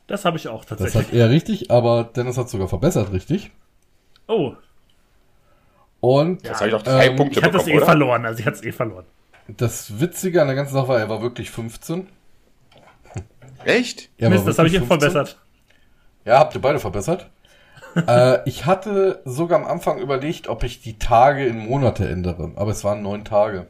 [0.07, 1.07] Das habe ich auch Das tatsächlich.
[1.07, 3.51] hat er richtig, aber Dennis hat sogar verbessert richtig.
[4.27, 4.55] oh,
[5.99, 7.85] Und Jetzt habe ich doch drei Ähm, Punkte ich hatte es bekommen, eh oder?
[7.85, 8.25] verloren.
[8.25, 9.05] Also ich hatte es eh verloren.
[9.47, 12.07] das Witzige an der ganzen Sache war, er war wirklich 15.
[13.63, 14.09] Echt?
[14.17, 14.87] Er Mist, das habe ich eben 15.
[14.87, 15.37] verbessert.
[16.25, 17.29] Ja, habt ihr beide verbessert.
[18.07, 22.71] äh, ich hatte sogar am Anfang überlegt, ob ich die Tage in Monate ändere, aber
[22.71, 23.67] es waren neun Tage.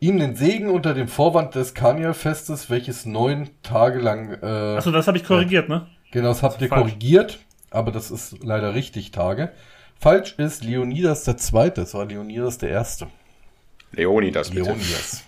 [0.00, 5.06] Ihm den Segen unter dem Vorwand des Karnevalfestes, welches neun Tage lang, äh, Achso, das
[5.06, 5.86] habe ich korrigiert, ne?
[6.10, 6.80] genau, das habt ihr falsch.
[6.82, 7.38] korrigiert,
[7.70, 9.52] aber das ist leider richtig Tage.
[9.98, 13.08] Falsch ist Leonidas der Zweite, es war Leonidas der Erste.
[13.92, 14.62] Leonidas, bitte.
[14.62, 15.22] Leonidas.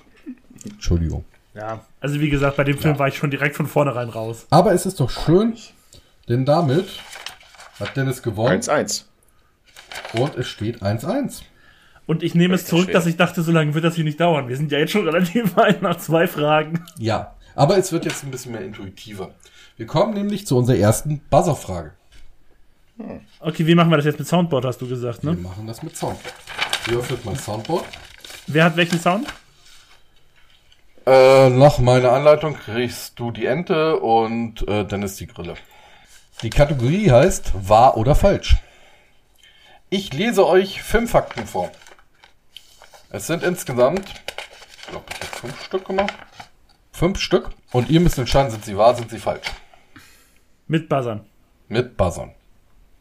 [0.64, 1.25] Entschuldigung.
[1.55, 1.85] Ja.
[2.01, 4.47] Also wie gesagt, bei dem Film war ich schon direkt von vornherein raus.
[4.49, 5.55] Aber es ist doch schön,
[6.31, 6.89] denn damit
[7.79, 9.05] hat Dennis gewonnen 1-1.
[10.14, 11.43] und es steht 1-1.
[12.07, 14.49] Und ich nehme es zurück, dass ich dachte, so lange wird das hier nicht dauern.
[14.49, 16.85] Wir sind ja jetzt schon relativ weit nach zwei Fragen.
[16.99, 19.31] Ja, aber es wird jetzt ein bisschen mehr intuitiver.
[19.77, 21.93] Wir kommen nämlich zu unserer ersten Buzzer-Frage.
[23.41, 25.39] Okay, wie machen wir das jetzt mit Soundboard, hast du gesagt, Wir ne?
[25.39, 26.35] machen das mit Soundboard.
[26.89, 27.85] Hier öffnet mein Soundboard.
[28.47, 29.27] Wer hat welchen Sound?
[31.07, 35.55] Äh, nach meiner Anleitung kriegst du die Ente und äh, Dennis die Grille.
[36.43, 38.57] Die Kategorie heißt wahr oder falsch.
[39.91, 41.71] Ich lese euch fünf Fakten vor.
[43.15, 46.15] Es sind insgesamt, ich glaube, ich habe fünf Stück gemacht.
[46.93, 47.51] Fünf Stück.
[47.71, 49.47] Und ihr müsst entscheiden, sind sie wahr, sind sie falsch.
[50.67, 51.21] Mit Buzzern.
[51.69, 52.33] Mit Buzzern.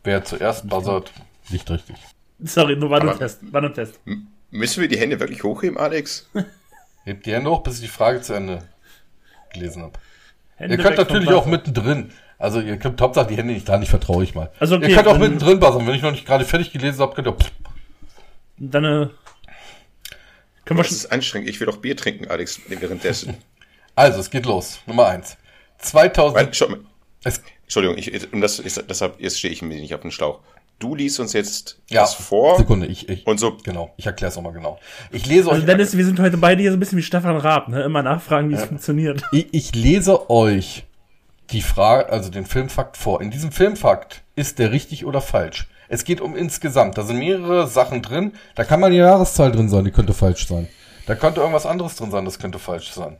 [0.03, 1.13] Wer zuerst buzzert,
[1.49, 1.95] liegt richtig.
[2.39, 3.39] Sorry, nur war nur Test.
[3.53, 4.01] War nur Test.
[4.49, 6.29] Müssen wir die Hände wirklich hochheben, Alex?
[7.05, 8.67] Hebt die Hände hoch, bis ich die Frage zu Ende
[9.53, 9.93] gelesen habe.
[10.57, 12.11] Hände Ihr könnt natürlich auch mittendrin.
[12.37, 14.51] Also ihr könnt Hauptsache die Hände nicht da, nicht vertraue ich mal.
[14.59, 15.87] Also okay, ihr könnt auch mittendrin buzzern.
[15.87, 17.33] Wenn ich noch nicht gerade fertig gelesen habe, könnt ihr.
[17.33, 17.51] Pff,
[18.57, 19.07] Dann äh,
[20.65, 20.97] können wir Das schon.
[20.97, 21.49] ist anstrengend.
[21.49, 23.35] Ich will doch Bier trinken, Alex, währenddessen.
[23.93, 24.79] Also, es geht los.
[24.85, 25.35] Nummer eins.
[25.79, 26.35] 2000.
[26.35, 26.79] Weil, schau mal.
[27.25, 30.39] Es, Entschuldigung, ich, das ist, deshalb, jetzt stehe ich mir nicht auf den Schlauch.
[30.79, 33.27] Du liest uns jetzt ja, das vor Sekunde, ich, ich.
[33.27, 33.57] und so.
[33.63, 34.79] Genau, ich erkläre es nochmal genau.
[35.11, 35.65] Ich lese Also euch.
[35.65, 37.83] Dennis, wir sind heute beide hier so ein bisschen wie Stefan Raab, ne?
[37.83, 39.21] Immer nachfragen, wie es funktioniert.
[39.33, 40.85] Ich, ich lese euch
[41.51, 43.21] die Frage, also den Filmfakt vor.
[43.21, 45.67] In diesem Filmfakt ist der richtig oder falsch.
[45.91, 46.97] Es geht um insgesamt.
[46.97, 48.31] Da sind mehrere Sachen drin.
[48.55, 50.69] Da kann mal die Jahreszahl drin sein, die könnte falsch sein.
[51.05, 53.17] Da könnte irgendwas anderes drin sein, das könnte falsch sein.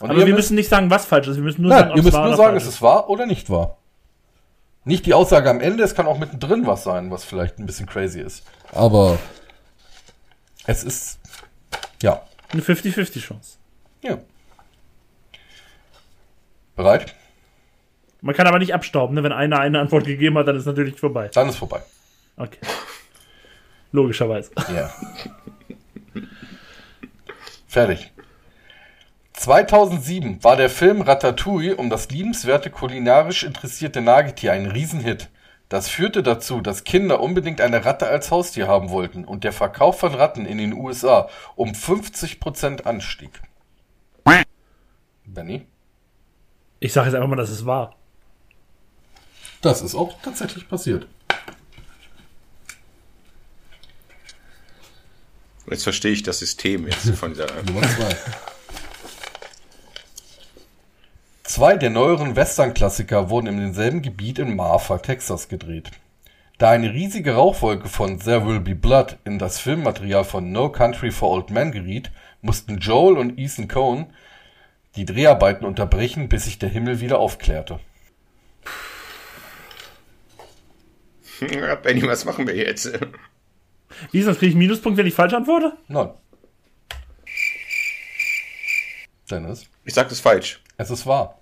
[0.00, 1.36] Und Aber wir müssen nicht sagen, was falsch ist.
[1.36, 3.48] Wir müssen nur Nein, sagen, ihr müsst nur sagen, falsch es ist wahr oder nicht
[3.48, 3.78] wahr.
[4.84, 7.86] Nicht die Aussage am Ende, es kann auch mittendrin was sein, was vielleicht ein bisschen
[7.86, 8.44] crazy ist.
[8.72, 9.18] Aber
[10.66, 11.20] es ist,
[12.02, 12.20] ja,
[12.52, 13.56] Eine 50-50 Chance.
[14.02, 14.18] Ja.
[16.76, 17.14] Bereit?
[18.20, 19.22] Man kann aber nicht abstauben, ne?
[19.22, 21.30] Wenn einer eine Antwort gegeben hat, dann ist natürlich vorbei.
[21.32, 21.80] Dann ist vorbei.
[22.40, 22.60] Okay.
[23.92, 24.50] Logischerweise.
[24.74, 24.90] Ja.
[27.66, 28.12] Fertig.
[29.34, 35.28] 2007 war der Film Ratatouille um das liebenswerte kulinarisch interessierte Nagetier ein Riesenhit.
[35.68, 40.00] Das führte dazu, dass Kinder unbedingt eine Ratte als Haustier haben wollten und der Verkauf
[40.00, 43.30] von Ratten in den USA um 50% anstieg.
[45.26, 45.66] Benny?
[46.80, 47.94] Ich sage jetzt einfach mal, dass es war.
[49.60, 51.06] Das ist auch tatsächlich passiert.
[55.68, 57.46] Jetzt verstehe ich das System jetzt von dieser.
[57.64, 58.16] Nummer zwei.
[61.42, 65.90] Zwei der neueren Western-Klassiker wurden in demselben Gebiet in Marfa, Texas gedreht.
[66.58, 71.10] Da eine riesige Rauchwolke von There Will Be Blood in das Filmmaterial von No Country
[71.10, 74.12] for Old Men geriet, mussten Joel und Ethan Cohen
[74.96, 77.80] die Dreharbeiten unterbrechen, bis sich der Himmel wieder aufklärte.
[81.50, 82.92] Ja, Benny, was machen wir jetzt?
[84.12, 85.76] Wie, sonst kriege ich einen Minuspunkt, wenn ich falsch antworte?
[85.88, 86.10] Nein.
[89.30, 90.60] Dennis, Ich sag das falsch.
[90.76, 91.40] es ist wahr.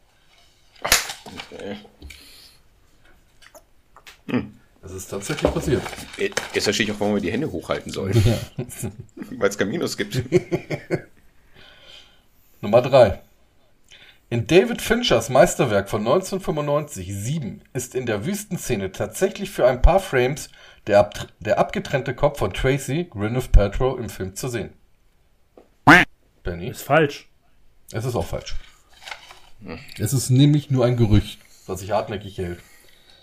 [4.82, 5.82] Es ist tatsächlich passiert.
[6.16, 8.14] Jetzt verstehe ich auch, warum wir die Hände hochhalten sollen.
[9.16, 10.22] Weil es kein Minus gibt.
[12.60, 13.20] Nummer 3.
[14.30, 20.00] In David Finchers Meisterwerk von 1995, 7, ist in der Wüstenszene tatsächlich für ein paar
[20.00, 20.50] Frames
[20.88, 24.70] der, ab der abgetrennte Kopf von Tracy, Gwyneth Paltrow, im Film zu sehen.
[26.42, 26.68] Benny?
[26.68, 27.28] Ist falsch.
[27.92, 28.56] Es ist auch falsch.
[29.98, 32.60] Es ist nämlich nur ein Gerücht, was sich hartnäckig hält.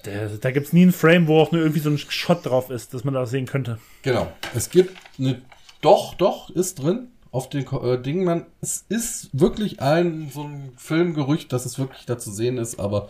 [0.03, 2.69] Da, da gibt es nie einen Frame, wo auch nur irgendwie so ein Shot drauf
[2.69, 3.79] ist, dass man da sehen könnte.
[4.03, 4.31] Genau.
[4.53, 5.41] Es gibt eine.
[5.81, 7.07] Doch, doch, ist drin.
[7.31, 8.45] Auf den äh, Ding, man.
[8.61, 13.09] Es ist wirklich ein so ein Filmgerücht, dass es wirklich da zu sehen ist, aber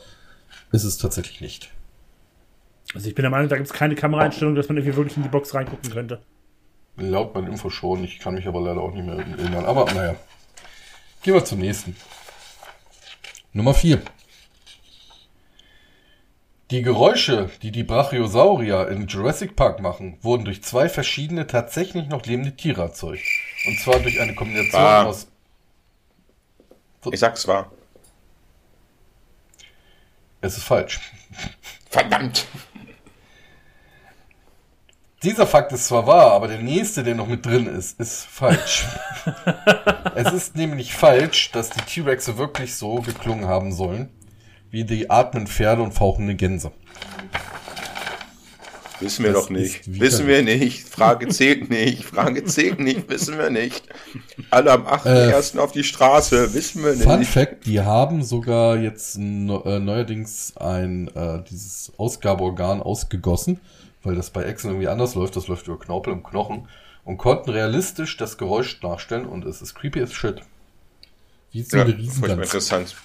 [0.71, 1.71] ist es tatsächlich nicht.
[2.93, 5.23] Also ich bin der Meinung, da gibt es keine Kameraeinstellung, dass man irgendwie wirklich in
[5.23, 6.21] die Box reingucken könnte.
[6.97, 8.03] Laut meiner Info schon.
[8.03, 9.65] Ich kann mich aber leider auch nicht mehr erinnern.
[9.65, 10.15] Aber naja.
[11.23, 11.95] Gehen wir zum nächsten.
[13.51, 14.01] Nummer 4.
[16.71, 22.25] Die Geräusche, die die Brachiosaurier in Jurassic Park machen, wurden durch zwei verschiedene tatsächlich noch
[22.25, 23.23] lebende Tiere erzeugt.
[23.67, 25.07] Und zwar durch eine Kombination Wahr.
[25.07, 25.27] aus.
[27.11, 27.71] Ich sag's wahr.
[30.41, 30.99] Es ist falsch.
[31.89, 32.45] Verdammt!
[35.25, 38.85] Dieser Fakt ist zwar wahr, aber der nächste, der noch mit drin ist, ist falsch.
[40.15, 44.09] es ist nämlich falsch, dass die T-Rexe wirklich so geklungen haben sollen,
[44.69, 46.71] wie die atmenden Pferde und fauchende Gänse.
[48.99, 49.99] Wissen wir Das doch nicht.
[49.99, 50.87] Wissen wir nicht.
[50.87, 52.05] Frage zählt nicht.
[52.05, 53.09] Frage zählt nicht.
[53.09, 53.83] Wissen wir nicht.
[54.51, 55.57] Alle am 8.1.
[55.57, 56.53] auf die Straße.
[56.53, 57.31] Wissen wir Fun nicht.
[57.31, 63.59] Fact, die haben sogar jetzt äh, neuerdings ein äh, dieses Ausgabeorgan ausgegossen,
[64.05, 66.67] weil das bei Echsen irgendwie anders läuft, das läuft über Knorpel und Knochen
[67.03, 70.41] und konnten realistisch das Geräusch nachstellen und es ist creepy as shit.
[71.51, 72.43] Wie so Ja, eine Riesengans.
[72.43, 72.95] interessant.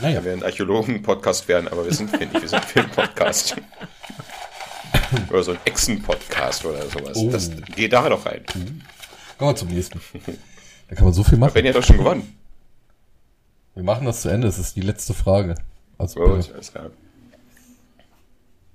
[0.00, 2.32] Naja, Wir werden Archäologen-Podcast werden, aber wir sind nicht.
[2.32, 3.56] Wir sind Film-Podcast.
[5.30, 7.16] oder so ein Echsen-Podcast oder sowas.
[7.16, 7.30] Oh.
[7.30, 8.42] Das geht da doch rein.
[9.38, 10.00] kommen wir zum nächsten.
[10.88, 11.52] Da kann man so viel machen.
[11.52, 12.38] Benny hat doch schon gewonnen.
[13.74, 15.54] Wir machen das zu Ende, es ist die letzte Frage.
[15.98, 16.54] Also Gut, bitte.
[16.54, 16.90] alles klar.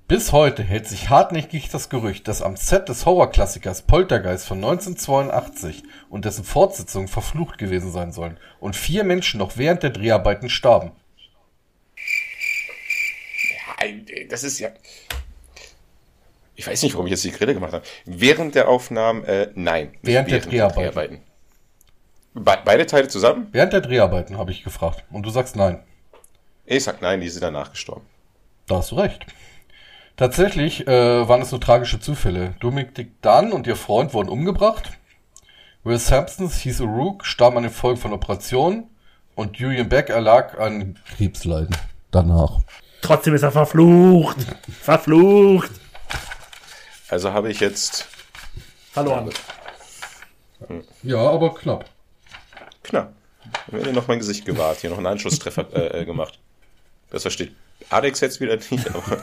[0.07, 5.83] Bis heute hält sich hartnäckig das Gerücht, dass am Set des Horrorklassikers Poltergeist von 1982
[6.09, 10.93] und dessen Fortsetzung verflucht gewesen sein sollen und vier Menschen noch während der Dreharbeiten starben.
[13.81, 13.85] Ja,
[14.29, 14.69] das ist ja.
[16.55, 17.85] Ich weiß nicht, warum ich jetzt die Grille gemacht habe.
[18.05, 19.89] Während der Aufnahmen, äh, nein.
[19.89, 21.19] nicht Während der Dreharbeiten.
[22.33, 23.49] Be beide Teile zusammen?
[23.51, 25.83] Während der Dreharbeiten habe ich gefragt und du sagst nein.
[26.65, 28.05] Ich sag nein, die sind danach gestorben.
[28.67, 29.25] Da hast du recht.
[30.17, 32.55] Tatsächlich äh, waren es nur tragische Zufälle.
[32.59, 34.89] Dominic Dunn und ihr Freund wurden umgebracht.
[35.83, 38.89] Will Sampson, hieß O'Rourke, starb an den Folgen von Operationen
[39.35, 41.77] und Julian Beck erlag an Krebsleiden.
[42.09, 42.57] Danach.
[43.01, 44.37] Trotzdem ist er verflucht.
[44.81, 45.69] Verflucht.
[47.09, 48.07] Also habe ich jetzt
[48.91, 49.29] Verloren.
[51.03, 51.85] Ja, aber knapp.
[52.81, 53.13] knapp.
[53.71, 56.39] Mir hätte noch mein Gesicht gewahrt, hier noch einen Anschlusstreffer äh, äh, gemacht.
[57.11, 57.53] Das versteht
[57.89, 59.21] Alex jetzt wieder nicht, aber.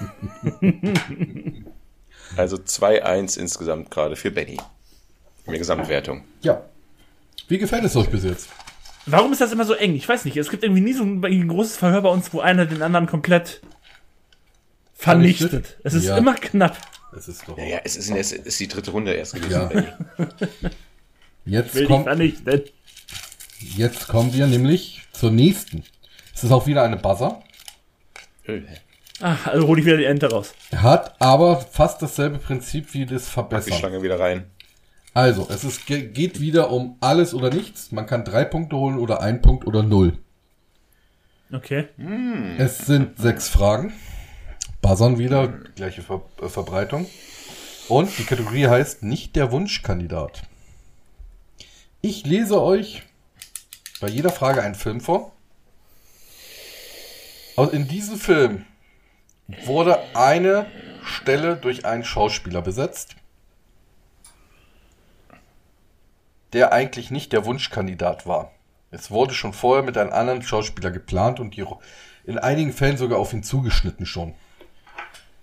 [2.36, 4.58] also 2-1 insgesamt gerade für Benny.
[5.46, 6.24] In der Gesamtwertung.
[6.42, 6.62] Ja.
[7.48, 8.48] Wie gefällt es euch bis jetzt?
[9.06, 9.94] Warum ist das immer so eng?
[9.94, 10.36] Ich weiß nicht.
[10.38, 13.06] Es gibt irgendwie nie so ein, ein großes Verhör bei uns, wo einer den anderen
[13.06, 13.60] komplett
[14.94, 15.50] vernichtet.
[15.50, 15.78] Vernichtet?
[15.84, 16.16] Es ist Ja.
[16.16, 16.78] immer knapp.
[17.14, 17.58] Es ist doch.
[17.58, 19.50] Ja, ja, es ist, es ist die dritte Runde erst gewesen.
[19.50, 19.64] Ja.
[19.66, 19.88] Benny.
[21.44, 22.08] Jetzt dich kommt.
[23.60, 25.84] Jetzt kommen wir nämlich zur nächsten.
[26.34, 27.42] Es ist auch wieder eine Buzzer.
[29.20, 30.54] Ah, also hole ich wieder die Ente raus.
[30.74, 33.74] Hat aber fast dasselbe Prinzip wie das Die Verbessern.
[33.78, 34.46] Schlange wieder rein.
[35.14, 37.92] Also, es ist, ge- geht wieder um alles oder nichts.
[37.92, 40.18] Man kann drei Punkte holen oder ein Punkt oder null.
[41.52, 41.86] Okay.
[42.58, 43.92] Es sind sechs Fragen.
[44.82, 47.06] Buzzern wieder, gleiche Ver äh, Verbreitung.
[47.88, 50.42] Und die Kategorie heißt nicht der Wunschkandidat.
[52.00, 53.02] Ich lese euch
[54.00, 55.32] bei jeder Frage einen Film vor.
[57.56, 58.64] Und in diesem Film
[59.64, 60.66] wurde eine
[61.04, 63.16] Stelle durch einen Schauspieler besetzt,
[66.52, 68.52] der eigentlich nicht der Wunschkandidat war.
[68.90, 71.64] Es wurde schon vorher mit einem anderen Schauspieler geplant und die,
[72.24, 74.34] in einigen Fällen sogar auf ihn zugeschnitten schon.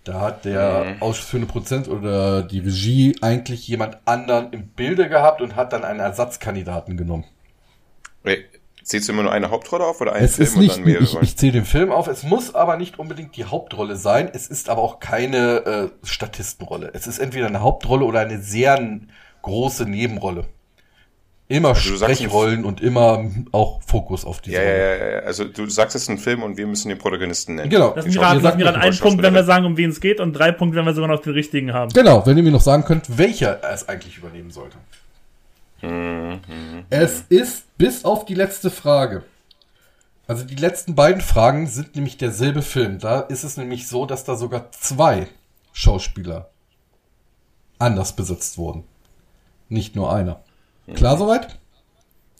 [0.03, 5.55] Da hat der ausführende Prozent oder die Regie eigentlich jemand anderen im Bilde gehabt und
[5.55, 7.25] hat dann einen Ersatzkandidaten genommen.
[8.23, 8.45] Wait,
[8.83, 10.85] Zählst du immer nur eine Hauptrolle auf oder einen Es Film ist nicht, und dann
[10.85, 11.03] mehrere?
[11.03, 14.47] ich, ich zähle den Film auf, es muss aber nicht unbedingt die Hauptrolle sein, es
[14.47, 16.89] ist aber auch keine äh, Statistenrolle.
[16.93, 18.79] Es ist entweder eine Hauptrolle oder eine sehr
[19.43, 20.45] große Nebenrolle.
[21.47, 24.99] Immer Also Sprechrollen und immer auch Fokus auf diese ja, ja, Rolle.
[24.99, 25.19] ja, ja.
[25.23, 27.69] Also du sagst, es ist ein Film und wir müssen den Protagonisten nennen.
[27.69, 27.91] Genau.
[27.93, 28.79] Lass Ich- mich raten, lass mich raten.
[28.79, 28.97] Einen.
[28.97, 31.21] Punkt, wenn wir sagen, um wen es geht, und drei Punkte, wenn wir sogar noch
[31.21, 31.91] den richtigen haben.
[31.91, 34.77] Genau, wenn ihr mir noch sagen könnt, welcher es eigentlich übernehmen sollte.
[36.89, 39.23] Es ist bis auf die letzte Frage.
[40.27, 42.99] Also die letzten beiden Fragen sind nämlich derselbe Film.
[42.99, 45.27] Da ist es nämlich so, dass da sogar zwei
[45.73, 46.49] Schauspieler
[47.79, 48.83] anders besetzt wurden.
[49.69, 50.43] Nicht nur einer.
[50.93, 51.59] Klar soweit?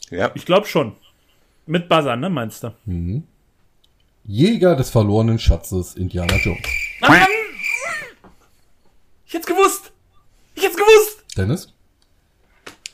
[0.10, 0.32] Ja.
[0.36, 0.96] Ich glaube schon.
[1.66, 3.24] Mit Buzzern, ne, meinst du?
[4.24, 6.68] Jäger des verlorenen Schatzes Indiana Jones.
[7.02, 7.26] Mann!
[9.26, 9.92] Ich hätt's gewusst!
[10.56, 11.24] Ich hätt's gewusst!
[11.38, 11.74] Dennis?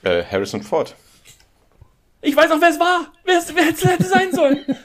[0.08, 0.95] Äh, Harrison Ford.
[2.22, 3.12] Ich weiß auch, wer es war!
[3.26, 4.66] Wer es wer hätte sein sollen!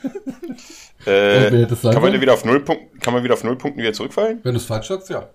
[1.04, 2.20] Äh, wer hätte es sein kann man sollen?
[2.20, 4.38] wieder auf null Punkten, kann man wieder auf null Punkten wieder zurückfallen?
[4.44, 5.28] Wenn du es falsch sagst, ja.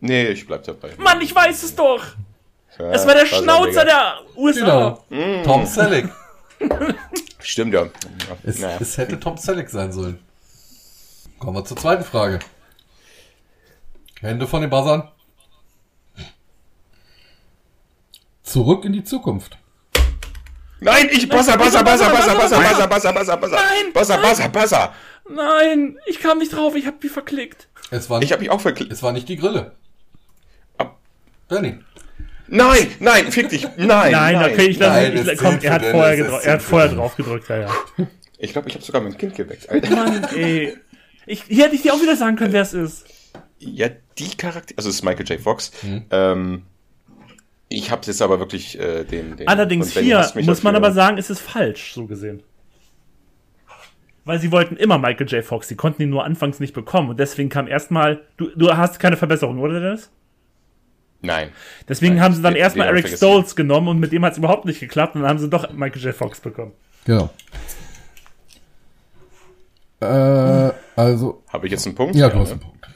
[0.00, 0.90] Nee, ich bleib dabei.
[0.98, 2.04] Mann, ich weiß es doch!
[2.78, 4.98] Ja, Es war der Schnauzer der USA!
[5.08, 5.42] Genau.
[5.42, 6.06] Tom Selleck.
[7.40, 7.84] Stimmt ja.
[7.84, 7.88] ja.
[8.42, 8.76] Es, naja.
[8.78, 10.18] es hätte Tom Selleck sein sollen.
[11.38, 12.40] Kommen wir zur zweiten Frage.
[14.20, 15.08] Hände von den Buzzern.
[18.50, 19.56] Zurück in die Zukunft.
[20.80, 23.56] Nein, ich Buzzer, Buzzer, Buzzer, Buzzer, Buzzer, Buzzer, Buzzer, Buzzer, Buzzer.
[23.56, 24.22] Nein, nein.
[24.22, 24.94] Buzzer, Buzzer.
[25.28, 27.68] Nein, ich kam nicht drauf, ich hab mich verklickt.
[27.92, 28.90] Es war, Ich nicht, hab mich auch verklickt.
[28.92, 29.72] es war nicht die Grille.
[31.46, 31.78] Danny.
[32.48, 33.62] Nein, nein, fick dich.
[33.76, 34.52] Nein, Nein, nein.
[34.52, 37.48] okay, ich lasse Nein, ich, komm, er hat vorher, es er hat vorher drauf gedrückt,
[37.48, 37.68] ja, ja.
[38.38, 39.68] Ich glaube, ich habe sogar mein Kind geweckt.
[39.68, 39.90] Alter.
[39.94, 40.76] Mann, ey.
[41.26, 43.04] Ich, hier hätte ich dir auch wieder sagen können, wer es ist.
[43.58, 43.88] Ja,
[44.18, 45.40] die Charakter, also es ist Michael J.
[45.40, 45.70] Fox.
[45.82, 46.04] Mhm.
[46.10, 46.62] Ähm,
[47.70, 49.48] ich habe jetzt aber wirklich äh, den, den.
[49.48, 52.42] Allerdings hier muss man aber sagen, ist es falsch, so gesehen.
[54.24, 55.44] Weil sie wollten immer Michael J.
[55.44, 58.98] Fox, sie konnten ihn nur anfangs nicht bekommen und deswegen kam erstmal, du, du hast
[58.98, 60.10] keine Verbesserung, oder Dennis?
[61.22, 61.50] Nein.
[61.88, 63.16] Deswegen Nein, haben sie dann den- erstmal den Eric.
[63.16, 65.70] Stoltz genommen und mit dem hat es überhaupt nicht geklappt und dann haben sie doch
[65.72, 66.14] Michael J.
[66.14, 66.72] Fox bekommen.
[67.04, 67.30] Genau.
[70.00, 72.16] Äh, also, Habe ich jetzt einen Punkt?
[72.16, 72.52] ja, du hast ne?
[72.52, 72.88] einen Punkt.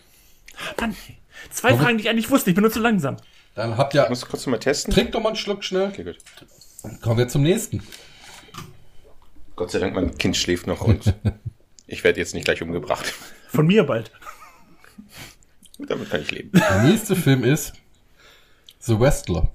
[0.80, 0.96] Mann,
[1.50, 3.16] zwei Fragen, die ich eigentlich wusste, ich bin nur zu langsam.
[3.54, 4.92] Dann habt ihr, Ich muss kurz mal testen.
[4.92, 5.88] trink doch mal einen Schluck schnell.
[5.88, 6.18] Okay, gut.
[7.00, 7.82] Kommen wir zum nächsten.
[9.56, 11.14] Gott sei Dank, mein Kind schläft noch und
[11.86, 13.12] ich werde jetzt nicht gleich umgebracht.
[13.48, 14.10] Von mir bald.
[15.78, 16.50] Damit kann ich leben.
[16.52, 17.72] Der nächste Film ist
[18.80, 19.50] The Wrestler.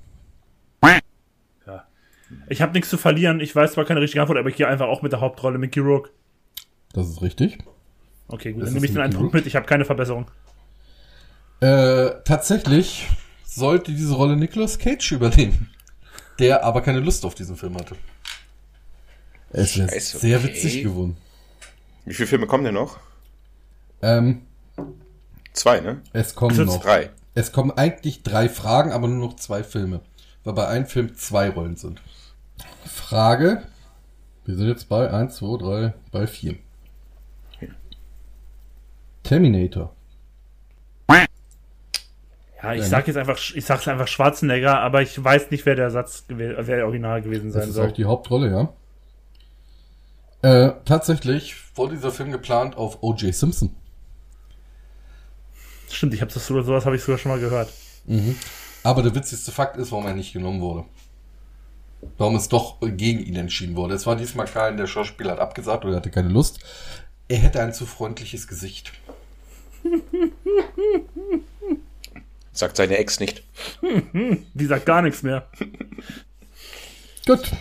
[2.48, 4.86] Ich habe nichts zu verlieren, ich weiß zwar keine richtige Antwort, aber ich gehe einfach
[4.88, 6.12] auch mit der Hauptrolle Mickey Rourke.
[6.94, 7.58] Das ist richtig.
[8.28, 10.30] Okay, gut, Das dann nehme ich den einen Punkt mit, ich habe keine Verbesserung.
[11.60, 13.08] Äh, tatsächlich
[13.56, 15.70] sollte diese Rolle Nicolas Cage übernehmen.
[16.38, 17.96] Der aber keine Lust auf diesen Film hatte.
[19.52, 20.48] Es ist Scheiße, sehr okay.
[20.48, 21.18] witzig geworden.
[22.06, 23.00] Wie viele Filme kommen denn noch?
[24.02, 24.44] Ähm,
[25.54, 26.02] Zwei, ne?
[26.14, 26.84] es kommen Das ist noch.
[26.84, 27.10] Drei.
[27.36, 30.02] Es kommen eigentlich drei Fragen, aber nur noch zwei Filme.
[30.44, 32.02] Weil bei einem Film zwei Rollen sind.
[32.86, 33.64] Frage.
[34.46, 36.56] Wir sind jetzt bei 1, 2, 3, bei 4.
[39.24, 39.94] Terminator.
[42.62, 45.92] Ja, ich sag jetzt einfach, ich sag's einfach Schwarzenegger, aber ich weiß nicht, wer der
[45.92, 47.88] Satz, wer der Original gewesen Das sein ist soll.
[47.88, 48.74] auch die Hauptrolle, ja.
[50.42, 53.34] Äh, tatsächlich wurde dieser Film geplant auf O.J.
[53.34, 53.76] Simpson.
[55.90, 57.72] Stimmt, ich habe das so, sowas habe ich sogar schon mal gehört.
[58.84, 60.86] Aber der witzigste Fakt ist, warum er nicht genommen wurde.
[62.18, 63.96] Warum es doch gegen ihn entschieden wurde.
[63.96, 66.60] Es war diesmal kein, der Schauspieler hat abgesagt oder er hatte keine Lust.
[67.28, 68.94] Er hätte ein zu freundliches Gesicht.
[72.60, 73.42] Sagt seine Ex nicht.
[74.54, 75.48] Die sagt gar nichts mehr.
[77.26, 77.52] Gut.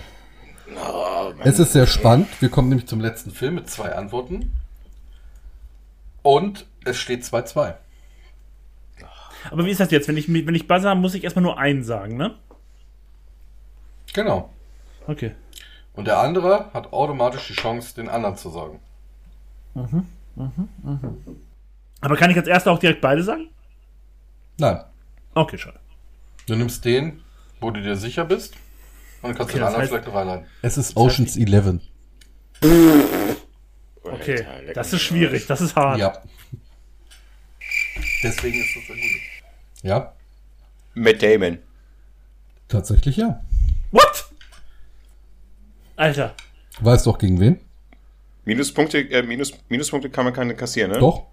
[1.45, 2.27] Es ist sehr spannend.
[2.41, 4.51] Wir kommen nämlich zum letzten Film mit zwei Antworten.
[6.23, 7.75] Und es steht 2-2.
[9.53, 10.09] Aber wie ist das jetzt?
[10.09, 12.35] Wenn ich, wenn ich buzzer, muss ich erstmal nur einen sagen, ne?
[14.15, 14.53] Genau.
[15.07, 15.37] Okay.
[15.95, 18.81] Und der andere hat automatisch die Chance, den anderen zu sagen.
[22.01, 23.49] Aber kann ich als erster auch direkt beide sagen?
[24.59, 24.81] Nein.
[25.35, 25.79] Okay, schade.
[26.47, 27.23] Du nimmst den,
[27.61, 28.55] wo du dir sicher bist.
[29.23, 30.47] Und dann kannst Okay, du den anderen heißt- vielleicht noch reinleiten.
[30.63, 31.81] Es ist Oceans 11.
[34.03, 35.99] Okay, das ist schwierig, das ist hart.
[35.99, 36.23] Ja.
[38.23, 39.83] Deswegen ist das ein gut.
[39.83, 40.13] Ja?
[40.95, 41.59] Matt Damon.
[42.69, 43.45] Tatsächlich ja.
[43.93, 44.27] What?
[45.97, 46.35] Alter.
[46.81, 47.61] Weißt du auch gegen wen?
[48.45, 50.99] Minuspunkte, äh, Minus, Minuspunkte kann man keine kassieren, ne?
[50.99, 51.27] Doch.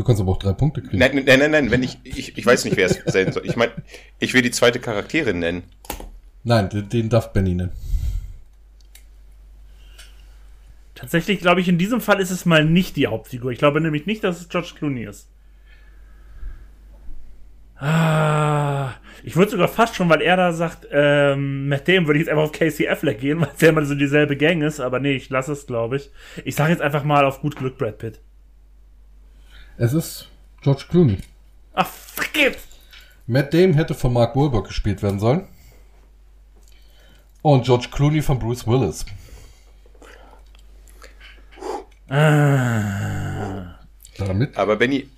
[0.00, 0.96] Du kannst aber auch drei Punkte kriegen.
[0.96, 3.44] Nein, nein, nein, nein, wenn ich, ich, ich weiß nicht, wer es sein soll.
[3.44, 3.72] Ich meine,
[4.18, 5.62] ich will die zweite Charakterin nennen.
[6.42, 7.72] Nein, den, den darf Benny nennen.
[10.94, 13.50] Tatsächlich glaube ich, in diesem Fall ist es mal nicht die Hauptfigur.
[13.50, 15.28] Ich glaube nämlich nicht, dass es George Clooney ist.
[17.76, 22.24] Ah, ich würde sogar fast schon, weil er da sagt, ähm, mit dem würde ich
[22.24, 24.80] jetzt einfach auf Casey Affleck gehen, weil es ja immer so dieselbe Gang ist.
[24.80, 26.10] Aber nee, ich lasse es, glaube ich.
[26.46, 28.22] Ich sage jetzt einfach mal auf gut Glück Brad Pitt.
[29.82, 30.28] Es ist
[30.60, 31.16] George Clooney.
[31.72, 32.58] Ach, fuck it!
[33.26, 35.48] Matt Damon hätte von Mark Wahlberg gespielt werden sollen.
[37.40, 39.06] Und George Clooney von Bruce Willis.
[44.18, 45.08] Damit, Aber Benny,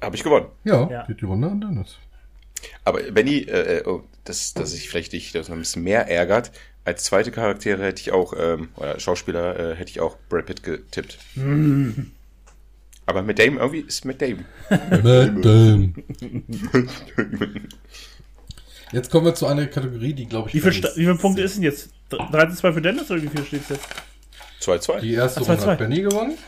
[0.00, 0.46] habe ich gewonnen.
[0.62, 1.04] ja, Ja.
[1.06, 1.96] geht die Runde an Dennis.
[2.84, 6.52] Aber Benny, äh, äh, oh, dass, dass ich vielleicht dich das ein bisschen mehr ärgert.
[6.84, 10.62] Als zweite Charaktere hätte ich auch, ähm, oder Schauspieler, äh, hätte ich auch Brad Pitt
[10.62, 11.18] getippt.
[13.12, 14.46] Aber mit Damon, irgendwie ist mit Damon.
[14.70, 15.94] Matt Damon.
[18.90, 20.54] Jetzt kommen wir zu einer Kategorie, die glaube ich.
[20.54, 21.90] Wie, viel, Sta- wie viele Punkte ist denn jetzt?
[22.10, 23.86] 13-2 für Dennis oder wie viel steht jetzt?
[24.62, 25.00] 2-2.
[25.00, 25.84] Die erste Ach, zwei, Runde hat zwei.
[25.84, 26.38] Benny gewonnen.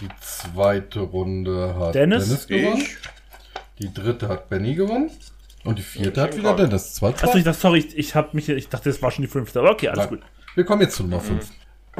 [0.00, 2.24] Die zweite Runde hat Dennis?
[2.28, 2.82] Dennis, gewonnen.
[2.82, 2.96] Ich.
[3.80, 5.10] Die dritte hat Benny gewonnen.
[5.64, 6.94] Und die vierte hat wieder Dennis.
[6.94, 7.26] Zwei, zwei.
[7.26, 9.58] Achso, ich dachte, sorry, ich, ich hab mich, ich dachte, das war schon die fünfte.
[9.58, 10.08] Aber okay, alles Nein.
[10.20, 10.20] gut.
[10.54, 11.48] Wir kommen jetzt zu Nummer 5.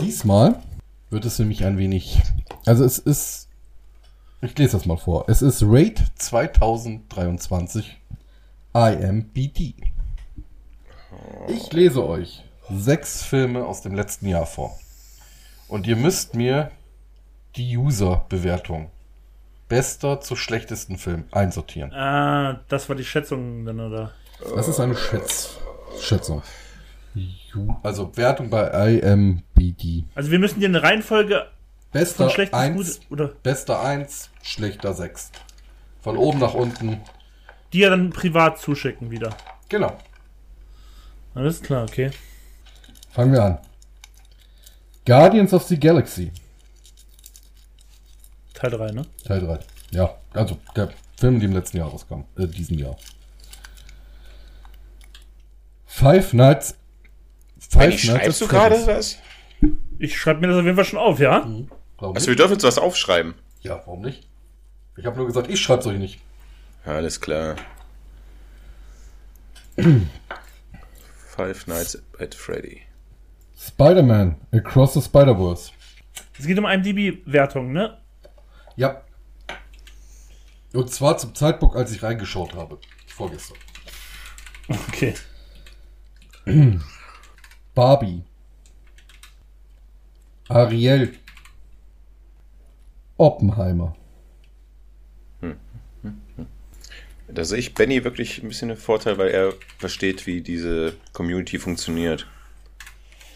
[0.00, 0.62] Diesmal
[1.10, 2.20] wird es nämlich ein wenig.
[2.66, 3.47] Also es ist.
[4.40, 5.24] Ich lese das mal vor.
[5.26, 8.00] Es ist Raid 2023
[8.72, 9.74] IMBD.
[11.48, 14.78] Ich lese euch sechs Filme aus dem letzten Jahr vor.
[15.66, 16.70] Und ihr müsst mir
[17.56, 18.92] die User-Bewertung
[19.68, 21.92] bester zu schlechtesten Film einsortieren.
[21.92, 24.12] Ah, das war die Schätzung dann, oder?
[24.54, 25.58] Das ist eine Schätz,
[26.00, 26.42] Schätzung.
[27.82, 30.04] Also Wertung bei IMBD.
[30.14, 31.48] Also wir müssen dir eine Reihenfolge
[31.92, 33.28] bester von schlecht bis 1, gut, oder?
[33.42, 35.30] bester 1, schlechter 6.
[36.00, 37.00] Von oben nach unten.
[37.72, 39.36] Die ja dann privat zuschicken wieder.
[39.68, 39.96] Genau.
[41.34, 42.10] Alles klar, okay.
[43.10, 43.58] Fangen wir an.
[45.04, 46.32] Guardians of the Galaxy.
[48.54, 49.06] Teil 3, ne?
[49.24, 49.58] Teil 3.
[49.90, 52.24] Ja, also der Film, der im letzten Jahr rauskam.
[52.36, 52.96] Äh, diesen Jahr.
[55.86, 56.76] Five Nights.
[57.58, 59.18] Five Nights schreibst du gerade was?
[59.98, 61.46] Ich schreibe mir das auf jeden Fall schon auf, ja?
[61.98, 62.40] Warum Also wir nicht?
[62.40, 63.34] dürfen uns was aufschreiben.
[63.60, 64.26] Ja, warum nicht?
[64.96, 66.20] Ich habe nur gesagt, ich schreibe es euch nicht.
[66.84, 67.56] Alles klar.
[71.36, 72.82] Five Nights at Freddy.
[73.56, 75.72] Spider-Man Across the Spider-Verse.
[76.38, 77.98] Es geht um IMDb-Wertung, ne?
[78.76, 79.02] Ja.
[80.72, 82.78] Und zwar zum Zeitpunkt, als ich reingeschaut habe.
[83.06, 83.56] Vorgestern.
[84.68, 85.14] Okay.
[87.74, 88.22] Barbie.
[90.48, 91.14] Ariel.
[93.18, 93.94] Oppenheimer.
[97.30, 101.58] Da sehe ich Benny wirklich ein bisschen einen Vorteil, weil er versteht, wie diese Community
[101.58, 102.26] funktioniert.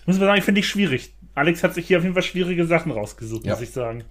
[0.07, 1.13] Muss man sagen, ich finde ich schwierig.
[1.35, 3.53] Alex hat sich hier auf jeden Fall schwierige Sachen rausgesucht, Ja.
[3.53, 4.05] muss ich sagen.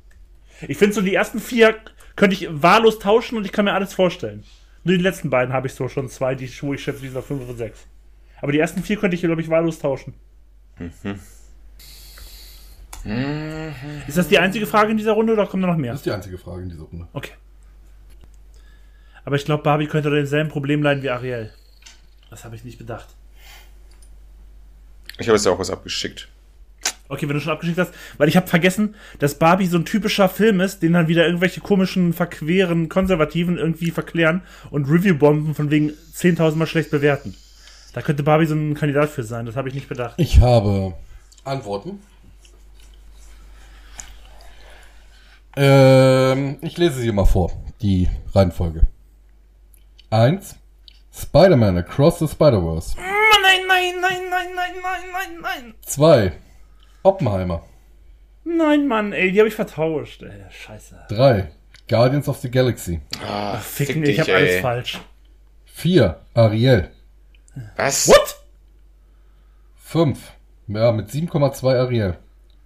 [0.67, 1.75] Ich finde so die ersten vier
[2.15, 4.43] könnte ich wahllos tauschen und ich kann mir alles vorstellen.
[4.83, 7.17] Nur die letzten beiden habe ich so schon zwei, die, wo ich schätze, die sind
[7.17, 7.79] auf 5 und 6.
[8.41, 10.13] Aber die ersten vier könnte ich, glaube ich, wahllos tauschen.
[14.07, 15.91] Ist das die einzige Frage in dieser Runde oder kommen da noch mehr?
[15.91, 17.07] Das ist die einzige Frage in dieser Runde.
[17.13, 17.31] Okay.
[19.25, 21.51] Aber ich glaube, Barbie könnte unter demselben Problem leiden wie Ariel.
[22.29, 23.07] Das habe ich nicht bedacht.
[25.19, 26.27] Ich habe jetzt auch was abgeschickt.
[27.07, 30.29] Okay, wenn du schon abgeschickt hast, weil ich habe vergessen, dass Barbie so ein typischer
[30.29, 35.89] Film ist, den dann wieder irgendwelche komischen, verqueren Konservativen irgendwie verklären und Review-Bomben von wegen
[35.89, 37.35] 10.000 Mal schlecht bewerten.
[37.93, 40.15] Da könnte Barbie so ein Kandidat für sein, das habe ich nicht bedacht.
[40.17, 40.93] Ich habe
[41.43, 41.99] Antworten.
[45.55, 48.87] Ähm, Ich lese sie mal vor, die Reihenfolge.
[50.09, 50.55] 1.
[51.13, 52.95] Spider-Man Across the Spider-Verse.
[52.97, 53.07] Nein,
[53.67, 55.73] nein, nein, nein, nein, nein, nein, nein.
[55.81, 56.33] Zwei.
[57.03, 57.63] Oppenheimer.
[58.43, 60.23] Nein, Mann, ey, die habe ich vertauscht.
[60.23, 61.05] Ey, scheiße.
[61.09, 61.51] Drei.
[61.89, 63.01] Guardians of the Galaxy.
[63.27, 65.01] Ah, Fick, fick ich habe alles falsch.
[65.65, 66.21] Vier.
[66.33, 66.91] Ariel.
[67.75, 68.07] Was?
[68.07, 68.37] What?
[69.75, 70.31] Fünf.
[70.67, 72.17] Ja, mit 7,2 Ariel.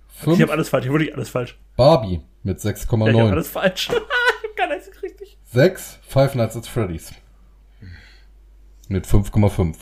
[0.08, 0.38] Fünf.
[0.38, 1.58] Ich habe alles falsch, ich wollte alles falsch.
[1.76, 3.32] Barbie mit Ja, ich habe 6,9.
[3.32, 3.89] alles falsch.
[3.89, 5.38] ich habe gar nichts richtig.
[5.52, 6.00] Sechs.
[6.08, 7.12] Five Nights at Freddy's.
[8.88, 9.76] Mit 5,5.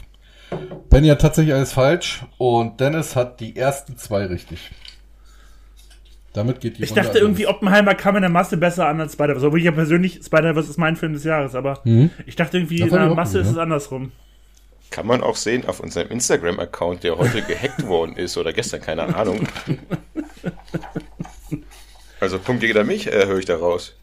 [0.90, 4.72] Benny hat tatsächlich alles falsch und Dennis hat die ersten zwei richtig.
[6.34, 9.14] Damit geht die Ich Runde dachte irgendwie, Oppenheimer kam in der Masse besser an als
[9.14, 9.46] Spider-Verse.
[9.46, 12.10] Obwohl ich ja persönlich, Spider-Verse ist mein Film des Jahres, aber Mhm.
[12.26, 13.62] ich dachte irgendwie, Das in hab der Masse ist es ja.
[13.64, 14.12] andersrum.
[14.90, 19.16] Kann man auch sehen auf unserem Instagram-Account, der heute gehackt worden ist oder gestern, keine
[19.16, 19.48] Ahnung.
[22.24, 23.96] Also Punkt gegen an mich, äh, höre ich da raus.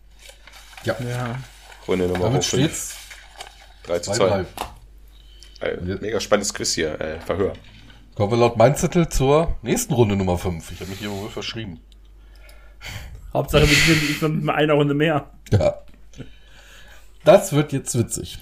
[0.84, 1.38] Ja, Ja.
[1.88, 2.62] Runde Nummer damit 5.
[2.62, 2.96] steht's
[3.84, 4.44] 3 zu 2-3.
[5.58, 5.66] 2.
[5.66, 7.54] Äh, mega spannendes Quiz hier, äh, Verhör.
[8.14, 10.70] Kommen wir laut mein Zettel zur nächsten Runde Nummer 5.
[10.70, 11.80] Ich habe mich hier wohl verschrieben.
[13.32, 15.30] Hauptsache, wir sind mit einer Runde mehr.
[15.50, 15.78] Ja.
[17.24, 18.38] Das wird jetzt witzig.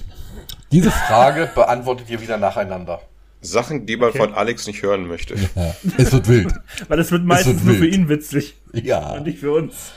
[0.72, 3.01] Diese Frage beantwortet ihr wieder nacheinander.
[3.41, 4.18] Sachen, die man Okay.
[4.18, 5.34] von Alex nicht hören möchte.
[5.55, 5.74] Ja.
[5.97, 6.53] Es wird wild.
[6.89, 9.12] Weil es wird meistens wird nur für ihn witzig Ja.
[9.12, 9.93] und nicht für uns.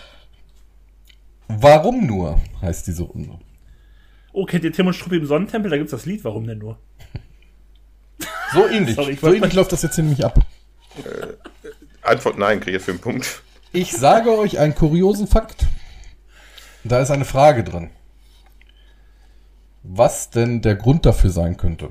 [1.48, 3.40] Warum nur heißt diese Runde?
[4.34, 5.70] Oh, kennt ihr Tim und Struppi im Sonnentempel?
[5.72, 6.24] Da gibt's das Lied.
[6.24, 6.78] Warum denn nur?
[8.54, 8.96] So ähnlich.
[8.98, 10.40] Sorry, ich So ähnlich läuft das jetzt hier nämlich ab.
[12.02, 13.42] Antwort nein, kriege ich für einen Punkt.
[13.74, 15.66] Ich sage euch einen kuriosen Fakt.
[16.84, 17.90] Da ist eine Frage drin.
[19.84, 21.90] Was denn der Grund dafür sein könnte?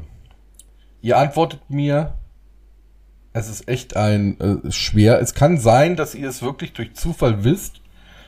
[1.02, 2.14] Ihr antwortet mir,
[3.32, 5.20] es ist echt ein äh, schwer.
[5.20, 7.80] Es kann sein, dass ihr es wirklich durch Zufall wisst.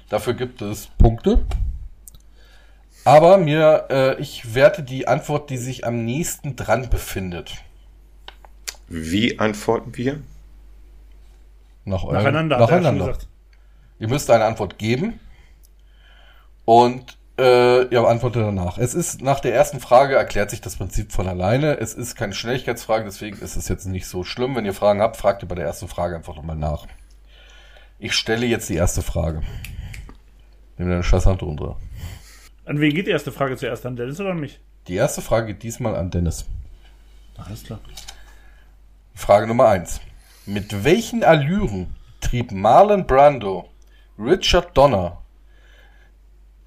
[0.08, 1.44] Dafür gibt es Punkte.
[3.04, 7.56] Aber mir, äh, ich werte die Antwort, die sich am nächsten dran befindet.
[8.88, 10.20] Wie antworten wir?
[11.84, 13.18] Nach eurem- Nacheinander, er nacheinander.
[13.98, 15.18] Ihr müsst eine Antwort geben.
[16.64, 18.78] Und äh, ihr antwortet danach.
[18.78, 21.78] Es ist nach der ersten Frage erklärt sich das Prinzip von alleine.
[21.78, 24.54] Es ist keine Schnelligkeitsfrage, deswegen ist es jetzt nicht so schlimm.
[24.54, 26.86] Wenn ihr Fragen habt, fragt ihr bei der ersten Frage einfach nochmal nach.
[27.98, 29.42] Ich stelle jetzt die erste Frage.
[30.76, 31.76] Nimm deine scheiß Hand runter.
[32.64, 33.86] An wen geht die erste Frage zuerst?
[33.86, 34.60] An Dennis oder an mich?
[34.88, 36.44] Die erste Frage geht diesmal an Dennis.
[37.36, 37.80] Alles klar.
[39.14, 40.00] Frage Nummer eins:
[40.46, 43.68] Mit welchen Allüren trieb Marlon Brando
[44.18, 45.21] Richard Donner,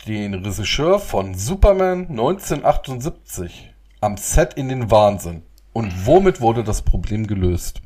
[0.08, 5.41] den Regisseur von Superman 1978, am Set in den Wahnsinn?
[5.74, 7.82] Und womit wurde das Problem gelöst?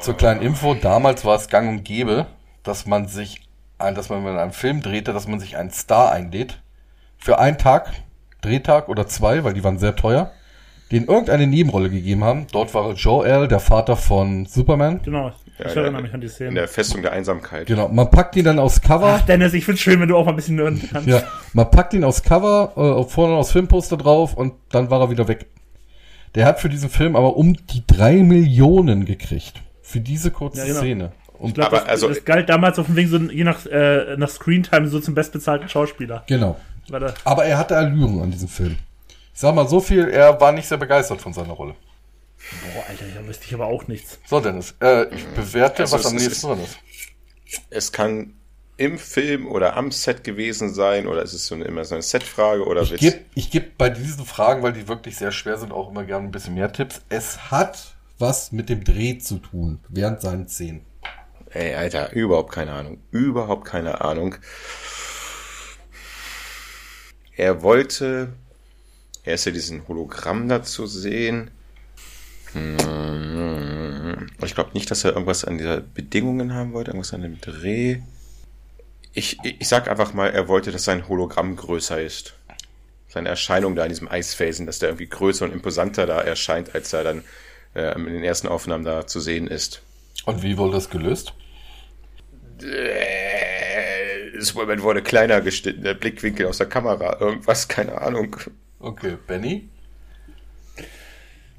[0.00, 2.26] Zur kleinen Info, damals war es gang und gäbe,
[2.62, 3.42] dass man sich,
[3.78, 6.62] dass man, wenn man einen Film drehte, dass man sich einen Star einlädt.
[7.18, 7.92] Für einen Tag,
[8.40, 10.30] Drehtag oder zwei, weil die waren sehr teuer,
[10.90, 12.46] den irgendeine Nebenrolle gegeben haben.
[12.52, 15.00] Dort war Joel, der Vater von Superman.
[15.02, 15.32] Genau.
[15.58, 16.54] Ja, ich erinnere mich an die In Szene.
[16.54, 17.66] der Festung der Einsamkeit.
[17.66, 19.18] Genau, man packt ihn dann aufs Cover.
[19.20, 21.08] Ach, Dennis, ich find's schön, wenn du auch mal ein bisschen nörden kannst.
[21.08, 25.10] Ja, man packt ihn aufs Cover, äh, vorne aufs Filmposter drauf und dann war er
[25.10, 25.46] wieder weg.
[26.34, 29.62] Der hat für diesen Film aber um die drei Millionen gekriegt.
[29.82, 30.78] Für diese kurze Ja, genau.
[30.80, 31.12] Szene.
[31.38, 33.64] Und Ich glaube, Aber das, also- das galt damals auf dem Weg so je nach,
[33.66, 36.24] äh, nach Screentime so zum bestbezahlten Schauspieler.
[36.26, 36.56] genau.
[37.24, 38.76] Aber er hatte Allüren an diesem Film.
[39.32, 41.74] Ich sag mal so viel, er war nicht sehr begeistert von seiner Rolle.
[42.74, 44.18] Boah, Alter, da wüsste ich aber auch nichts.
[44.26, 46.78] So, Dennis, äh, ich bewerte, Also was am nächsten drin ist.
[47.70, 48.34] Es kann
[48.76, 52.02] im Film oder am Set gewesen sein oder ist es so eine, immer so eine
[52.02, 53.00] Setfrage oder Ich Witz?
[53.00, 56.26] gebe ich geb bei diesen Fragen, weil die wirklich sehr schwer sind, auch immer gerne
[56.26, 57.00] ein bisschen mehr Tipps.
[57.08, 60.84] Es hat was mit dem Dreh zu tun, während seinen Szenen.
[61.50, 62.98] Ey, Alter, überhaupt keine Ahnung.
[63.12, 64.34] Überhaupt keine Ahnung.
[67.36, 68.32] Er wollte,
[69.24, 71.50] er ist ja diesen Hologramm da zu sehen.
[74.44, 77.98] Ich glaube nicht, dass er irgendwas an dieser Bedingungen haben wollte, irgendwas an dem Dreh.
[79.12, 82.34] Ich, ich ich sag einfach mal, er wollte, dass sein Hologramm größer ist.
[83.08, 86.92] Seine Erscheinung da in diesem Eisfelsen, dass der irgendwie größer und imposanter da erscheint, als
[86.92, 87.24] er dann
[87.74, 89.82] äh, in den ersten Aufnahmen da zu sehen ist.
[90.24, 91.32] Und wie wurde das gelöst?
[92.62, 98.36] Äh, Das Moment wurde kleiner geschnitten, der Blickwinkel aus der Kamera, irgendwas, keine Ahnung.
[98.80, 99.68] Okay, Benny?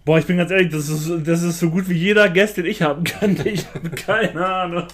[0.05, 2.65] Boah, ich bin ganz ehrlich, das ist, das ist so gut wie jeder Gast, den
[2.65, 3.35] ich haben kann.
[3.45, 4.87] Ich habe keine Ahnung.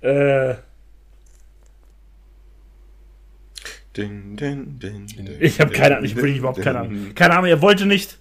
[0.00, 0.54] Äh,
[3.96, 6.80] Din, din, din, din, ich habe keine Ahnung, ich wirklich überhaupt keine.
[6.80, 7.14] Ahnung.
[7.14, 8.18] Keine Ahnung, er wollte nicht,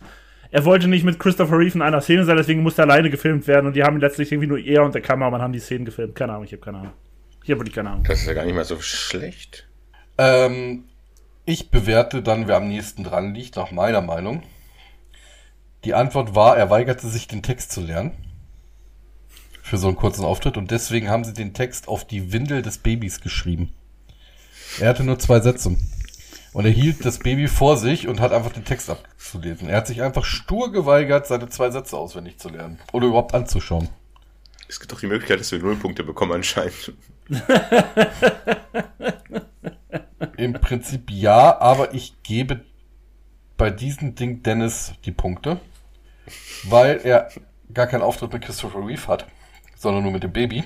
[0.50, 3.46] er wollte nicht mit Christopher Reeve in einer Szene sein, deswegen musste er alleine gefilmt
[3.48, 6.16] werden und die haben letztlich irgendwie nur er und der Kameramann haben die Szenen gefilmt.
[6.16, 6.94] Keine Ahnung, ich habe keine Ahnung.
[7.44, 8.06] Ich habe wirklich keine Ahnung.
[8.08, 9.68] Das ist ja gar nicht mal so schlecht.
[10.18, 10.86] Ähm,
[11.44, 14.44] Ich bewerte dann, wer am nächsten dran liegt, nach meiner Meinung.
[15.86, 18.12] Die Antwort war, er weigerte sich, den Text zu lernen.
[19.62, 20.58] Für so einen kurzen Auftritt.
[20.58, 23.72] Und deswegen haben sie den Text auf die Windel des Babys geschrieben.
[24.80, 25.78] Er hatte nur zwei Sätze.
[26.54, 29.70] Und er hielt das Baby vor sich und hat einfach den Text abzulesen.
[29.70, 32.80] Er hat sich einfach stur geweigert, seine zwei Sätze auswendig zu lernen.
[32.92, 33.90] Oder überhaupt anzuschauen.
[34.68, 36.94] Es gibt doch die Möglichkeit, dass wir Nullpunkte bekommen anscheinend.
[40.38, 42.62] Im Prinzip ja, aber ich gebe
[43.58, 45.60] bei diesem Ding Dennis die Punkte,
[46.64, 47.30] weil er
[47.74, 49.26] gar keinen Auftritt mit Christopher Reeve hat,
[49.76, 50.64] sondern nur mit dem Baby.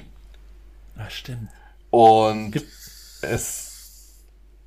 [0.98, 1.50] Ach, stimmt.
[1.90, 2.68] Und Gibt-
[3.22, 4.14] es,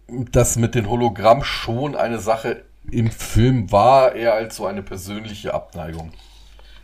[0.09, 5.55] das mit den Hologramm schon eine Sache im Film war, eher als so eine persönliche
[5.55, 6.13] Abneigung.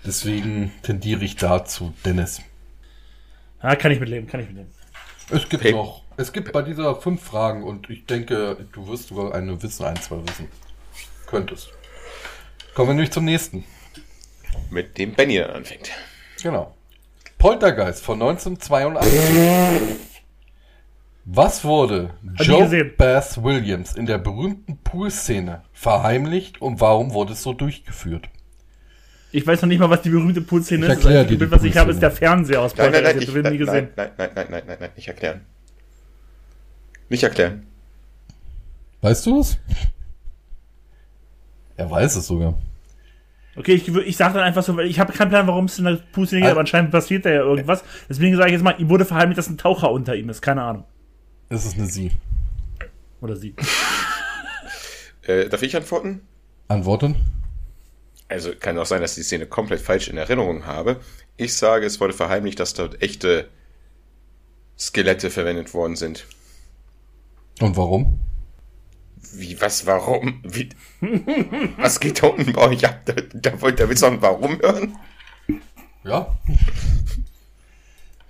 [0.07, 2.41] Deswegen tendiere ich dazu, Dennis.
[3.61, 4.71] Ah, kann ich mitleben, kann ich mitleben.
[5.31, 5.73] Es gibt Hey.
[5.73, 9.85] noch, es gibt bei dieser fünf Fragen und ich denke, du wirst sogar eine wissen,
[9.85, 10.49] ein, zwei wissen.
[11.27, 11.71] Könntest.
[12.75, 13.65] Kommen wir nämlich zum nächsten.
[14.71, 15.91] Mit dem Benny dann anfängt.
[16.43, 16.75] Genau.
[17.39, 19.99] Poltergeist von 1982.
[21.31, 22.85] Was wurde Joe.
[22.85, 28.31] Bass Williams in der berühmten Poolszene verheimlicht und warum wurde es so durchgeführt?
[29.31, 31.05] Ich weiß noch nicht mal, was die berühmte Poolszene ist.
[31.05, 33.29] Das dir die Bild, was ich habe, ist der Fernseher aus Nein, nein, nein, Poltergeist.
[33.29, 33.89] ich, den nie nein, gesehen.
[33.95, 35.45] nein, nein, nein, nein, nein, nein, nicht erklären.
[37.11, 37.67] Nicht erklären.
[39.03, 39.59] Weißt du es?
[41.77, 42.59] Er weiß es sogar.
[43.59, 45.85] Okay, ich, ich sage dann einfach so, weil ich habe keinen Plan, warum es in
[45.85, 47.83] der Poolszene geht, Al- aber anscheinend passiert da ja irgendwas.
[48.09, 50.41] Deswegen sage ich jetzt mal, ihm wurde verheimlicht, dass ein Taucher unter ihm ist.
[50.43, 50.85] Keine Ahnung.
[51.49, 52.13] Es ist eine Sie.
[53.21, 53.55] Oder sie.
[55.27, 56.23] Äh, darf ich antworten?
[56.69, 57.15] Antworten?
[58.29, 61.01] Also kann auch sein, dass ich die Szene komplett falsch in Erinnerung habe.
[61.37, 63.49] Ich sage, es wurde verheimlicht, dass dort echte
[64.79, 66.27] Skelette verwendet worden sind.
[67.61, 68.21] Und warum?
[69.35, 70.41] Wie, was, warum?
[70.45, 70.69] Wie,
[71.79, 73.01] was geht da unten bei euch ab?
[73.05, 74.97] Da, da, wollt- noch ein Warum hören?
[76.05, 76.37] Ja.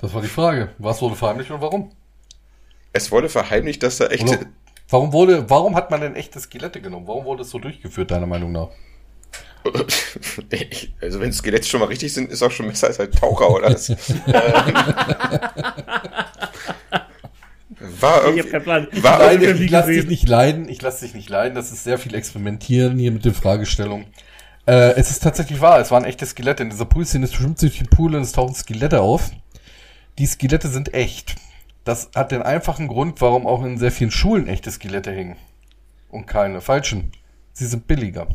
[0.01, 0.71] Das war die Frage.
[0.79, 1.93] Was wurde verheimlicht und warum?
[2.93, 4.39] Es wurde verheimlicht, dass da echte...
[4.39, 4.47] Oder
[4.89, 7.07] warum wurde, warum hat man denn echte Skelette genommen?
[7.07, 8.69] Warum wurde es so durchgeführt, deiner Meinung nach?
[11.01, 13.69] Also wenn Skelette schon mal richtig sind, ist auch schon besser als ein Taucher, oder?
[17.81, 18.51] War Ich habe irgendwie...
[18.51, 18.89] keinen Plan.
[18.93, 20.69] Ich War ich lass dich nicht leiden.
[20.69, 21.55] Ich lass dich nicht leiden.
[21.55, 24.07] Das ist sehr viel Experimentieren hier mit den Fragestellungen.
[24.67, 25.81] Äh, es ist tatsächlich wahr.
[25.81, 26.63] Es waren echte Skelette.
[26.63, 29.31] In dieser Poolszene es schwimmt sich durch den Pool und es tauchen Skelette auf.
[30.19, 31.37] Die Skelette sind echt.
[31.85, 35.37] Das hat den einfachen Grund, warum auch in sehr vielen Schulen echte Skelette hängen.
[36.11, 37.13] Und keine falschen.
[37.53, 38.27] Sie sind billiger.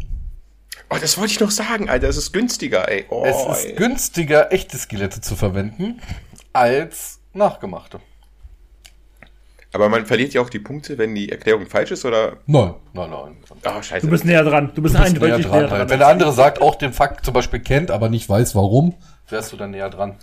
[0.90, 2.08] Oh, das wollte ich noch sagen, Alter.
[2.08, 3.06] Es ist günstiger, ey.
[3.10, 3.76] Oh, es ist ey.
[3.76, 6.02] günstiger, echte Skelette zu verwenden,
[6.52, 8.00] als nachgemachte.
[9.74, 12.38] Aber man verliert ja auch die Punkte, wenn die Erklärung falsch ist, oder?
[12.46, 13.38] Nein, nein, nein.
[13.66, 14.06] Oh, scheiße.
[14.06, 14.72] Du bist näher dran.
[14.76, 15.60] Du bist, Du bist näher eindeutig dran.
[15.60, 15.80] näher dran.
[15.80, 15.90] halt.
[15.90, 18.94] Wenn der andere sagt, auch den Fakt zum Beispiel kennt, aber nicht weiß, warum,
[19.30, 20.16] wärst du dann näher dran.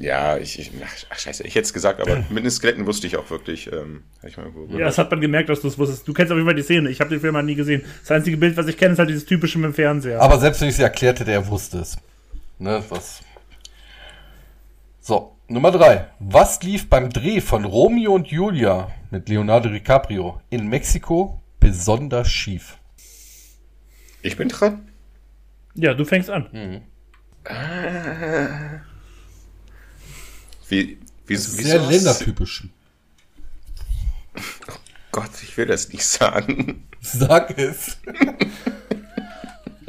[0.00, 0.72] ja, ich, ich
[1.08, 3.70] ach, scheiße, ich hätte es gesagt, aber mit den Skeletten wusste ich auch wirklich.
[3.72, 6.08] Ähm, ich mal Ja, das hat man gemerkt, dass du es wusstest.
[6.08, 6.90] Du kennst auf jeden Fall die Szene.
[6.90, 7.84] Ich habe den Film halt nie gesehen.
[8.00, 10.20] Das einzige Bild, was ich kenne, ist halt dieses typische mit dem Fernseher.
[10.20, 11.96] Aber selbst wenn ich sie erklärt hätte, er wusste es.
[12.58, 13.20] Ne, was.
[15.00, 16.08] So, Nummer drei.
[16.20, 22.78] Was lief beim Dreh von Romeo und Julia mit Leonardo DiCaprio in Mexiko besonders schief?
[24.22, 24.88] ich bin dran.
[25.74, 26.48] ja, du fängst an.
[30.68, 32.68] Wie, wie, Das ist wieso sehr hast- ländertypisch.
[35.12, 36.88] Gott, ich will das nicht sagen.
[37.00, 37.98] Sag es.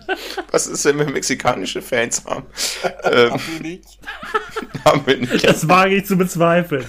[0.52, 2.46] Was ist, wenn wir mexikanische Fans haben?
[3.04, 3.32] ähm,
[4.86, 5.48] haben wir nicht.
[5.48, 6.86] Das wage ich zu bezweifeln.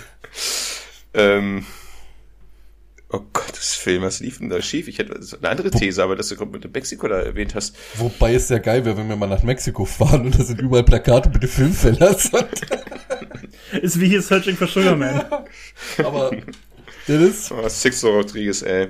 [1.14, 1.64] Ähm,
[3.10, 4.88] oh Gottes Film, was lief denn da schief?
[4.88, 7.76] Ich hätte eine andere These, aber dass du gerade mit Mexiko da erwähnt hast.
[7.94, 10.84] Wobei es sehr geil wäre, wenn wir mal nach Mexiko fahren und da sind überall
[10.84, 12.30] Plakate mit den Filmfellers.
[13.82, 15.24] Ist wie hier Searching for Sugar Man.
[15.98, 16.30] Aber
[17.08, 18.88] Dennis, Oh, Sixto Rodriguez, ey.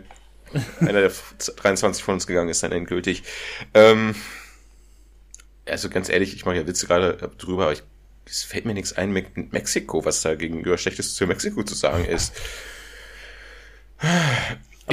[0.80, 1.12] Einer der
[1.56, 3.22] 23 von uns gegangen ist dann endgültig.
[3.74, 4.14] Ähm,
[5.68, 7.82] also ganz ehrlich, ich mache ja Witze gerade drüber, aber ich,
[8.26, 12.04] es fällt mir nichts ein mit Mexiko, was da gegenüber Schlechtes zu Mexiko zu sagen
[12.04, 12.32] ist.
[13.98, 14.08] Aber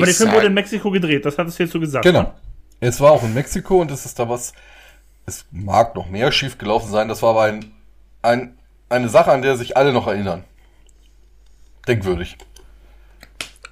[0.05, 1.25] der Ich Film sag- wurde in Mexiko gedreht.
[1.25, 2.03] Das hattest du jetzt so gesagt.
[2.05, 2.33] genau.
[2.79, 4.51] Es war auch in Mexiko und es ist da was,
[5.25, 7.71] es mag noch mehr schief gelaufen sein, das war aber ein,
[8.21, 8.57] ein,
[8.89, 10.43] eine Sache, an der sich alle noch erinnern.
[11.87, 12.37] Denkwürdig.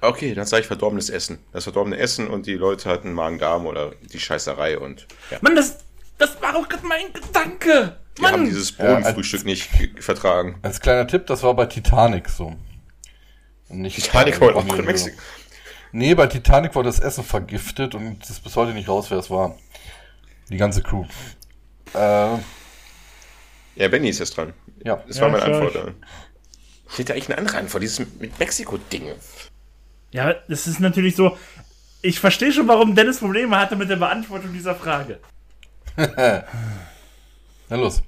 [0.02, 1.38] Okay, dann sage ich verdorbenes Essen.
[1.52, 5.38] Das verdorbene Essen und die Leute hatten Magen-Darm oder die Scheißerei und ja.
[5.42, 5.78] Mann, das,
[6.18, 7.98] das war auch gerade mein Gedanke.
[8.18, 8.44] Die haben Mann.
[8.44, 10.58] dieses Ja, Bohnenfrühstück nicht ge- vertragen.
[10.62, 12.56] Als kleiner Tipp, das war bei Titanic so.
[13.68, 15.16] Nicht Titanic war auch in Mexiko.
[15.92, 19.18] Nee, bei Titanic wurde das Essen vergiftet und es ist bis heute nicht raus, wer
[19.18, 19.56] es war.
[20.50, 21.04] Die ganze Crew.
[21.94, 21.98] Äh,
[23.76, 24.52] Ja, Benny ist jetzt dran.
[24.84, 24.96] ja.
[25.06, 25.62] Das Ja, war meine klar.
[25.62, 25.94] Antwort.
[26.90, 29.12] Ich hätte eigentlich eine andere Antwort, dieses mit Mexiko-Ding.
[30.12, 31.36] Ja, das ist natürlich so.
[32.02, 35.18] Ich verstehe schon, warum Dennis Probleme hatte mit der Beantwortung dieser Frage.
[35.96, 38.02] Na los.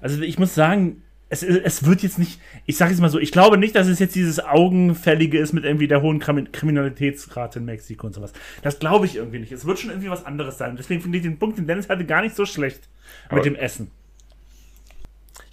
[0.00, 3.32] Also ich muss sagen, es, es wird jetzt nicht, ich sage jetzt mal so, ich
[3.32, 7.64] glaube nicht, dass es jetzt dieses Augenfällige ist mit irgendwie der hohen Krimi- Kriminalitätsrate in
[7.64, 8.32] Mexiko und sowas.
[8.62, 9.52] Das glaube ich irgendwie nicht.
[9.52, 10.76] Es wird schon irgendwie was anderes sein.
[10.76, 12.88] Deswegen finde ich den Punkt, den Dennis hatte, gar nicht so schlecht
[13.26, 13.90] Aber- mit dem Essen.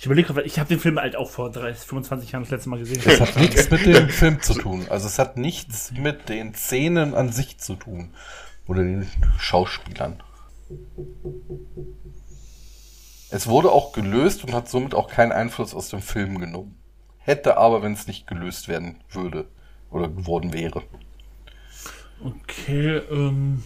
[0.03, 2.67] Ich überlege gerade, ich habe den Film halt auch vor 30, 25 Jahren das letzte
[2.67, 3.01] Mal gesehen.
[3.05, 4.85] Das hat nichts mit dem Film zu tun.
[4.89, 8.13] Also es hat nichts mit den Szenen an sich zu tun.
[8.67, 9.07] Oder den
[9.39, 10.21] Schauspielern.
[13.29, 16.77] Es wurde auch gelöst und hat somit auch keinen Einfluss aus dem Film genommen.
[17.19, 19.47] Hätte aber, wenn es nicht gelöst werden würde.
[19.89, 20.83] Oder geworden wäre.
[22.21, 23.63] Okay, ähm.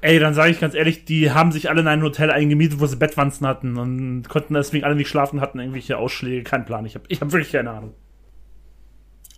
[0.00, 2.86] Ey, dann sage ich ganz ehrlich, die haben sich alle in ein Hotel eingemietet, wo
[2.86, 6.86] sie Bettwanzen hatten und konnten deswegen alle nicht schlafen, hatten irgendwelche Ausschläge, kein Plan.
[6.86, 7.94] Ich habe ich hab wirklich keine Ahnung.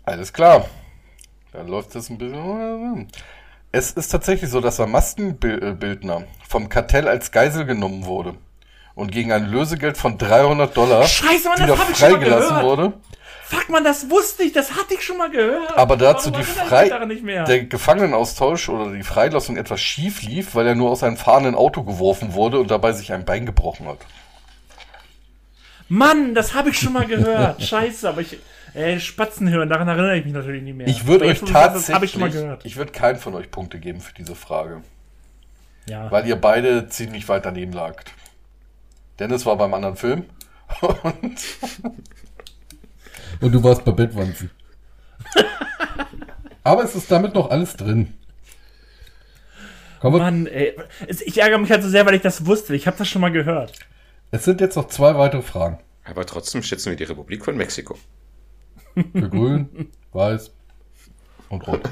[0.05, 0.69] Alles klar.
[1.53, 3.09] Dann läuft das ein bisschen.
[3.73, 8.35] Es ist tatsächlich so, dass der Maskenbildner vom Kartell als Geisel genommen wurde
[8.95, 12.93] und gegen ein Lösegeld von 300 Dollar Scheiße, Mann, wieder freigelassen wurde.
[13.53, 15.77] Fuck man, das wusste ich, das hatte ich schon mal gehört.
[15.77, 20.91] Aber dazu die Frei der Gefangenenaustausch oder die Freilassung etwas schief lief, weil er nur
[20.91, 23.99] aus einem fahrenden Auto geworfen wurde und dabei sich ein Bein gebrochen hat.
[25.89, 27.63] Mann, das habe ich schon mal gehört.
[27.69, 28.39] Scheiße, aber ich.
[28.73, 30.87] Ey, Spatzen hören, daran erinnere ich mich natürlich nicht mehr.
[30.89, 34.15] Ich würde euch sagst, Das tatsächlich, ich ich würde keinen von euch Punkte geben für
[34.15, 34.81] diese Frage,
[35.85, 36.11] Ja.
[36.11, 38.13] weil ihr beide ziemlich weit daneben lagt.
[39.19, 40.25] Dennis war beim anderen Film
[40.81, 41.37] und
[43.43, 44.51] Und du warst bei Bettwanzen.
[46.65, 48.15] Aber es ist damit noch alles drin.
[50.01, 50.77] Wir, Mann, ey.
[51.07, 52.75] Ich ärgere mich halt so sehr, weil ich das wusste.
[52.75, 53.73] Ich habe das schon mal gehört.
[54.31, 55.79] es sind jetzt noch zwei weitere Fragen.
[56.05, 57.97] Aber trotzdem schätzen wir die Republik von Mexiko.
[58.95, 60.51] Für grün, weiß
[61.49, 61.81] und rot.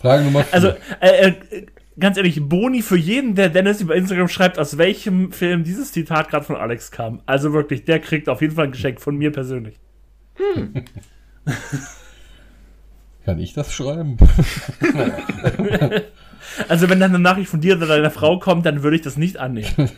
[0.00, 0.54] Frage Nummer vier.
[0.54, 0.68] Also,
[1.00, 1.66] äh, äh,
[1.98, 6.28] ganz ehrlich, Boni für jeden, der Dennis über Instagram schreibt, aus welchem Film dieses Zitat
[6.28, 7.22] gerade von Alex kam.
[7.26, 9.78] Also wirklich, der kriegt auf jeden Fall ein Geschenk von mir persönlich.
[13.24, 14.16] Kann ich das schreiben?
[16.68, 19.16] Also, wenn dann eine Nachricht von dir oder deiner Frau kommt, dann würde ich das
[19.16, 19.68] nicht annehmen.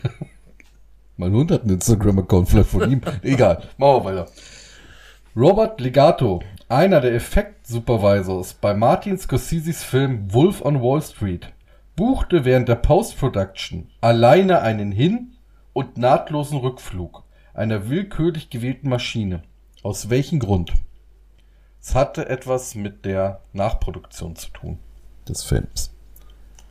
[1.17, 3.01] Mein Hund hat einen Instagram-Account, vielleicht von ihm.
[3.21, 4.27] Egal, machen wir weiter.
[5.35, 11.47] Robert Legato, einer der Effekt-Supervisors bei Martin Scorseses Film Wolf on Wall Street,
[12.01, 15.35] buchte während der Post-Production alleine einen Hin-
[15.71, 17.23] und nahtlosen Rückflug
[17.53, 19.43] einer willkürlich gewählten Maschine.
[19.83, 20.73] Aus welchem Grund?
[21.79, 24.79] Es hatte etwas mit der Nachproduktion zu tun
[25.29, 25.93] des Films.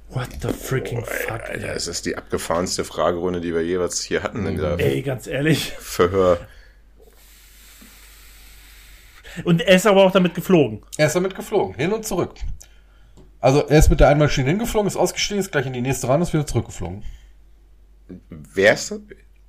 [0.09, 4.45] What the freaking fuck, Alter, es ist die abgefahrenste Fragerunde, die wir jeweils hier hatten
[4.47, 5.71] in der Ey, ganz ehrlich.
[5.79, 6.39] Verhör.
[9.45, 10.83] Und er ist aber auch damit geflogen.
[10.97, 12.35] er ist damit geflogen, hin und zurück.
[13.41, 16.09] Also er ist mit der einen Maschine hingeflogen, ist ausgestiegen, ist gleich in die nächste
[16.09, 17.03] ran, ist wieder zurückgeflogen.
[18.29, 19.01] Wer ist das?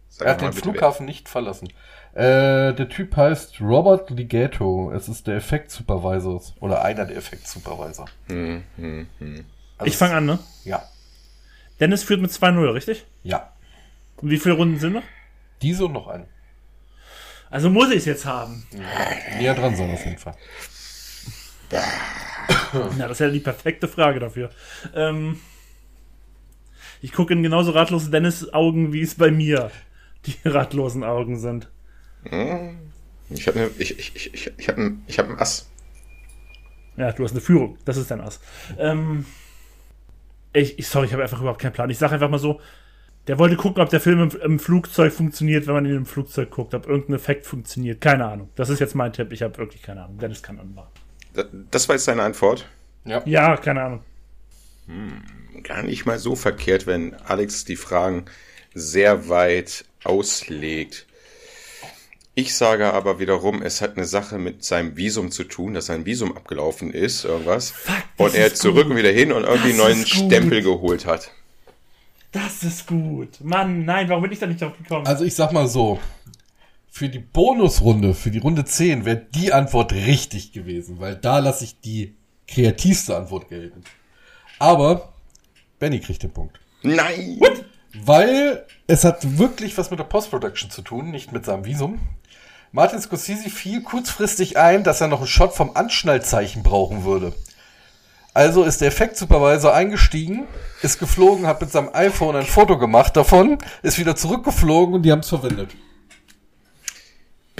[0.09, 1.69] Sag Er hat den Flughafen nicht verlassen.
[2.13, 4.91] Äh, der Typ heißt Robert Ligato.
[4.91, 6.41] Es ist der Effekt-Supervisor.
[6.59, 8.07] Oder einer der Effekt-Supervisor.
[8.27, 8.35] wer?
[8.35, 9.45] Hm, hm, hm.
[9.77, 10.39] Also Ich fange an, ne?
[10.65, 10.83] Ja.
[11.79, 13.05] Dennis führt mit 2-0, richtig?
[13.23, 13.53] Ja.
[14.17, 15.03] Und wie viele Runden sind noch?
[15.61, 16.27] Diese und noch eine.
[17.49, 18.67] Also muss ich es jetzt haben.
[19.37, 20.35] Näher dran sein auf jeden Fall.
[22.97, 24.49] Na, das ist ja die perfekte Frage dafür.
[24.95, 25.39] Ähm,
[27.01, 29.71] ich gucke in genauso ratlose Dennis Augen, wie es bei mir
[30.25, 31.69] die ratlosen Augen sind.
[33.29, 35.69] Ich habe ich, ich, ich, ich, ich hab ein, ich hab ein Ass.
[36.97, 37.77] Ja, du hast eine Führung.
[37.85, 38.39] Das ist dein Ass.
[38.77, 39.25] Ähm,
[40.53, 41.89] ich, ich, sorry, ich habe einfach überhaupt keinen Plan.
[41.89, 42.59] Ich sage einfach mal so,
[43.27, 46.51] der wollte gucken, ob der Film im, im Flugzeug funktioniert, wenn man ihn im Flugzeug
[46.51, 48.01] guckt, ob irgendein Effekt funktioniert.
[48.01, 48.49] Keine Ahnung.
[48.55, 49.31] Das ist jetzt mein Tipp.
[49.31, 50.17] Ich habe wirklich keine Ahnung.
[50.17, 50.89] Dennis kann anmachen.
[51.33, 52.67] Das, war jetzt deine Antwort.
[53.05, 53.21] Ja.
[53.25, 54.03] Ja, keine Ahnung.
[55.63, 58.25] Gar nicht mal so verkehrt, wenn Alex die Fragen
[58.73, 61.05] sehr weit auslegt.
[62.33, 66.05] Ich sage aber wiederum, es hat eine Sache mit seinem Visum zu tun, dass sein
[66.05, 67.73] Visum abgelaufen ist, irgendwas.
[67.85, 68.91] das und er zurück gut.
[68.91, 70.05] und wieder hin und irgendwie einen neuen.
[70.05, 71.31] Stempel geholt hat.
[72.31, 73.41] Das ist gut.
[73.41, 75.05] Mann, nein, warum bin ich da nicht drauf gekommen?
[75.05, 75.99] Also ich sag mal so,
[76.93, 81.63] für die Bonusrunde, für die Runde 10 wäre die Antwort richtig gewesen, weil da lasse
[81.63, 82.15] ich die
[82.47, 83.81] kreativste Antwort gelten.
[84.59, 85.13] Aber
[85.79, 86.59] Benny kriegt den Punkt.
[86.83, 87.39] Nein!
[87.93, 91.99] Weil Es hat wirklich was mit der Post-Production zu tun, nicht mit seinem Visum.
[92.73, 97.33] Martin Scorsese fiel kurzfristig ein, dass er noch einen Shot vom Anschnallzeichen brauchen würde.
[98.33, 100.45] Also ist der Effekt-Supervisor eingestiegen,
[100.81, 105.11] ist geflogen, hat mit seinem iPhone ein Foto gemacht davon, ist wieder zurückgeflogen und die
[105.11, 105.69] haben es verwendet.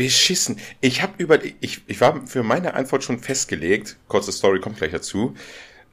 [0.01, 0.57] Beschissen.
[0.81, 3.97] Ich habe über, ich, ich war für meine Antwort schon festgelegt.
[4.07, 5.35] Kurze Story kommt gleich dazu.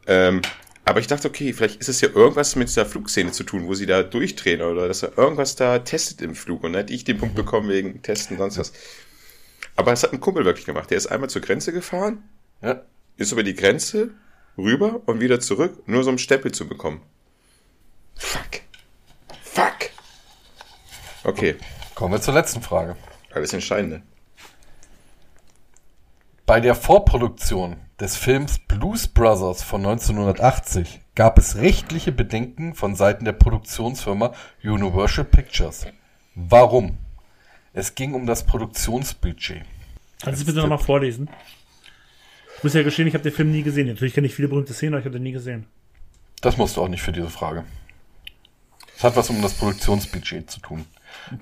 [0.07, 0.41] Ähm,
[0.87, 3.75] aber ich dachte, okay, vielleicht ist es ja irgendwas mit der Flugszene zu tun, wo
[3.75, 6.65] sie da durchdrehen oder dass er irgendwas da testet im Flug.
[6.65, 8.73] Und dann hätte ich den Punkt bekommen wegen Testen und sonst was.
[9.77, 10.91] Aber es hat ein Kumpel wirklich gemacht.
[10.91, 12.23] Der ist einmal zur Grenze gefahren,
[12.63, 12.81] Ja.
[13.19, 14.11] ist über die Grenze
[14.57, 17.03] rüber und wieder zurück, nur so einen Stempel zu bekommen.
[18.17, 18.63] Fuck.
[19.43, 19.91] Fuck.
[21.25, 21.57] Okay,
[21.95, 22.95] Kommen wir zur letzten Frage.
[23.39, 24.03] Alles Entscheidende.
[26.47, 33.25] Bei der Vorproduktion des Films Blues Brothers von 1980 gab es rechtliche Bedenken von Seiten
[33.25, 34.33] der Produktionsfirma
[34.63, 35.87] Universal Pictures.
[36.35, 36.99] Warum?
[37.73, 39.63] Es ging um das Produktionsbudget.
[40.23, 41.29] Kannst du bitte nochmal vorlesen?
[42.57, 43.87] Ich muss ja gestehen, ich habe den Film nie gesehen.
[43.87, 45.67] Natürlich kenne ich viele berühmte Szenen, aber ich habe den nie gesehen.
[46.41, 47.65] Das musst du auch nicht für diese Frage.
[48.97, 50.87] Es hat was um das Produktionsbudget zu tun.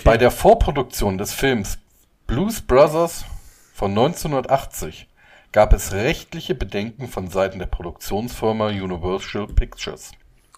[0.04, 1.78] Bei der Vorproduktion des Films
[2.26, 3.24] Blues Brothers
[3.72, 5.06] von 1980
[5.52, 10.10] gab es rechtliche Bedenken von Seiten der Produktionsfirma Universal Pictures.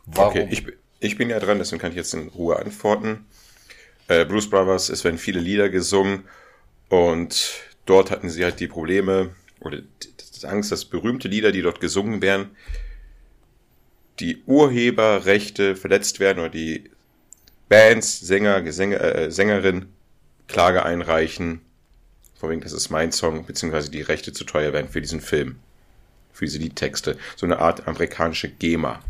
[0.06, 0.30] Warum?
[0.30, 0.64] Okay, ich,
[1.00, 3.26] ich bin ja dran, deswegen kann ich jetzt in Ruhe antworten.
[4.08, 6.24] Äh, Blues Brothers, es werden viele Lieder gesungen
[6.88, 11.80] und dort hatten sie halt die Probleme oder die Angst, dass berühmte Lieder, die dort
[11.80, 12.56] gesungen werden,
[14.20, 16.90] die Urheberrechte verletzt werden oder die
[17.68, 19.92] Bands, Sänger, Gesänge, äh, Sängerin
[20.48, 21.60] Klage einreichen,
[22.38, 25.58] vor wegen, das ist mein Song, beziehungsweise die Rechte zu teuer werden für diesen Film,
[26.32, 27.18] für diese Liedtexte.
[27.36, 29.02] So eine Art amerikanische GEMA.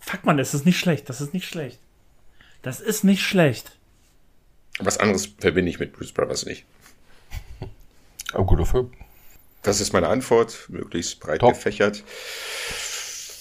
[0.00, 1.08] Fuck man, das ist nicht schlecht.
[1.08, 1.78] Das ist nicht schlecht.
[2.62, 3.72] Das ist nicht schlecht.
[4.78, 6.64] Was anderes verbinde ich mit Blues Brothers nicht.
[8.34, 8.92] Oh, guter Film.
[9.62, 11.54] Das ist meine Antwort, möglichst breit Top.
[11.54, 12.02] gefächert.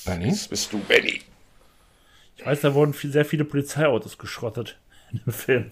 [0.06, 0.30] Benny?
[0.30, 1.22] Jetzt bist du Benny.
[2.38, 4.78] Ich weiß, da wurden viel, sehr viele Polizeiautos geschrottet
[5.12, 5.72] in dem Film.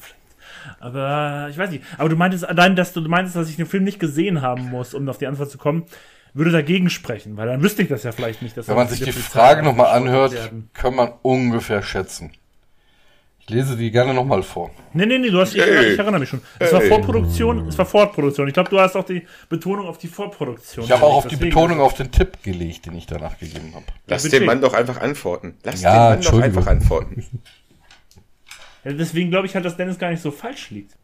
[0.80, 1.84] Aber ich weiß nicht.
[1.98, 4.94] Aber du meintest allein, dass du, meintest, dass ich den Film nicht gesehen haben muss,
[4.94, 5.86] um auf die Antwort zu kommen,
[6.34, 8.58] würde dagegen sprechen, weil dann wüsste ich das ja vielleicht nicht.
[8.58, 10.70] Dass Wenn man sich die Frage nochmal anhört, werden.
[10.74, 12.32] kann man ungefähr schätzen.
[13.46, 14.72] Ich lese die gerne nochmal vor.
[14.94, 16.42] Nee, nee, nee, du hast, ich, ich erinnere mich schon.
[16.60, 16.80] Es war.
[16.80, 18.48] Vorproduktion, es war Vorproduktion.
[18.48, 20.86] Ich glaube, du hast auch die Betonung auf die Vorproduktion.
[20.86, 23.86] Ich habe auch auf die Betonung auf den Tipp gelegt, den ich danach gegeben habe.
[24.08, 24.40] Lass bitte.
[24.40, 25.58] den Mann doch einfach antworten.
[25.64, 27.26] Lass Ja, den Mann doch einfach antworten.
[28.86, 30.96] Deswegen glaube ich halt, dass Dennis gar nicht so falsch liegt.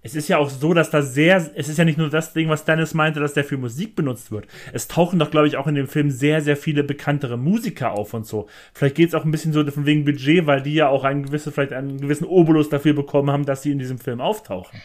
[0.00, 2.48] Es ist ja auch so, dass da sehr, es ist ja nicht nur das Ding,
[2.48, 4.46] was Dennis meinte, dass der für Musik benutzt wird.
[4.72, 8.14] Es tauchen doch, glaube ich, auch in dem Film sehr, sehr viele bekanntere Musiker auf
[8.14, 8.48] und so.
[8.72, 11.24] Vielleicht geht es auch ein bisschen so von wegen Budget, weil die ja auch einen
[11.24, 14.80] gewissen, vielleicht einen gewissen Obolus dafür bekommen haben, dass sie in diesem Film auftauchen.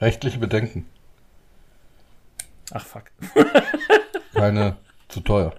[0.00, 0.86] Rechtliche Bedenken.
[2.72, 3.04] Ach fuck.
[4.34, 4.76] Keine
[5.08, 5.54] zu teuer.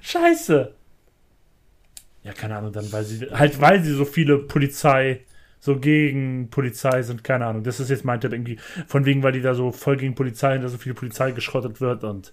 [0.00, 0.74] Scheiße.
[2.24, 5.20] Ja, keine Ahnung, dann, weil sie, halt, weil sie so viele Polizei,
[5.60, 7.62] so gegen Polizei sind, keine Ahnung.
[7.62, 8.58] Das ist jetzt mein Tipp irgendwie.
[8.86, 11.80] Von wegen, weil die da so voll gegen Polizei und da so viel Polizei geschrottet
[11.80, 12.32] wird und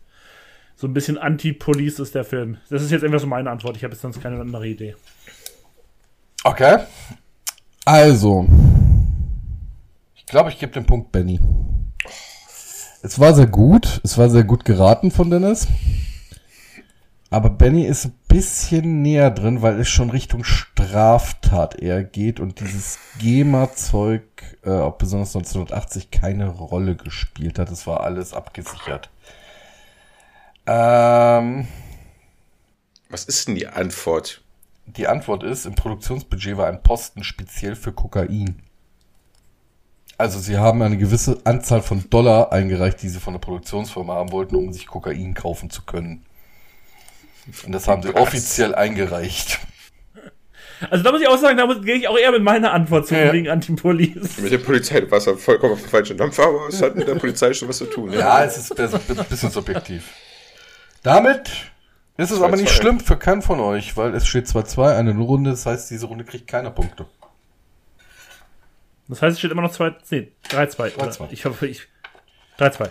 [0.78, 2.58] so ein bisschen Anti-Police ist der Film.
[2.70, 3.78] Das ist jetzt einfach so meine Antwort.
[3.78, 4.96] Ich habe jetzt sonst keine andere Idee.
[6.44, 6.80] Okay.
[7.86, 8.48] Also,
[10.16, 11.40] Ich glaube, ich gebe den Punkt Benny.
[13.04, 14.00] es war sehr gut.
[14.04, 15.68] Es war sehr gut geraten von Dennis.
[17.32, 22.60] Aber Benny ist ein bisschen näher drin, weil es schon Richtung Straftat eher geht und
[22.60, 24.24] dieses GEMA-Zeug,
[24.64, 27.72] äh, auch besonders 1980, keine Rolle gespielt hat.
[27.72, 29.10] Es war alles abgesichert.
[30.68, 31.68] Ähm,
[33.10, 34.44] Was ist denn die Antwort?
[34.98, 38.62] die Antwort ist, im Produktionsbudget war ein Posten speziell für Kokain.
[40.18, 44.32] Also sie haben eine gewisse Anzahl von Dollar eingereicht, die sie von der Produktionsfirma haben
[44.32, 46.26] wollten, um sich Kokain kaufen zu können.
[47.66, 49.60] Und das haben sie offiziell eingereicht.
[50.90, 53.08] Also da muss ich auch sagen, da muss- gehe ich auch eher mit meiner Antwort
[53.08, 53.32] zu, Ja.
[53.34, 54.38] wegen Anti-Police.
[54.40, 57.08] Mit der Polizei, du warst ja vollkommen auf dem falschen Dampfer, aber es hat mit
[57.08, 58.12] der Polizei schon was zu tun.
[58.14, 60.10] Ja, es ist ein bisschen subjektiv.
[61.04, 61.52] Damit
[62.18, 62.82] ist es aber nicht 2-2.
[62.82, 66.24] schlimm für keinen von euch, weil es steht 2-2, eine Runde, das heißt, diese Runde
[66.24, 67.06] kriegt keiner Punkte.
[69.08, 70.96] Das heißt, es steht immer noch 2, nee, 3-2.
[70.96, 71.06] oder?
[71.12, 71.28] 3-2.
[71.32, 71.88] Ich hoffe, ich,
[72.58, 72.90] 3-2.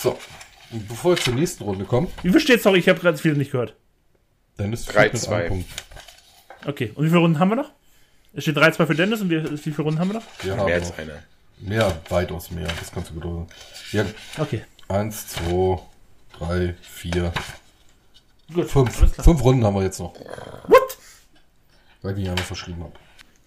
[0.00, 0.18] So,
[0.70, 3.36] und bevor wir zur nächsten Runde kommen, Wie viel steht Sorry, ich habe gerade viele
[3.36, 3.74] nicht gehört.
[4.58, 5.12] Dennis führt 3-2.
[5.12, 5.68] mit einem Punkt.
[6.64, 7.70] Okay, und wie viele Runden haben wir noch?
[8.32, 10.56] Es steht 3-2 für Dennis und wie, wie viele Runden haben wir noch?
[10.58, 11.22] Haben Mehr als noch einer.
[11.58, 13.46] mehr, weitaus mehr, das kannst du bedeuten.
[13.92, 14.04] Ja,
[14.38, 15.78] Okay, eins, zwei,
[16.38, 17.32] drei, vier,
[18.52, 18.68] gut.
[18.70, 18.94] fünf.
[19.22, 20.14] Fünf Runden haben wir jetzt noch,
[20.68, 20.98] What?
[22.02, 22.92] weil ich die einmal verschrieben habe.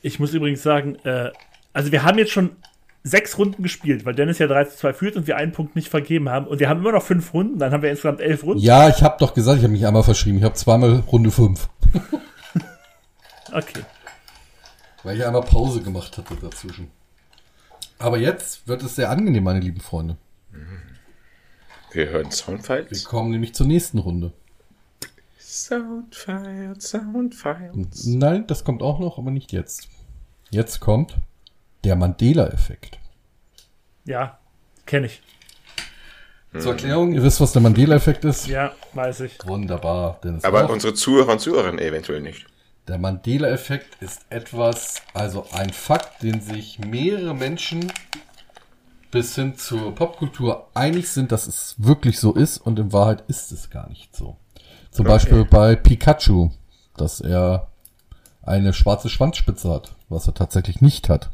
[0.02, 1.32] Ich muss übrigens sagen, äh,
[1.74, 2.56] also wir haben jetzt schon
[3.04, 5.90] sechs Runden gespielt, weil Dennis ja 3 zu 2 führt und wir einen Punkt nicht
[5.90, 6.48] vergeben haben.
[6.48, 8.62] Und wir haben immer noch fünf Runden, dann haben wir insgesamt elf Runden.
[8.62, 10.38] Ja, ich habe doch gesagt, ich habe mich einmal verschrieben.
[10.38, 11.70] Ich habe zweimal Runde 5.
[13.52, 13.82] Okay.
[15.02, 16.92] Weil ich einmal Pause gemacht hatte dazwischen.
[17.98, 20.18] Aber jetzt wird es sehr angenehm, meine lieben Freunde.
[21.92, 23.06] Wir hören Wir Soundfiles.
[23.06, 24.34] kommen nämlich zur nächsten Runde.
[25.40, 28.06] Soundfiles, Soundfiles.
[28.06, 29.88] Nein, das kommt auch noch, aber nicht jetzt.
[30.52, 31.18] Jetzt kommt
[31.84, 33.00] der Mandela-Effekt.
[34.06, 34.40] Ja,
[34.86, 35.22] kenne ich.
[36.58, 38.48] Zur Erklärung, ihr wisst, was der Mandela-Effekt ist?
[38.48, 39.38] Ja, weiß ich.
[39.46, 40.44] Wunderbar, Dennis.
[40.44, 40.70] Aber auch.
[40.70, 42.48] unsere Zuhörer und Zuhörerinnen eventuell nicht.
[42.88, 47.92] Der Mandela-Effekt ist etwas, also ein Fakt, den sich mehrere Menschen
[49.12, 53.52] bis hin zur Popkultur einig sind, dass es wirklich so ist und in Wahrheit ist
[53.52, 54.38] es gar nicht so.
[54.90, 55.14] Zum Okay.
[55.14, 56.50] Beispiel bei Pikachu,
[56.98, 57.68] dass er
[58.42, 61.30] eine schwarze Schwanzspitze hat, was er tatsächlich nicht hat.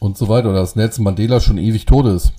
[0.00, 0.50] Und so weiter.
[0.50, 2.32] Oder dass Nelson Mandela schon ewig tot ist.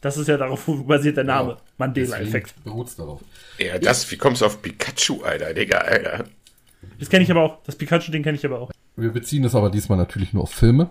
[0.00, 1.50] Das ist ja darauf basiert der Name.
[1.54, 1.60] Genau.
[1.78, 2.54] Mandela-Effekt.
[2.62, 3.20] Beruht's darauf.
[3.58, 6.24] Ja, das, wie kommst du auf Pikachu, Alter, Digga, Alter?
[7.00, 7.58] Das kenne ich aber auch.
[7.64, 8.70] Das Pikachu-Ding kenne ich aber auch.
[8.96, 10.90] Wir beziehen das aber diesmal natürlich nur auf Filme.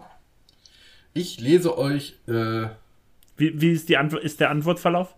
[1.14, 2.68] Ich lese euch, äh,
[3.38, 5.16] Wie, wie ist, die Antwort, ist der Antwortverlauf?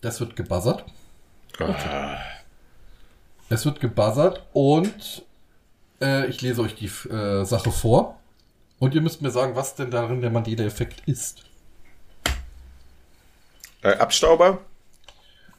[0.00, 0.84] das wird gebuzzert.
[1.58, 2.16] Ah,
[3.48, 5.24] Es wird gebuzzert und
[6.00, 8.18] äh, ich lese euch die äh, Sache vor.
[8.78, 11.44] Und ihr müsst mir sagen, was denn darin der Mandela-Effekt ist.
[13.82, 14.58] Äh, Abstauber?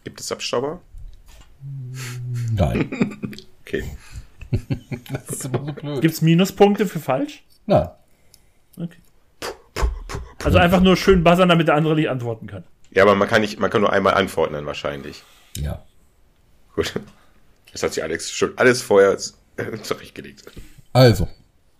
[0.04, 0.82] Gibt es Abstauber?
[2.54, 3.22] Nein.
[3.68, 3.84] Okay.
[5.12, 6.00] das ist immer so blöd.
[6.00, 7.44] Gibt es Minuspunkte für falsch?
[7.66, 7.90] Nein.
[8.78, 9.00] Okay.
[10.42, 12.64] Also einfach nur schön buzzern, damit der andere nicht antworten kann.
[12.92, 15.22] Ja, aber man kann nicht, man kann nur einmal antworten dann wahrscheinlich.
[15.58, 15.84] Ja.
[16.76, 16.94] Gut.
[17.74, 19.18] Das hat sich Alex schon alles vorher
[19.58, 20.46] äh, zurechtgelegt.
[20.94, 21.28] Also,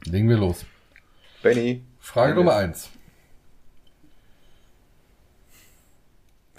[0.04, 0.66] legen wir los.
[1.48, 1.84] Benny.
[2.00, 2.44] Frage Ende.
[2.44, 2.90] Nummer eins.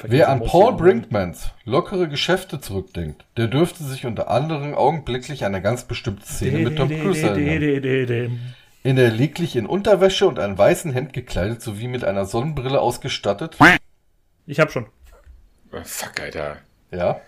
[0.01, 5.63] Wer an Paul Brinkmans lockere Geschäfte zurückdenkt, der dürfte sich unter anderem augenblicklich an eine
[5.63, 8.55] ganz bestimmte Szene mit Tom Cruise erinnern.
[8.85, 13.57] In der lediglich in Unterwäsche und einem weißen Hemd gekleidet sowie mit einer Sonnenbrille ausgestattet.
[14.47, 14.87] Ich hab schon.
[15.73, 16.59] Oh, fuck, Alter.
[16.93, 17.21] Ja.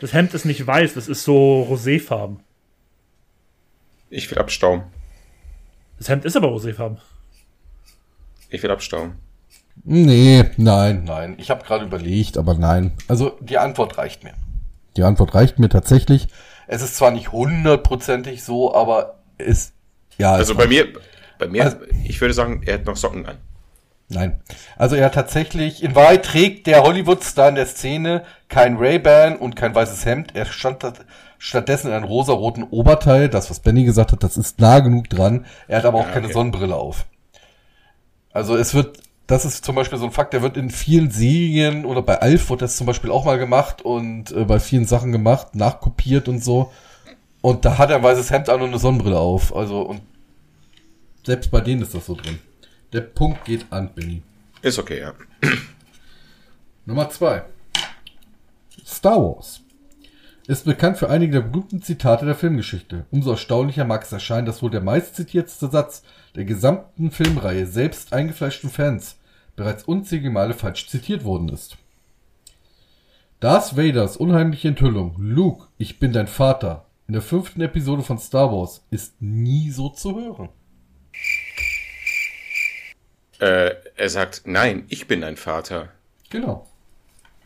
[0.00, 2.40] Das Hemd ist nicht weiß, das ist so roséfarben.
[4.10, 4.84] Ich will abstauben.
[5.98, 6.98] Das Hemd ist aber roséfarben.
[8.50, 9.14] Ich will abstauben.
[9.84, 11.34] Nee, nein, nein.
[11.38, 12.92] Ich habe gerade überlegt, aber nein.
[13.08, 14.32] Also die Antwort reicht mir.
[14.96, 16.28] Die Antwort reicht mir tatsächlich.
[16.66, 19.74] Es ist zwar nicht hundertprozentig so, aber Ist,
[20.16, 20.86] ja, Also es bei mir,
[21.38, 23.36] bei mir, Also- ich würde sagen, er hat noch Socken an.
[24.08, 24.40] Nein.
[24.76, 29.74] Also er tatsächlich, in Wahrheit trägt der Hollywood-Star in der Szene kein Ray-Ban und kein
[29.74, 30.34] weißes Hemd.
[30.34, 30.84] Er stand
[31.38, 35.44] stattdessen in einem rosaroten Oberteil, das, was Benny gesagt hat, das ist nah genug dran.
[35.66, 36.34] Er hat aber auch Ja, keine okay.
[36.34, 37.06] Sonnenbrille auf.
[38.32, 41.84] Also es wird, das ist zum Beispiel so ein Fakt, der wird in vielen Serien
[41.84, 45.10] oder bei Alf wird das zum Beispiel auch mal gemacht und äh, bei vielen Sachen
[45.12, 46.72] gemacht, nachkopiert und so.
[47.40, 49.54] Und da hat er ein weißes Hemd an und eine Sonnenbrille auf.
[49.54, 50.02] Also und
[51.24, 52.38] Selbst bei denen ist das so drin.
[52.96, 54.22] Der Punkt geht an Benny.
[54.62, 55.12] Ist okay, ja.
[56.86, 57.42] Nummer zwei.
[58.86, 59.60] Star Wars.
[60.46, 63.04] Ist bekannt für einige der berühmten Zitate der Filmgeschichte.
[63.10, 66.04] Umso erstaunlicher mag es erscheinen, dass wohl der meistzitiertste Satz
[66.36, 69.18] der gesamten Filmreihe selbst eingefleischten Fans
[69.56, 71.76] bereits unzählige Male falsch zitiert worden ist.
[73.40, 78.50] Darth Vaders unheimliche Enthüllung, Luke, ich bin dein Vater, in der fünften Episode von Star
[78.50, 80.48] Wars ist nie so zu hören.
[83.38, 85.88] Äh, er sagt, nein, ich bin dein Vater.
[86.30, 86.66] Genau.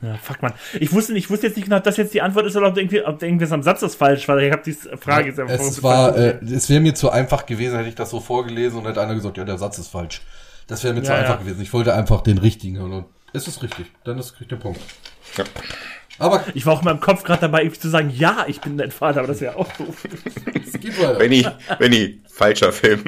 [0.03, 0.55] Ja, fuck man.
[0.79, 2.69] Ich wusste nicht, ich wusste jetzt nicht genau, ob das jetzt die Antwort ist oder
[2.69, 4.39] ob irgendwie, ob irgendwas am Satz das falsch war.
[4.39, 7.77] Ich habe die Frage jetzt einfach Es war, äh, es wäre mir zu einfach gewesen,
[7.77, 10.23] hätte ich das so vorgelesen und hätte einer gesagt, ja, der Satz ist falsch.
[10.69, 11.43] Das wäre mir zu Ja, einfach ja.
[11.43, 11.61] gewesen.
[11.61, 13.87] Ich wollte einfach den richtigen hören es ist richtig.
[14.05, 14.81] Dann ist kriegt der Punkt.
[15.37, 15.45] Ja.
[16.19, 18.77] Aber ich war auch in meinem Kopf gerade dabei, irgendwie zu sagen, ja, ich bin
[18.77, 20.07] dein Vater, aber das wäre auch doof.
[21.19, 21.47] Benny,
[21.79, 23.05] Benny, falscher Film.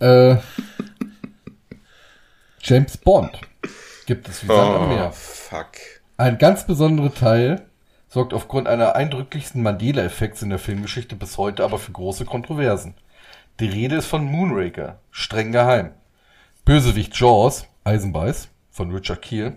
[0.00, 0.36] Äh,
[2.60, 3.40] James Bond
[4.06, 5.12] gibt es wie Sand am Oh, Meer.
[5.12, 5.72] fuck.
[6.16, 7.66] Ein ganz besonderer Teil
[8.08, 12.94] sorgt aufgrund einer eindrücklichsten Mandela-Effekts in der Filmgeschichte bis heute aber für große Kontroversen.
[13.60, 15.92] Die Rede ist von Moonraker, streng geheim.
[16.64, 19.56] Bösewicht Jaws, Eisenbeiß, von Richard Keel,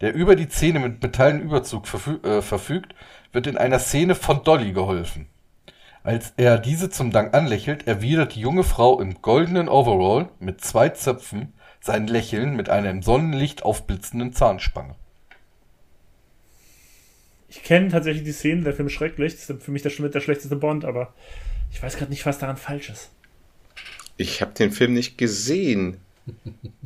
[0.00, 2.94] der über die Zähne mit Metallenüberzug verfü äh, verfügt,
[3.32, 5.26] wird in einer Szene von Dolly geholfen.
[6.02, 10.88] Als er diese zum Dank anlächelt, erwidert die junge Frau im goldenen Overall mit zwei
[10.88, 14.94] Zöpfen sein Lächeln mit einer im Sonnenlicht aufblitzenden Zahnspange.
[17.48, 19.34] Ich kenne tatsächlich die Szene, der Film ist schrecklich.
[19.34, 21.12] Das ist für mich der, mit der schlechteste Bond, aber
[21.72, 23.10] ich weiß gerade nicht, was daran falsch ist.
[24.16, 25.98] Ich habe den Film nicht gesehen.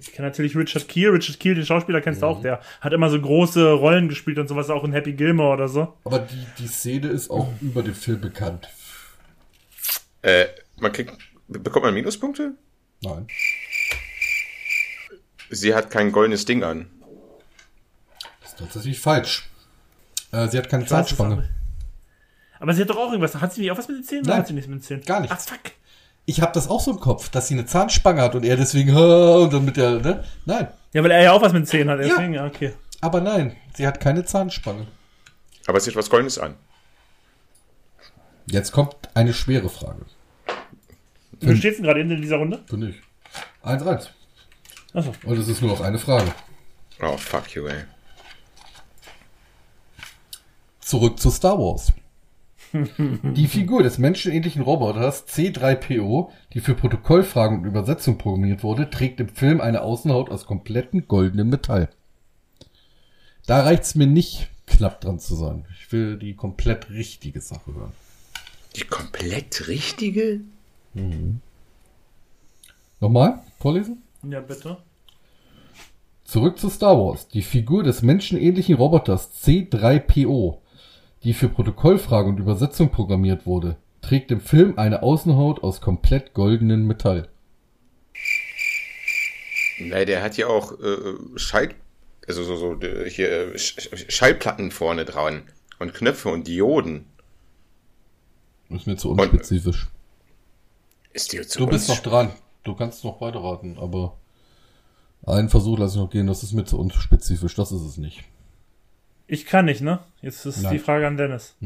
[0.01, 1.11] Ich kenne natürlich Richard Keel.
[1.11, 2.41] Richard Keel, den Schauspieler kennst du auch.
[2.41, 5.93] Der hat immer so große Rollen gespielt und sowas, auch in Happy Gilmore oder so.
[6.05, 8.69] Aber die, die Szene ist auch über den Film bekannt.
[10.25, 10.47] Äh,
[10.79, 11.13] man kriegt,
[11.49, 12.53] bekommt man Minuspunkte?
[13.03, 13.27] Nein.
[15.51, 16.91] Sie hat kein goldenes Ding an.
[18.41, 19.49] Das ist tatsächlich falsch.
[20.33, 21.35] Äh, sie hat keine Ich weiß Zahnspange.
[21.35, 21.49] aber-
[22.61, 23.35] Aber sie hat doch auch irgendwas.
[23.35, 24.23] Hat sie nicht auch was mit den Zähnen?
[24.23, 24.31] Nein.
[24.33, 25.03] Oder hat sie nichts mit den Zähnen?
[25.05, 25.31] Gar nicht.
[25.33, 25.61] Ach, fuck.
[26.25, 28.91] Ich habe das auch so im Kopf, dass sie eine Zahnspange hat und er deswegen
[28.97, 30.25] und dann mit der, ne?
[30.47, 30.69] Nein.
[30.95, 31.99] Ja, weil er ja auch was mit den Zähnen hat.
[32.01, 32.73] Deswegen, ja, okay.
[33.03, 34.87] Aber nein, sie hat keine Zahnspange.
[35.67, 36.55] Aber sie hat was Goldenes an.
[38.47, 40.07] Jetzt kommt eine schwere Frage.
[41.41, 42.63] Wie steht's denn gerade in dieser Runde?
[42.67, 42.97] Finde ich.
[43.65, 44.09] 1-1.
[44.93, 45.13] Achso.
[45.25, 46.33] Und es ist nur noch eine Frage.
[47.01, 47.85] Oh, fuck you, ey.
[50.81, 51.93] Zurück zu Star Wars.
[52.73, 59.29] Die Figur des menschenähnlichen Roboters C3PO, die für Protokollfragen und Übersetzung programmiert wurde, trägt im
[59.29, 61.89] Film eine Außenhaut aus komplettem goldenem Metall.
[63.47, 65.67] Da reicht's mir nicht, knapp dran zu sein.
[65.79, 67.93] Ich will die komplett richtige Sache hören.
[68.77, 70.41] Die komplett richtige?
[73.01, 74.03] Nochmal, vorlesen?
[74.23, 74.79] Ja, bitte.
[76.25, 77.29] Zurück zu Star Wars.
[77.29, 80.59] Die Figur des menschenähnlichen Roboters C3PO,
[81.23, 86.87] die für Protokollfrage und Übersetzung programmiert wurde, trägt im Film eine Außenhaut aus komplett goldenem
[86.87, 87.29] Metall.
[89.81, 91.75] Nein, der hat ja auch äh, Schall,
[92.29, 95.43] also so, so äh, hier äh, Sch Sch- Schallplatten vorne dran
[95.79, 97.07] und Knöpfe und Dioden.
[98.71, 99.89] Ist mir zu unspezifisch.
[101.15, 102.33] Ist die zu Du bist noch dran.
[102.65, 104.17] Du kannst noch weiterraten, aber
[105.27, 106.27] einen Versuch lasse ich noch gehen.
[106.27, 107.55] Das ist mir zu unspezifisch.
[107.55, 108.25] Das ist es nicht.
[109.27, 110.01] Ich kann nicht, ne?
[110.21, 110.73] Jetzt ist Nein.
[110.73, 111.57] die Frage an Dennis.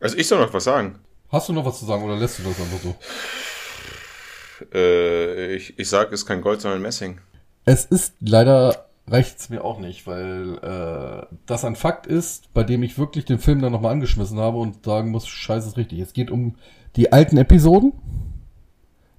[0.00, 0.98] Also ich soll noch was sagen.
[1.28, 2.96] Hast du noch was zu sagen oder lässt du das einfach so?
[4.72, 7.20] Äh, ich ich sag, es ist kein Gold, sondern Messing.
[7.64, 12.82] Es ist leider reicht's mir auch nicht, weil äh, das ein Fakt ist, bei dem
[12.82, 16.00] ich wirklich den Film dann nochmal angeschmissen habe und sagen muss, scheiße ist richtig.
[16.00, 16.56] Es geht um
[16.96, 17.92] die alten Episoden,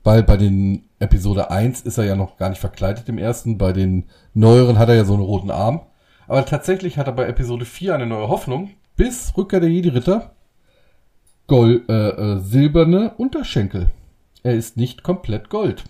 [0.07, 3.73] weil bei den Episode 1 ist er ja noch gar nicht verkleidet im ersten, bei
[3.73, 5.85] den neueren hat er ja so einen roten Arm.
[6.29, 10.31] Aber tatsächlich hat er bei Episode 4 eine neue Hoffnung, bis Rückkehr der Jedi-Ritter
[11.47, 13.91] Gold, äh, äh, silberne Unterschenkel.
[14.43, 15.84] Er ist nicht komplett Gold.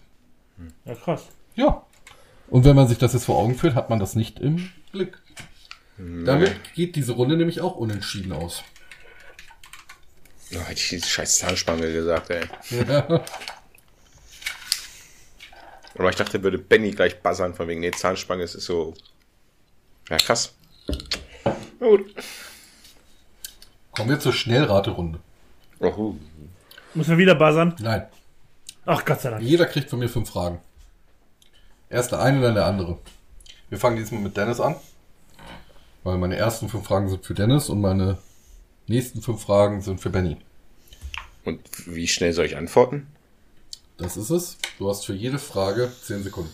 [0.86, 1.28] Ja, krass.
[1.54, 1.84] Ja.
[2.50, 5.20] Und wenn man sich das jetzt vor Augen führt, hat man das nicht im Blick.
[6.00, 8.64] Damit geht diese Runde nämlich auch unentschieden aus.
[10.56, 12.46] Oh, hätte ich diese scheiß Zahnspange gesagt, ey.
[12.72, 13.24] Ja.
[15.98, 18.94] Aber ich dachte, würde Benny gleich buzzern von wegen, nee, Zahnspange, es ist so.
[20.10, 20.54] Ja, krass.
[21.80, 22.14] Na gut.
[23.92, 25.20] Kommen wir zur Schnellraterunde.
[25.80, 26.16] Oh,
[26.94, 27.76] Müssen wir wieder buzzern?
[27.80, 28.08] Nein.
[28.86, 29.44] Ach, Gott sei Dank.
[29.44, 30.60] Jeder kriegt von mir fünf Fragen.
[31.90, 33.00] Erst der eine, dann der andere.
[33.70, 34.76] Wir fangen diesmal mit Dennis an.
[36.04, 38.18] Weil meine ersten fünf Fragen sind für Dennis und meine
[38.88, 40.38] nächsten fünf Fragen sind für Benny.
[41.44, 43.08] Und wie schnell soll ich antworten?
[43.98, 44.58] Das ist es.
[44.78, 46.54] Du hast für jede Frage zehn Sekunden.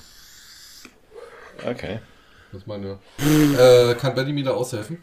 [1.65, 1.99] Okay.
[2.51, 2.99] Das meine.
[3.19, 5.01] Äh, kann Benny mir da aushelfen?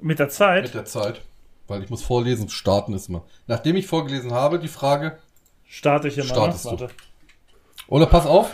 [0.00, 0.62] Mit der Zeit.
[0.64, 1.22] Mit der Zeit.
[1.66, 3.24] Weil ich muss vorlesen, starten ist immer.
[3.46, 5.18] Nachdem ich vorgelesen habe, die Frage.
[5.68, 6.26] Starte ich immer.
[6.26, 6.32] Ne?
[6.32, 6.70] Startest du.
[6.70, 6.88] Warte.
[7.88, 8.50] Oder pass auf.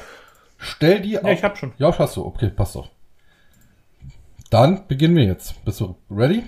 [0.59, 1.73] Stell die Ja, ich hab schon.
[1.79, 2.25] Ja, hast du.
[2.25, 2.89] Okay, passt auf.
[4.51, 5.63] Dann beginnen wir jetzt.
[5.65, 6.45] Bist du ready?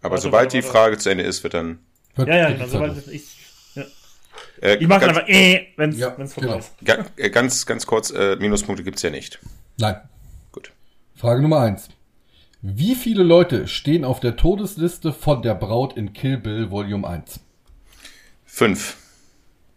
[0.00, 0.78] Aber Warte, sobald warte, die warte.
[0.78, 1.80] Frage zu Ende ist, wird dann.
[2.14, 3.08] Wird- Ja, ja, die weil los.
[3.08, 3.36] ich.
[4.60, 6.58] Äh, Ich mache ganz, einfach äh, wenn es Ja, vorbei genau.
[6.58, 6.72] ist.
[7.16, 9.38] äh, ganz, ganz kurz, äh, Minuspunkte gibt's ja nicht.
[9.78, 9.96] Nein.
[10.52, 10.72] Gut.
[11.14, 11.88] Frage Nummer eins.
[12.62, 17.40] Wie viele Leute stehen auf der Todesliste von der Braut in Kill Bill Volume 1?
[18.44, 18.96] Fünf.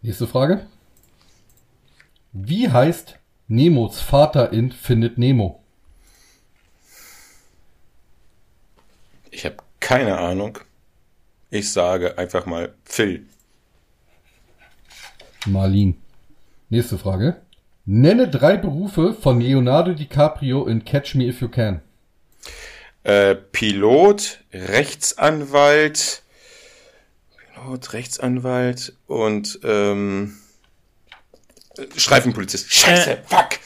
[0.02, 0.66] Nächste Frage.
[2.32, 5.62] Wie heißt Nemos Vater in Findet Nemo?
[9.30, 10.58] Ich habe keine Ahnung.
[11.50, 13.26] Ich sage einfach mal Phil.
[15.46, 16.00] Marlin.
[16.70, 17.40] Nächste Frage.
[17.86, 21.82] Nenne drei Berufe von Leonardo DiCaprio in Catch Me If You Can.
[23.02, 26.22] Äh, Pilot, Rechtsanwalt,
[27.54, 30.38] Pilot, Rechtsanwalt und ähm,
[31.76, 32.72] äh, Streifenpolizist.
[32.72, 33.22] Scheiße, Äh.
[33.26, 33.58] fuck,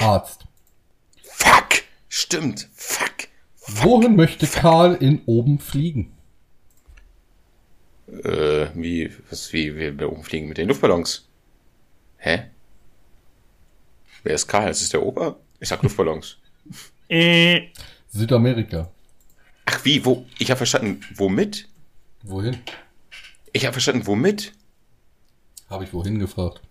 [0.00, 0.44] Arzt.
[1.22, 1.68] fuck,
[2.08, 3.12] stimmt, fuck.
[3.66, 6.15] Wohin möchte Karl in oben fliegen?
[8.08, 11.28] Äh, wie, was, wie, wir, wir oben fliegen mit den Luftballons.
[12.18, 12.50] Hä?
[14.22, 14.70] Wer ist Karl?
[14.70, 15.36] Ist es der Opa?
[15.60, 16.38] Ich sag Luftballons.
[17.08, 17.68] Äh,
[18.08, 18.90] Südamerika.
[19.64, 20.26] Ach wie, wo?
[20.40, 21.68] Ich habe verstanden, womit?
[22.24, 22.58] Wohin?
[23.52, 24.52] Ich habe verstanden, womit?
[25.70, 26.62] Habe ich wohin gefragt.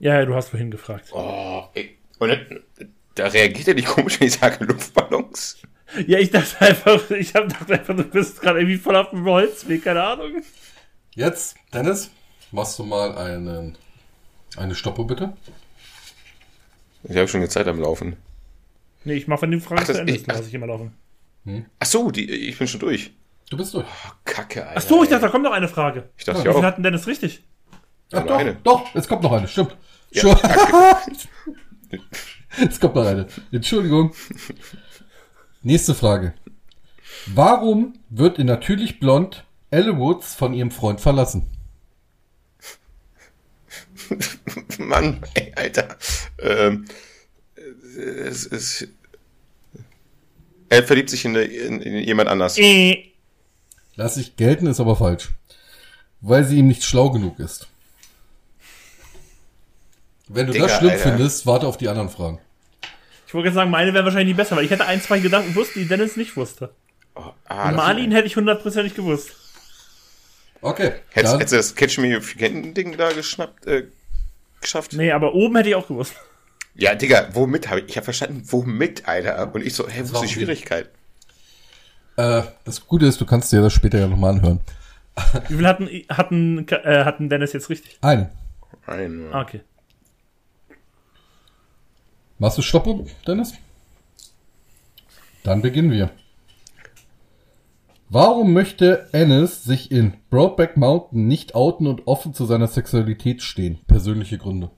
[0.00, 1.10] Ja, du hast vorhin gefragt.
[1.12, 1.96] Oh, ey.
[2.18, 2.64] Und dann,
[3.14, 5.58] da reagiert er nicht komisch, wenn ich sage Luftballons.
[6.06, 9.24] Ja, ich dachte einfach, ich hab dachte einfach, du bist gerade irgendwie voll auf dem
[9.24, 10.42] Holzweg, keine Ahnung.
[11.16, 12.10] Jetzt, Dennis,
[12.52, 13.76] machst du mal einen,
[14.56, 15.32] eine Stoppuhr bitte.
[17.04, 18.16] Ich habe schon eine Zeit am Laufen.
[19.04, 20.92] Nee, ich mach von den Fragen Ach, zu Ende, ich- lasse ich immer laufen.
[21.78, 23.12] Ach so, die, ich bin schon durch.
[23.48, 23.86] Du bist durch.
[23.86, 24.78] Oh, Kacke, Alter.
[24.78, 26.10] Ach so, ich dachte, da kommt noch eine Frage.
[26.18, 26.64] Ich dachte Ja, viel auch.
[26.64, 27.44] hatten Dennis richtig?
[28.12, 28.56] Ach doch, eine.
[28.56, 29.76] doch, es kommt noch eine, stimmt.
[30.10, 30.36] Ja,
[32.68, 33.26] es kommt noch eine.
[33.52, 34.12] Entschuldigung.
[35.62, 36.34] Nächste Frage.
[37.26, 41.46] Warum wird in Natürlich Blond Elle Woods von ihrem Freund verlassen?
[44.78, 45.96] Mann, ey, Alter.
[46.38, 46.86] Ähm,
[47.96, 48.88] es ist.
[50.68, 52.58] Er verliebt sich in, eine, in, in jemand anders.
[52.58, 53.12] Äh.
[53.94, 55.30] Lass ich gelten, ist aber falsch.
[56.20, 57.68] Weil sie ihm nicht schlau genug ist.
[60.28, 61.02] Wenn du Digga, das schlimm Alter.
[61.02, 62.40] findest, warte auf die anderen Fragen.
[63.26, 65.54] Ich wollte gerade sagen, meine wären wahrscheinlich nicht besser, weil ich hätte ein, zwei Gedanken
[65.54, 66.74] wusste, die Dennis nicht wusste.
[67.14, 69.45] Oh, ah, Marlin hätte ich hundertprozentig gewusst.
[70.66, 70.94] Okay.
[71.10, 73.84] Hättest, du das Catch Me If You Can Ding da geschnappt, äh,
[74.60, 74.94] geschafft?
[74.94, 76.14] Nee, aber oben hätte ich auch gewusst.
[76.74, 77.88] Ja, Digga, womit habe ich?
[77.88, 79.54] Ich habe verstanden, womit, Alter.
[79.54, 80.90] Und ich so, hä, wo ist die Schwierigkeit?
[82.16, 84.60] Äh, das Gute ist, du kannst dir das später ja nochmal anhören.
[85.48, 87.96] Wie viel hatten, hatten, äh, hatten Dennis jetzt richtig?
[88.02, 88.30] Ein.
[88.86, 89.60] Nein, Ah, okay.
[92.38, 92.86] Machst du Stopp,
[93.26, 93.54] Dennis?
[95.44, 96.10] Dann beginnen wir.
[98.08, 103.80] Warum möchte Ennis sich in Broadback Mountain nicht outen und offen zu seiner Sexualität stehen?
[103.88, 104.70] Persönliche Gründe.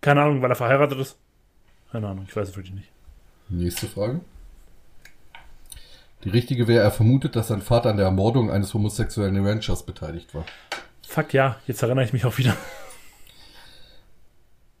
[0.00, 1.16] Keine Ahnung, weil er verheiratet ist.
[1.92, 2.90] Keine Ahnung, ich weiß es wirklich nicht.
[3.48, 4.20] Nächste Frage.
[6.24, 10.34] Die richtige wäre, er vermutet, dass sein Vater an der Ermordung eines homosexuellen Ranchers beteiligt
[10.34, 10.44] war.
[11.06, 12.56] Fuck ja, jetzt erinnere ich mich auch wieder.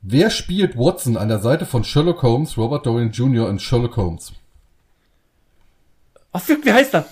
[0.02, 3.48] Wer spielt Watson an der Seite von Sherlock Holmes, Robert Downey Jr.
[3.48, 4.32] in Sherlock Holmes?
[6.36, 7.06] Ach, fuck, wie heißt er?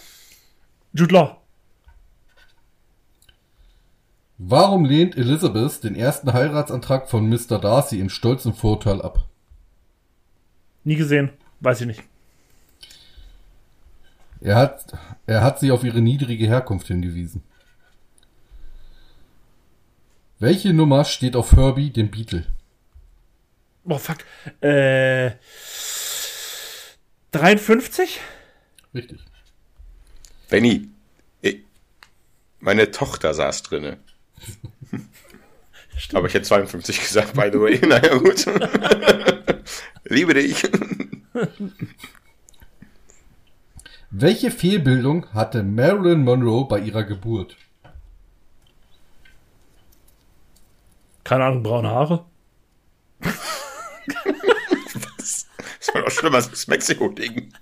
[0.92, 1.40] Jude Law.
[4.36, 7.58] Warum lehnt Elizabeth den ersten Heiratsantrag von Mr.
[7.58, 9.24] Darcy in stolzem Vorurteil ab?
[10.84, 11.30] Nie gesehen.
[11.60, 12.02] Weiß ich nicht.
[14.42, 14.92] Er hat,
[15.26, 17.42] er hat sie auf ihre niedrige Herkunft hingewiesen.
[20.38, 22.44] Welche Nummer steht auf Herbie, dem Beatle?
[23.84, 24.18] Oh, fuck.
[24.60, 25.30] Äh.
[27.32, 28.20] 53?
[28.94, 29.20] Richtig.
[30.48, 30.88] Benny,
[32.64, 33.98] meine Tochter saß drinne.
[36.14, 37.78] Aber ich hätte 52 gesagt, by the way.
[37.86, 38.46] Naja, gut.
[40.04, 40.62] Liebe dich.
[44.10, 47.56] Welche Fehlbildung hatte Marilyn Monroe bei ihrer Geburt?
[51.22, 52.24] Keine Ahnung, braune Haare?
[55.18, 55.46] Das
[55.92, 57.52] war doch schlimmer als das Mexiko-Ding.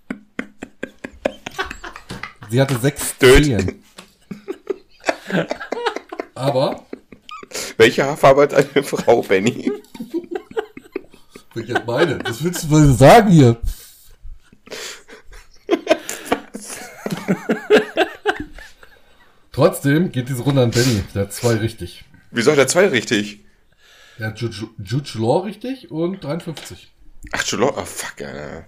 [2.52, 3.18] Sie hatte sechs.
[3.18, 3.82] Zehen.
[6.34, 6.84] Aber,
[7.78, 9.72] Welche Haarfarbe hat deine Frau, Benny?
[11.54, 13.56] jetzt meine, was willst du wohl sagen hier?
[19.52, 21.04] Trotzdem geht diese Runde an Benny.
[21.14, 22.04] Der hat zwei richtig.
[22.30, 23.40] Wieso hat er zwei richtig?
[24.18, 26.92] Der hat Jude, Jude Law richtig und 53.
[27.32, 28.66] Ach, Julo, oh fuck, Alter.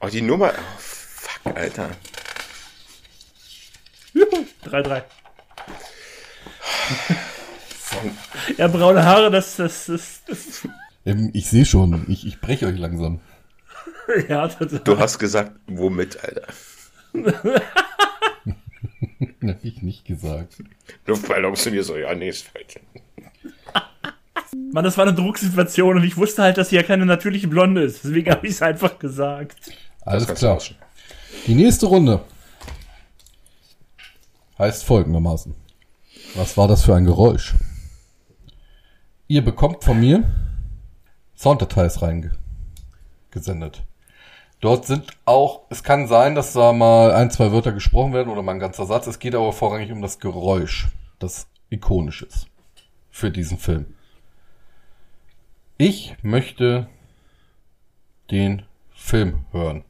[0.00, 1.90] Oh, die Nummer, oh fuck, Alter.
[4.68, 5.02] 3-3.
[8.56, 10.68] ja, braune Haare, das, das, das, das
[11.04, 13.20] Ähm, ich sehe schon, ich, ich breche euch langsam.
[14.28, 16.46] ja, das, Du hast gesagt, womit, Alter?
[19.46, 20.62] Hab ich nicht gesagt.
[21.06, 22.78] Luftballons sind hier so, ja, nee, ist falsch.
[24.72, 27.82] Mann, das war eine Drucksituation und ich wusste halt, dass sie ja keine natürliche Blonde
[27.82, 28.04] ist.
[28.04, 29.56] Deswegen habe ich es einfach gesagt.
[30.02, 30.58] Alles klar.
[31.46, 32.20] Die nächste Runde
[34.58, 35.54] heißt folgendermaßen.
[36.34, 37.54] Was war das für ein Geräusch?
[39.26, 40.24] Ihr bekommt von mir
[41.36, 43.84] Sounddateis reingesendet.
[44.60, 48.42] Dort sind auch, es kann sein, dass da mal ein, zwei Wörter gesprochen werden oder
[48.42, 49.06] mal ein ganzer Satz.
[49.06, 52.48] Es geht aber vorrangig um das Geräusch, das ikonisch ist
[53.10, 53.94] für diesen Film.
[55.76, 56.88] Ich möchte
[58.30, 59.84] den Film hören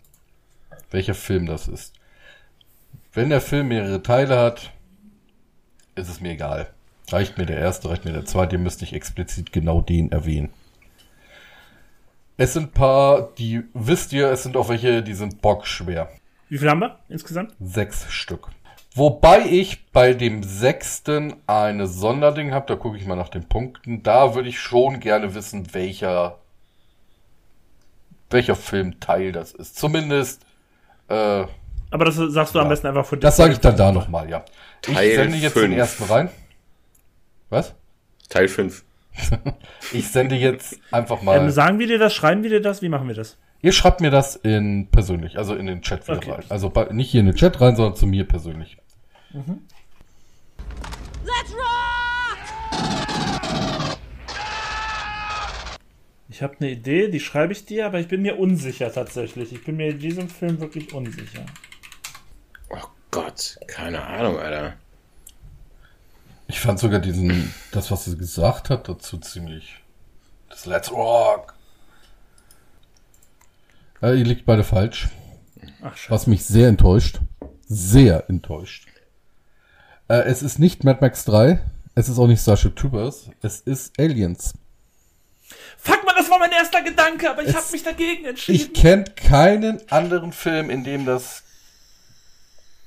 [0.91, 1.98] welcher Film das ist.
[3.19, 4.71] Wenn der Film mehrere Teile hat,
[5.97, 6.71] ist es mir egal.
[7.11, 10.51] Reicht mir der erste, reicht mir der zweite, ihr müsst nicht explizit genau den erwähnen.
[12.37, 16.09] Es sind ein paar, die wisst ihr, es sind auch welche, die sind bockschwer.
[16.49, 17.57] Wie viel haben wir insgesamt?
[17.59, 18.51] Sechs Stück.
[18.95, 24.05] Wobei ich bei dem sechsten eine Sonderding habe, da gucke ich mal nach den Punkten.
[24.05, 26.39] Da würde ich schon gerne wissen, welcher,
[28.31, 29.75] welcher Filmteil das ist.
[29.75, 30.47] Zumindest,
[31.09, 31.47] äh,
[31.91, 32.71] Aber das sagst du am Ja.
[32.71, 34.45] besten einfach von das sage ich dann da nochmal, ja.
[34.83, 35.77] Teil ich sende jetzt den fünf.
[35.77, 36.29] ersten rein.
[37.51, 37.75] Was?
[38.29, 38.85] Teil 5.
[39.93, 41.39] Ich sende jetzt einfach mal.
[41.39, 43.39] Ähm, sagen wir dir das, schreiben wir dir das, wie machen wir das?
[43.63, 46.31] Ihr schreibt mir das in persönlich, also in den Chat wieder Okay.
[46.33, 46.45] rein.
[46.51, 48.77] Also nicht hier in den Chat rein, sondern zu mir persönlich.
[49.33, 49.49] Let's
[51.53, 53.99] rock!
[56.29, 59.53] Ich habe eine Idee, die schreibe ich dir, aber ich bin mir unsicher tatsächlich.
[59.53, 61.45] Ich bin mir in diesem Film wirklich unsicher.
[63.23, 64.75] Gott, keine Ahnung, Alter.
[66.47, 69.83] Ich fand sogar diesen, das, was sie gesagt hat, dazu ziemlich.
[70.49, 71.55] Das Let's Rock.
[74.01, 75.09] Äh, ihr liegt beide falsch.
[75.83, 75.97] Ach.
[76.09, 77.19] Was mich sehr enttäuscht.
[77.67, 78.87] Sehr enttäuscht.
[80.09, 81.59] Äh, es ist nicht Mad Max 3.
[81.97, 83.31] Es ist auch nicht Starship Troopers.
[83.43, 84.55] Es ist Aliens.
[85.77, 88.73] Fuck man, das war mein erster Gedanke, aber ich habe mich dagegen Ich entschieden.
[88.75, 91.43] kenne keinen anderen Film, in dem das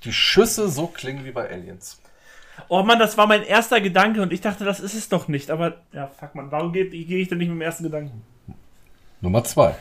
[0.04, 2.02] die Schüsse so klingen wie bei Aliens.
[2.68, 5.50] Oh Mann, das war mein erster Gedanke und ich dachte, das ist es doch nicht.
[5.50, 8.24] Aber ja, fuck man, warum gehe geh ich denn nicht mit dem ersten Gedanken?
[9.22, 9.76] Nummer zwei.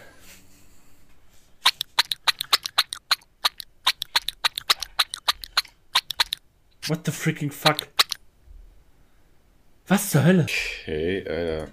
[6.86, 7.88] What the freaking fuck?
[9.86, 10.44] Was zur Hölle?
[10.44, 11.68] Okay, Alter.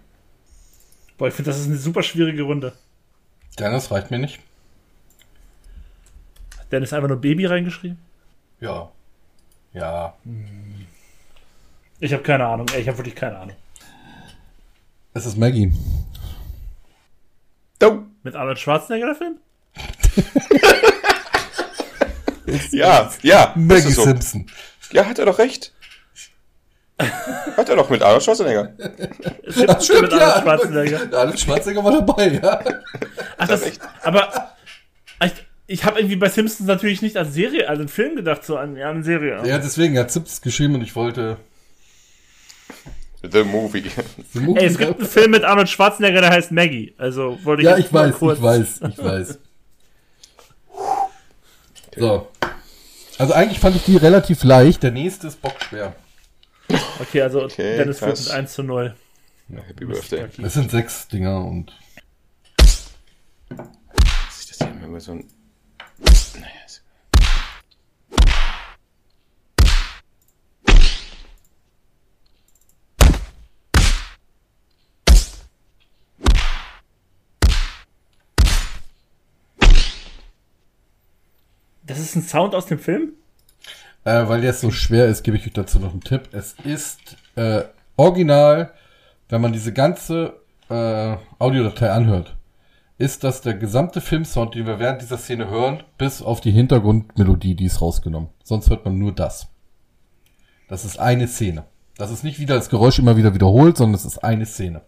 [1.18, 2.74] Boah, ich finde, das ist eine super schwierige Runde.
[3.58, 4.40] Dennis reicht mir nicht.
[6.60, 7.98] Hat Dennis einfach nur Baby reingeschrieben?
[8.60, 8.92] Ja.
[9.74, 10.14] Ja.
[12.00, 12.68] Ich habe keine Ahnung.
[12.74, 13.56] Ey, ich habe wirklich keine Ahnung.
[15.14, 15.74] Es ist Maggie.
[17.84, 19.38] Oh, Mit Arnold Schwarzenegger der Film?
[22.72, 23.54] ja, ja.
[23.56, 24.04] Maggie so.
[24.04, 24.48] Simpson.
[24.92, 25.74] Ja, hat er doch recht.
[26.98, 28.74] Hat er doch mit Arnold Schwarzenegger.
[29.46, 31.18] Simpson mit Arnold Schwarzenegger.
[31.18, 32.60] Arnold Schwarzenegger war dabei, ja.
[33.38, 34.56] Ach, das, aber
[35.24, 38.58] ich, ich habe irgendwie bei Simpsons natürlich nicht als Serie, als einen Film gedacht, so
[38.58, 39.42] an, ja, an eine Serie.
[39.46, 41.38] Ja, deswegen, er hat Zips geschrieben und ich wollte.
[43.30, 43.84] The Movie.
[44.34, 46.94] The Movie- Ey, es gibt einen Film mit Arnold Schwarzenegger, der heißt Maggie.
[46.98, 49.40] Also wollte ich ja, ich weiß, kurz- ich weiß, ich weiß.
[51.98, 52.28] So.
[53.18, 54.84] Also eigentlich fand ich die relativ leicht.
[54.84, 55.96] Der nächste ist bockschwer.
[57.00, 58.94] Okay, also Okay, Dennis führt mit 1 zu 0.
[59.66, 60.28] Happy Birthday.
[60.44, 61.72] Es sind sechs Dinger und
[63.50, 65.26] Dass ich das hier immer so ein.
[81.86, 83.14] Das ist ein Sound aus dem Film?
[84.08, 86.30] äh, weil der so schwer ist, gebe ich euch dazu noch einen Tipp.
[86.32, 87.64] Es ist äh,
[87.98, 88.72] original,
[89.28, 92.37] wenn man diese ganze äh, Audiodatei anhört,
[92.98, 97.56] ist das der gesamte Filmsound, den wir während dieser Szene hören, bis auf die Hintergrundmelodie,
[97.56, 98.30] die ist rausgenommen.
[98.44, 99.48] Sonst hört man nur das.
[100.68, 101.66] Das ist eine Szene.
[101.98, 104.82] Das ist nicht wieder das Geräusch immer wieder wiederholt, sondern es ist eine Szene.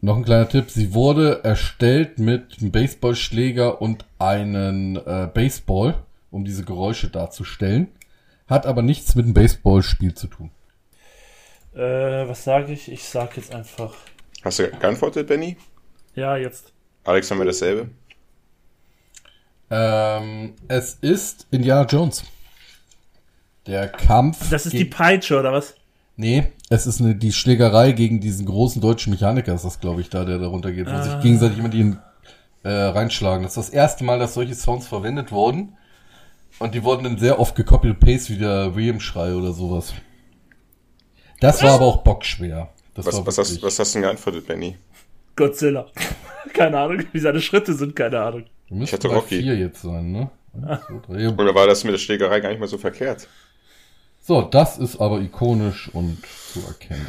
[0.00, 0.70] Noch ein kleiner Tipp.
[0.70, 5.94] Sie wurde erstellt mit einem Baseballschläger und einen äh, Baseball,
[6.30, 7.88] um diese Geräusche darzustellen.
[8.48, 10.50] Hat aber nichts mit dem Baseballspiel zu tun.
[11.74, 11.78] Äh,
[12.28, 12.90] was sage ich?
[12.90, 13.94] Ich sag jetzt einfach.
[14.42, 15.56] Hast du geantwortet, Benny?
[16.14, 16.72] Ja, jetzt.
[17.04, 17.88] Alex, haben wir dasselbe?
[19.70, 22.24] Ähm, es ist Indiana Jones.
[23.66, 24.50] Der Kampf.
[24.50, 25.74] Das ist die Peitsche, oder was?
[26.16, 30.10] Nee, es ist eine, die Schlägerei gegen diesen großen deutschen Mechaniker, ist das, glaube ich,
[30.10, 31.96] da, der darunter geht, wo sich gegenseitig immer die
[32.64, 33.42] äh, reinschlagen.
[33.42, 35.76] Das ist das erste Mal, dass solche Sounds verwendet wurden.
[36.58, 39.94] Und die wurden dann sehr oft gekopiert paste wie der William-Schrei oder sowas.
[41.40, 42.68] Das war aber auch bockschwer.
[42.94, 44.76] Das Was, war was, hast, was hast du denn geantwortet, Benny?
[45.36, 45.86] Godzilla.
[46.54, 48.44] keine Ahnung, wie seine Schritte sind, keine Ahnung.
[48.68, 49.38] Müsste hatte bei Rocky.
[49.40, 50.30] vier jetzt sein, ne?
[51.08, 53.26] Oder war das mit der Schlägerei gar nicht mal so verkehrt?
[54.20, 57.06] So, das ist aber ikonisch und zu erkennen.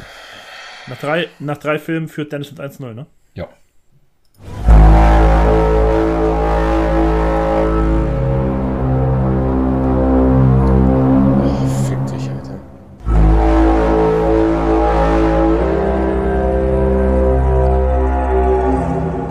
[0.86, 3.06] Nach drei, nach drei Filmen führt Dennis mit 1-0, ne?
[3.34, 3.48] Ja.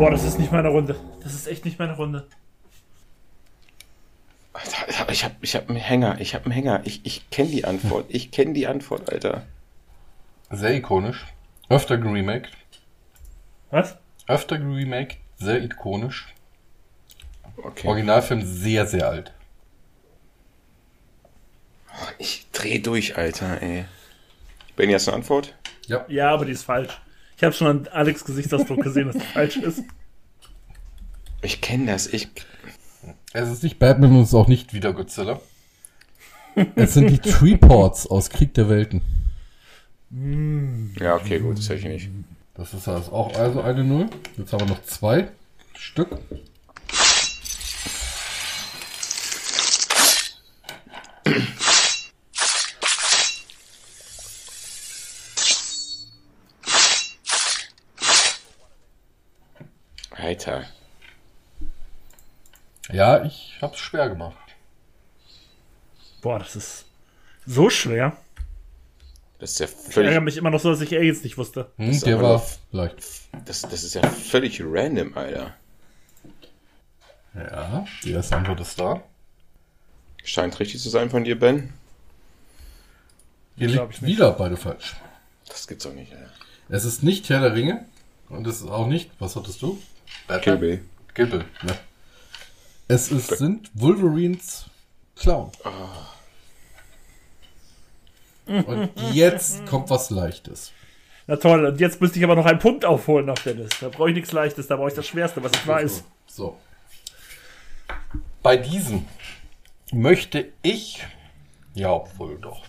[0.03, 0.99] Boah, das ist nicht meine Runde.
[1.23, 2.27] Das ist echt nicht meine Runde.
[4.51, 6.81] Alter, ich hab, ich hab einen Hänger, ich hab einen Hänger.
[6.84, 8.07] Ich, ich kenne die Antwort.
[8.09, 9.43] Ich kenne die Antwort, Alter.
[10.49, 11.25] Sehr ikonisch.
[11.69, 12.51] Öfter geremaked.
[13.71, 13.95] Was?
[14.27, 15.19] Öfter geremaked.
[15.38, 16.34] Sehr ikonisch.
[17.55, 17.88] Okay.
[17.88, 19.31] Originalfilm sehr, sehr alt.
[22.17, 23.85] Ich dreh durch, Alter, ey.
[24.75, 25.55] Benny, hast du eine Antwort?
[25.88, 26.03] Ja.
[26.09, 26.99] Ja, aber die ist falsch.
[27.38, 29.84] Ich habe schon an Alex Gesichtsausdruck gesehen, dass die falsch ist.
[31.41, 32.07] Ich kenne das.
[32.07, 32.30] Ich.
[33.34, 35.41] Es ist nicht Batman und es ist auch nicht Wieder Godzilla.
[36.76, 39.01] Es sind die Treeports aus Krieg der Welten.
[40.99, 42.10] Ja, okay, gut, das hätte ich nicht.
[42.53, 44.10] Das ist also auch also eine Null.
[44.38, 45.30] Jetzt haben wir noch zwei
[45.76, 46.19] Stück.
[60.23, 60.65] Alter.
[62.91, 64.37] Ja, ich hab's schwer gemacht.
[66.21, 66.85] Boah, das ist
[67.45, 68.15] so schwer.
[69.39, 70.21] Das ist ja Ich ärgere völlig.
[70.21, 71.71] mich immer noch so, dass ich Aliens nicht wusste.
[71.77, 72.41] Hm, ist der war
[72.71, 72.95] leicht.
[73.45, 75.53] Das, das ist ja völlig random, Alter.
[77.33, 79.01] Ja, die erste Antwort ist da.
[80.23, 81.73] Scheint richtig zu sein von dir, Ben.
[83.57, 84.95] Hier Glaub liegt wieder beide falsch.
[85.49, 86.31] Das gibt's doch nicht, Alter.
[86.69, 87.85] Es ist nicht Herr der Ringe.
[88.29, 89.81] Und es ist auch nicht, was hattest du?
[90.41, 90.85] Kill Bill.
[91.14, 91.45] Kill Bill.
[91.68, 91.76] Ja.
[92.88, 94.65] Es ist, sind Wolverines
[95.15, 95.52] Clown.
[98.45, 100.72] Und jetzt kommt was Leichtes.
[101.27, 103.85] Na toll, und jetzt müsste ich aber noch einen Punkt aufholen auf der Liste.
[103.85, 106.03] Da brauche ich nichts Leichtes, da brauche ich das Schwerste, was ich weiß.
[106.27, 106.57] So.
[108.41, 109.07] Bei diesen
[109.94, 111.06] möchte ich,
[111.73, 112.65] ja, obwohl doch.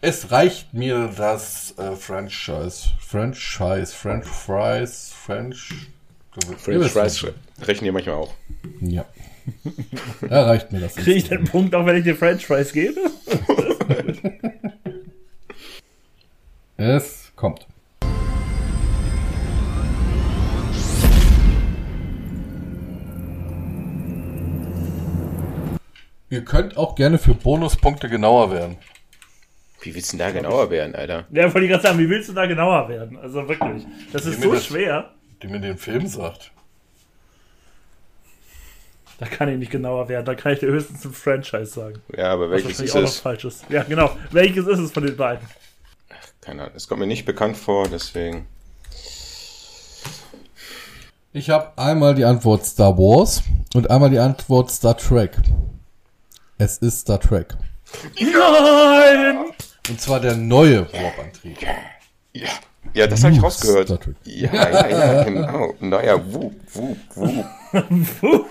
[0.00, 2.88] Es reicht mir das äh, Franchise.
[3.00, 3.94] Franchise.
[3.94, 5.12] French Fries.
[5.12, 5.72] French.
[6.58, 7.26] French Fries
[7.60, 8.34] rechnen die manchmal auch.
[8.80, 9.04] Ja.
[10.28, 10.94] Da reicht mir das.
[10.94, 13.00] Kriege ich den Punkt, auch wenn ich dir French Fries gebe?
[16.76, 17.66] Es kommt.
[26.30, 27.42] Ihr könnt auch gerne für Bonus
[27.76, 28.78] Bonuspunkte genauer werden.
[29.82, 31.26] Wie willst du denn da genauer werden, Alter?
[31.30, 33.18] Ja, wollte ich gerade sagen, wie willst du da genauer werden?
[33.18, 33.84] Also wirklich.
[34.12, 35.10] Das ist so das- schwer.
[35.42, 36.52] Die mir den Film sagt.
[39.18, 40.24] Da kann ich nicht genauer werden.
[40.24, 42.00] Da kann ich dir höchstens ein Franchise sagen.
[42.16, 43.18] Ja, aber Was welches ist auch noch es?
[43.20, 43.64] falsch ist.
[43.68, 44.10] Ja, genau.
[44.30, 45.46] Welches ist es von den beiden?
[46.40, 46.74] Keine Ahnung.
[46.76, 48.46] Es kommt mir nicht bekannt vor, deswegen.
[51.32, 53.42] Ich habe einmal die Antwort Star Wars
[53.74, 55.36] und einmal die Antwort Star Trek.
[56.58, 57.54] Es ist Star Trek.
[58.20, 59.44] Nein!
[59.88, 61.60] Und zwar der neue Warp-Antrieb.
[61.62, 61.74] Ja.
[62.34, 62.48] Ja,
[63.06, 63.86] das habe ich rausgehört.
[63.88, 64.16] Star Trek.
[64.24, 65.74] Ja, ja, ja, genau.
[65.80, 66.96] Naja, wup, wup,
[68.20, 68.46] wup.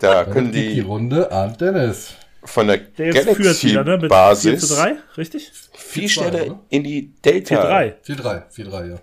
[0.00, 2.14] Da können Die, die Runde an Dennis.
[2.44, 3.98] von der Der wieder, ne?
[3.98, 5.52] Mit 4 zu Galaxy-Basis 3, richtig?
[5.74, 6.60] viel schneller oder?
[6.70, 7.92] in die Delta 4-3.
[8.06, 8.96] 4-3, 4-3, ja.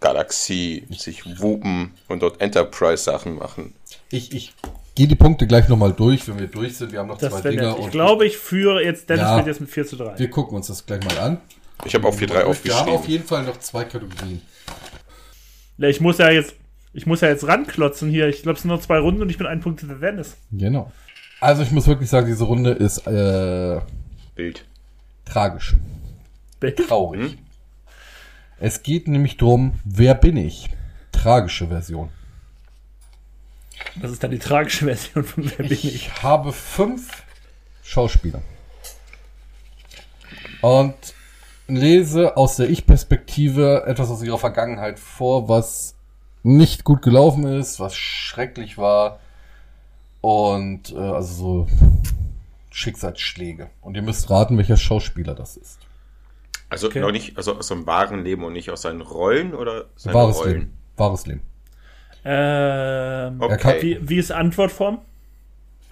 [0.00, 3.74] Galaxie sich wupen und dort Enterprise-Sachen machen.
[4.10, 4.54] Ich, ich
[4.94, 6.90] gehe die Punkte gleich nochmal durch, wenn wir durch sind.
[6.92, 7.76] Wir haben noch Das zwei Dinger.
[7.78, 9.34] Ich und glaube, ich führe jetzt, Dennis Ja.
[9.36, 10.18] führt jetzt mit 4 zu 3.
[10.18, 11.38] wir gucken uns das gleich mal an.
[11.84, 13.04] Ich habe auch 4-3 Wir haben auf aufgeschrieben.
[13.06, 14.42] jeden Fall noch zwei Kategorien.
[15.78, 16.54] Ja, ich muss ja jetzt,
[16.92, 18.28] ich muss ja jetzt ranklotzen hier.
[18.28, 20.36] Ich glaube, es sind nur zwei Runden und ich bin einen Punkt hinter Dennis.
[20.52, 20.92] Genau.
[21.40, 23.80] Also ich muss wirklich sagen, diese Runde ist äh,
[24.34, 24.66] Bild.
[25.24, 25.74] tragisch.
[26.86, 27.38] Traurig.
[28.58, 30.68] Es geht nämlich drum, wer bin ich?
[31.12, 32.10] Tragische Version.
[34.02, 35.94] Das ist dann die tragische Version von Wer bin ich?
[35.94, 37.22] Ich habe fünf
[37.82, 38.42] Schauspieler.
[40.60, 40.94] Und
[41.76, 45.94] lese aus der Ich-Perspektive etwas aus ihrer Vergangenheit vor, was
[46.42, 49.20] nicht gut gelaufen ist, was schrecklich war.
[50.20, 51.68] Und äh, also so
[52.70, 53.70] Schicksalsschläge.
[53.80, 55.78] Und ihr müsst raten, welcher Schauspieler das ist.
[56.68, 57.00] Also Okay.
[57.00, 60.36] noch nicht, also aus seinem wahren Leben und nicht aus seinen Rollen oder seine Wahres
[60.38, 60.52] Rollen?
[60.58, 60.72] Leben.
[60.96, 61.42] Wahres Leben.
[62.24, 63.82] Ähm, Okay.
[63.82, 64.98] wie, wie ist Antwortform?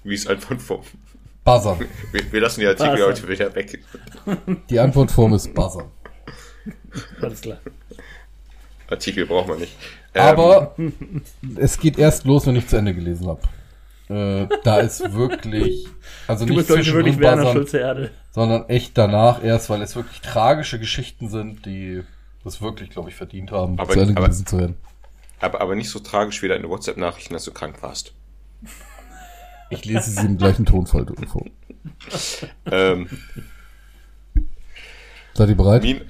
[0.04, 0.82] Wie ist Antwortform?
[1.48, 1.78] Buzzern.
[2.12, 3.06] Wir, wir lassen die Artikel Buzzer.
[3.06, 3.78] heute wieder weg.
[4.68, 5.86] Die Antwortform ist Buzzern.
[7.22, 7.58] Alles klar.
[8.90, 9.74] Artikel braucht man nicht.
[10.14, 10.74] Ähm, Aber
[11.56, 13.40] es geht erst los, wenn ich zu Ende gelesen habe.
[14.10, 15.86] Äh, da ist wirklich,
[16.26, 18.10] also Du nicht zwischendrin wirklich Werner buzzern, Schulze Erde.
[18.30, 22.02] sondern echt danach erst, weil es wirklich tragische Geschichten sind, die
[22.44, 24.76] das wirklich, glaube ich, verdient haben, Aber- zu Ende aber- gelesen zu werden.
[25.40, 28.12] aber, aber nicht so tragisch wie deine WhatsApp-Nachrichten, dass du krank warst.
[29.70, 31.44] Ich lese sie im gleichen Tonfall vor.
[32.70, 33.08] Ähm,
[35.34, 35.82] Seid ihr bereit?
[35.82, 36.02] Min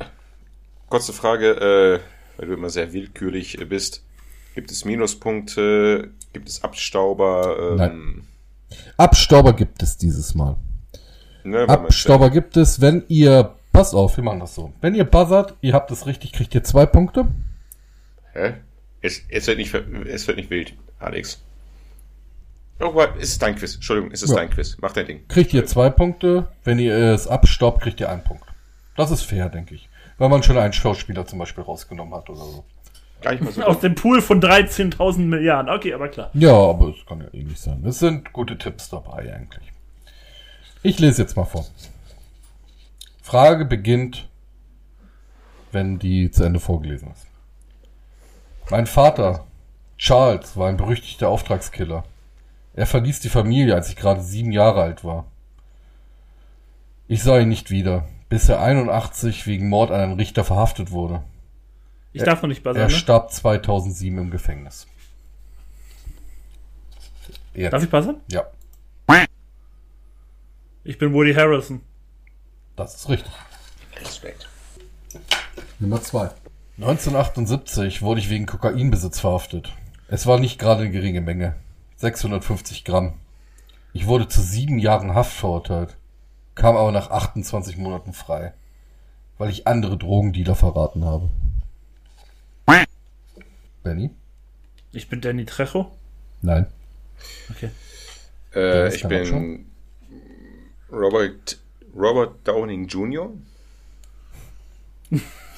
[0.89, 2.01] kurze Frage, äh,
[2.39, 4.03] weil du immer sehr willkürlich bist.
[4.55, 6.11] Gibt es Minuspunkte?
[6.33, 7.57] Gibt es Abstauber?
[7.73, 8.23] Ähm, Nein.
[8.97, 10.57] Abstauber gibt es dieses Mal.
[11.45, 14.73] Ne, Abstauber gibt es, wenn ihr, passt auf, wir machen das so.
[14.81, 17.29] Wenn ihr buzzert, ihr habt es richtig, kriegt ihr zwei Punkte.
[18.33, 18.55] Hä?
[19.01, 21.41] Es, es, wird nicht, es wird nicht wild, Alex.
[22.81, 23.75] Oh, warte, ist es dein Quiz?
[23.75, 24.37] Entschuldigung, ist es Ja.
[24.37, 24.77] dein Quiz?
[24.81, 25.27] Mach dein Ding.
[25.29, 26.49] Kriegt ihr zwei Punkte.
[26.65, 28.45] Wenn ihr es abstoppt, kriegt ihr einen Punkt.
[28.97, 29.89] Das ist fair, denke ich.
[30.19, 32.65] Weil man schon einen Schauspieler zum Beispiel rausgenommen hat oder so.
[33.21, 33.63] Gar nicht mal so.
[33.65, 35.73] Aus dem Pool von 13.000 Milliarden.
[35.73, 36.31] Okay, aber klar.
[36.35, 37.85] Ja, aber es kann ja eh nicht sein.
[37.85, 39.73] Es sind gute Tipps dabei eigentlich.
[40.83, 41.67] Ich lese jetzt mal vor.
[43.23, 44.29] Frage beginnt,
[45.73, 47.27] wenn die zu Ende vorgelesen ist.
[48.71, 49.45] Mein Vater,
[49.99, 52.05] Charles, war ein berüchtigter Auftragskiller.
[52.79, 55.25] Er verließ die Familie, als ich gerade sieben Jahre alt war.
[57.09, 61.25] Ich sah ihn nicht wieder, bis er 81 wegen Mord an einen Richter verhaftet wurde.
[62.13, 62.91] Ich darf noch nicht Er buzzern, ne?
[62.91, 64.87] starb 2007 im Gefängnis.
[67.53, 67.73] Jetzt.
[67.73, 68.21] Darf ich buzzern?
[68.31, 68.47] Ja,
[70.85, 71.81] Ich bin Woody Harrison.
[72.77, 73.33] das ist richtig.
[74.01, 74.49] Respekt.
[75.81, 76.31] Nummer zwei.
[76.77, 79.75] 1978 wurde ich wegen Kokainbesitz verhaftet.
[80.07, 81.57] Es war nicht gerade eine geringe Menge.
[81.99, 83.15] 650 Gramm.
[83.93, 85.97] Ich wurde zu sieben Jahren Haft verurteilt,
[86.55, 88.55] kam aber nach 28 Monaten frei,
[89.37, 91.29] weil ich andere Drogendealer verraten habe.
[93.83, 94.11] Benny?
[94.93, 95.91] Ich bin Danny Trejo.
[96.43, 96.67] Nein.
[97.51, 97.71] Okay.
[98.55, 99.67] Äh, ich bin
[100.93, 101.59] Robert,
[101.95, 103.31] Robert Downing Jr.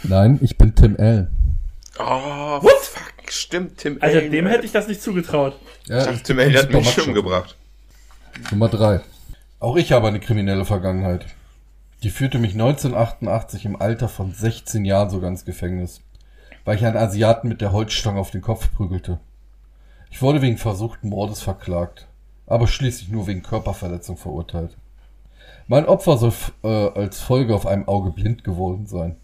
[0.05, 1.29] Nein, ich bin Tim Allen.
[1.99, 2.90] Oh, what?
[3.33, 4.33] Stimmt, Tim Alter, Allen.
[4.33, 5.59] dem hätte ich das nicht zugetraut.
[5.87, 7.57] Ja, Ich dachte, ich Tim Allen hat mich schon gebracht.
[8.51, 9.01] Nummer drei.
[9.59, 11.27] Auch ich habe eine kriminelle Vergangenheit.
[12.03, 16.01] Die führte mich 1988 im Alter von 16 Jahren sogar ins Gefängnis,
[16.65, 19.19] weil ich einen Asiaten mit der Holzstange auf den Kopf prügelte.
[20.11, 22.07] Ich wurde wegen versuchten Mordes verklagt,
[22.47, 24.77] aber schließlich nur wegen Körperverletzung verurteilt.
[25.69, 26.33] Mein Opfer soll
[26.65, 29.17] äh, als Folge auf einem Auge blind geworden sein.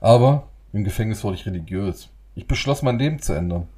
[0.00, 2.08] Aber im Gefängnis wurde ich religiös.
[2.34, 3.68] Ich beschloss, mein Leben zu ändern.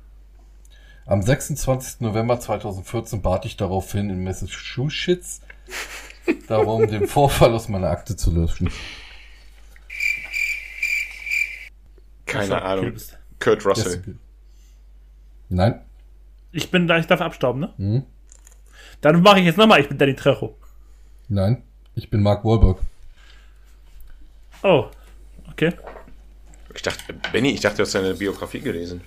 [1.07, 2.01] Am 26.
[2.01, 5.41] November 2014 bat ich daraufhin in Massachusetts
[6.47, 8.70] darum, den Vorfall aus meiner Akte zu löschen.
[12.27, 12.95] Keine du Ahnung.
[13.41, 14.16] Kurt Russell.
[15.49, 15.81] Nein.
[16.53, 17.74] Ich bin da, ich darf abstauben, ne?
[17.77, 18.03] Hm?
[19.01, 20.57] Dann mache ich jetzt nochmal, ich bin Danny Trejo.
[21.29, 21.62] Nein.
[21.95, 22.79] Ich bin Mark Wahlberg.
[24.62, 24.87] Oh,
[25.51, 25.73] okay.
[26.82, 29.02] Ich dachte, Benny, ich dachte, du hast seine Biografie gelesen.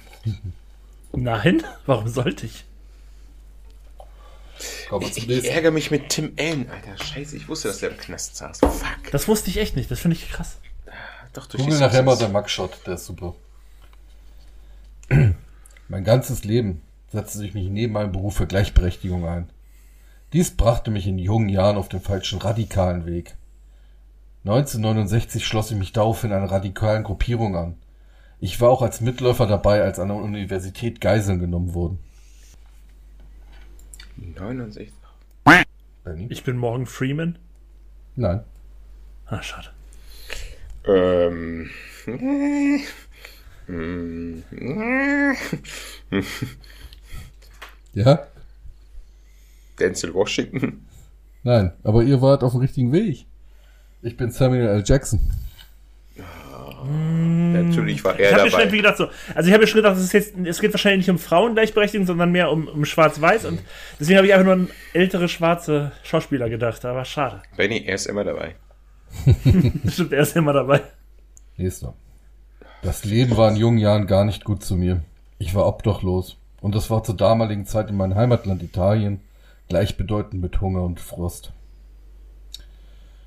[1.11, 2.63] Nein, warum sollte ich?
[5.01, 5.45] Ich nächsten.
[5.51, 7.03] ärgere mich mit Tim Allen, Alter.
[7.03, 8.59] Scheiße, ich wusste, dass der im Knast saß.
[8.59, 9.11] Fuck.
[9.11, 10.55] Das wusste ich echt nicht, das finde ich krass.
[11.33, 13.35] Doch, du Google nachher mal sein Mugshot, der ist super.
[15.89, 16.81] mein ganzes Leben
[17.11, 19.49] setzte sich mich neben meinem Beruf für Gleichberechtigung ein.
[20.31, 23.35] Dies brachte mich in jungen Jahren auf den falschen radikalen Weg.
[24.45, 27.77] 1969 schloss ich mich daraufhin einer radikalen Gruppierung an.
[28.39, 31.97] Ich war auch als Mitläufer dabei, als an der Universität Geiseln genommen wurden.
[34.17, 34.93] 69.
[36.03, 36.27] Benny?
[36.29, 37.39] Ich bin Morgan Freeman.
[38.15, 38.43] Nein.
[39.25, 39.69] Ah, schade.
[40.85, 41.71] Ähm.
[47.93, 48.27] Ja?
[49.79, 50.85] Denzel Washington.
[51.43, 51.71] Nein.
[51.83, 53.25] Aber ihr wart auf dem richtigen Weg.
[54.05, 54.83] Ich bin Samuel L.
[54.85, 55.19] Jackson.
[57.53, 58.63] Natürlich war Ich er habe mir schon dabei.
[58.63, 60.99] irgendwie gedacht so, also ich habe mir schon gedacht, es, ist jetzt, es geht wahrscheinlich
[60.99, 63.59] nicht um Frauengleichberechtigung, sondern mehr um, um Schwarz-Weiß und
[63.99, 67.41] deswegen habe ich einfach nur an ältere schwarze Schauspieler gedacht, aber schade.
[67.57, 68.55] Benny, er ist immer dabei.
[69.87, 70.81] Stimmt, er ist immer dabei.
[71.57, 71.95] Nächster.
[72.83, 75.01] Das Leben war in jungen Jahren gar nicht gut zu mir.
[75.39, 76.37] Ich war obdachlos.
[76.61, 79.21] Und das war zur damaligen Zeit in meinem Heimatland Italien
[79.69, 81.51] gleichbedeutend mit Hunger und Frost.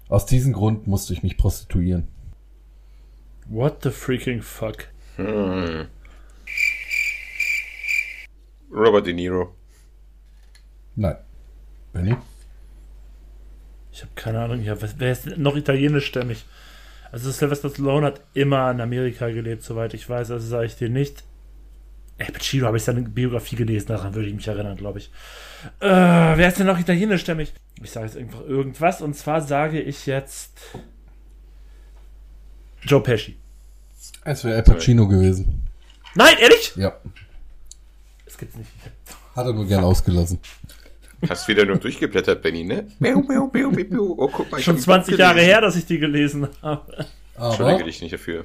[0.09, 2.09] Aus diesem Grund musste ich mich prostituieren.
[3.47, 4.89] What the freaking fuck?
[8.71, 9.55] Robert De Niro.
[10.97, 11.17] Nein.
[11.93, 12.17] Benny?
[13.93, 16.45] Ich habe keine Ahnung, ja, wer ist noch italienischstämmig?
[17.11, 20.89] Also Sylvester Stallone hat immer in Amerika gelebt, soweit ich weiß, also sage ich dir
[20.89, 21.25] nicht.
[22.19, 25.11] Ey, Pacino habe ich seine Biografie gelesen, daran würde ich mich erinnern, glaube ich.
[25.81, 27.55] Äh, wer ist denn noch italienischstämmig?
[27.81, 30.53] Ich sage jetzt einfach irgendwas und zwar sage ich jetzt
[32.83, 33.37] Joe Pesci.
[34.25, 35.65] Es wäre Al Pacino gewesen.
[36.15, 36.73] Nein, ehrlich?
[36.75, 36.97] Ja.
[38.25, 38.71] Das gibt's nicht.
[39.37, 40.41] Hat er nur gern ausgelassen.
[41.29, 42.87] Hast wieder nur durchgeblättert, Benny, ne?
[43.01, 46.49] Oh, guck mal, ich Schon hab ein 20 Buch Jahre her, dass ich die gelesen
[46.63, 47.07] habe.
[47.37, 48.45] Entschuldige Aber dich nicht dafür.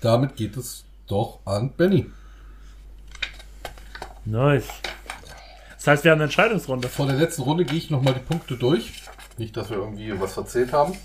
[0.00, 2.06] damit geht es doch an Benny.
[4.30, 4.68] Nice.
[5.76, 6.88] Das heißt, wir haben eine Entscheidungsrunde.
[6.88, 9.02] Vor der letzten Runde gehe ich nochmal die Punkte durch.
[9.38, 10.96] Nicht, dass wir irgendwie was verzählt haben.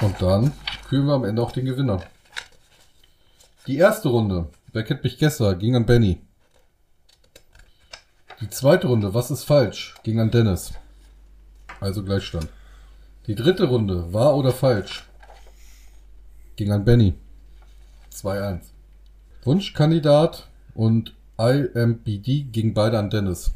[0.00, 0.52] Und dann
[0.88, 2.04] kühlen wir am Ende auch den Gewinner.
[3.66, 6.20] Die erste Runde, wer kennt mich gestern, ging an Benny.
[8.40, 9.96] Die zweite Runde, was ist falsch?
[10.04, 10.72] Ging an Dennis.
[11.80, 12.48] Also Gleichstand.
[13.26, 15.04] Die dritte Runde, wahr oder falsch?
[16.54, 17.14] Ging an Benny.
[18.12, 18.60] 2-1.
[19.42, 23.52] Wunschkandidat und IMBD ging beide an Dennis.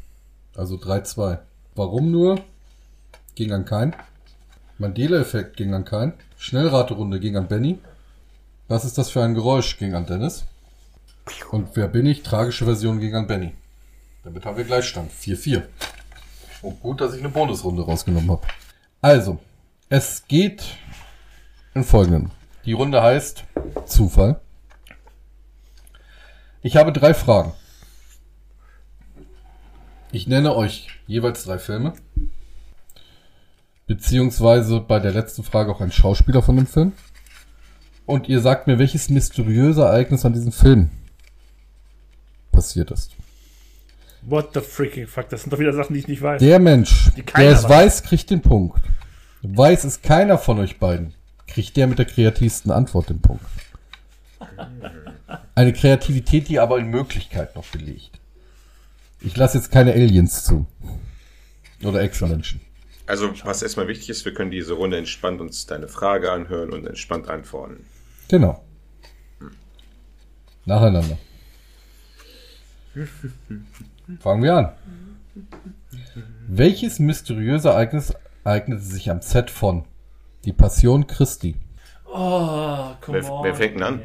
[0.55, 1.39] Also 3-2.
[1.75, 2.41] Warum nur?
[3.35, 3.95] Ging an keinen.
[4.77, 6.13] Mandela-Effekt ging an keinen.
[6.37, 7.79] Schnellraterunde ging an Benny.
[8.67, 9.77] Was ist das für ein Geräusch?
[9.77, 10.45] Ging an Dennis.
[11.51, 12.23] Und wer bin ich?
[12.23, 13.53] Tragische Version ging an Benny.
[14.23, 15.11] Damit haben wir Gleichstand.
[15.11, 15.63] 4-4.
[16.61, 18.45] Und gut, dass ich eine Bonusrunde rausgenommen habe.
[19.01, 19.39] Also,
[19.89, 20.63] es geht
[21.73, 22.31] in folgenden.
[22.65, 23.43] Die Runde heißt
[23.85, 24.39] Zufall.
[26.61, 27.53] Ich habe drei Fragen.
[30.13, 31.93] Ich nenne euch jeweils drei Filme.
[33.87, 36.93] Beziehungsweise bei der letzten Frage auch ein Schauspieler von dem Film.
[38.05, 40.89] Und ihr sagt mir, welches mysteriöse Ereignis an diesem Film
[42.51, 43.15] passiert ist.
[44.23, 45.29] What the freaking fuck?
[45.29, 46.39] Das sind doch wieder Sachen, die ich nicht weiß.
[46.41, 47.69] Der Mensch, der es weiß.
[47.69, 48.81] weiß, kriegt den Punkt.
[49.41, 51.13] Weiß es keiner von euch beiden,
[51.47, 53.45] kriegt der mit der kreativsten Antwort den Punkt.
[55.55, 58.20] Eine Kreativität, die aber in Möglichkeit noch belegt.
[59.21, 60.65] Ich lasse jetzt keine Aliens zu.
[61.83, 62.61] Oder Ex-Menschen.
[63.07, 66.85] Also, was erstmal wichtig ist, wir können diese Runde entspannt uns deine Frage anhören und
[66.87, 67.85] entspannt antworten.
[68.29, 68.63] Genau.
[70.65, 71.17] Nacheinander.
[74.19, 74.71] Fangen wir an.
[76.47, 79.85] Welches mysteriöse Ereignis eignete sich am Set von
[80.45, 81.55] Die Passion Christi?
[82.05, 83.43] Oh, come Wer, on.
[83.43, 84.01] wer fängt denn an?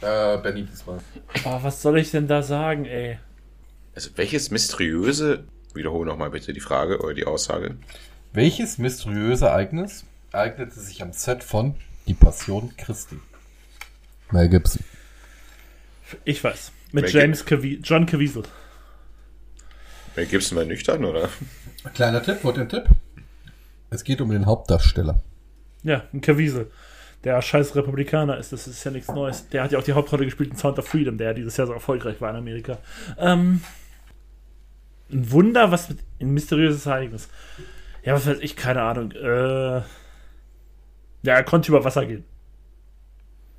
[0.00, 0.98] Äh, Benny diesmal.
[1.44, 3.18] Oh, was soll ich denn da sagen, ey?
[3.94, 5.44] Also, welches mysteriöse,
[5.74, 7.76] wiederhole nochmal bitte die Frage oder die Aussage.
[8.32, 11.74] Welches mysteriöse Ereignis eignete sich am Set von
[12.06, 13.18] Die Passion Christi?
[14.30, 14.84] Mel Gibson.
[16.24, 16.72] Ich weiß.
[16.92, 18.44] Mit Welche- James Cavi John Caviezel.
[20.14, 21.28] Wer gibt's denn mal nüchtern, oder?
[21.94, 22.84] Kleiner Tipp, ihr einen Tipp?
[23.90, 25.20] Es geht um den Hauptdarsteller.
[25.82, 26.70] Ja, ein Caviezel.
[27.24, 29.48] Der scheiß Republikaner ist, das ist ja nichts Neues.
[29.50, 31.72] Der hat ja auch die Hauptrolle gespielt in Sound of Freedom, der dieses Jahr so
[31.74, 32.78] erfolgreich war in Amerika.
[33.18, 33.62] Ähm,
[35.12, 37.28] ein Wunder, was mit ein mysteriöses Ereignis.
[38.02, 39.12] Ja, was weiß ich, keine Ahnung.
[39.12, 39.82] Äh,
[41.22, 42.24] ja, er konnte über Wasser gehen.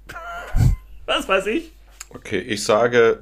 [1.05, 1.71] was weiß ich?
[2.09, 3.21] Okay, ich sage,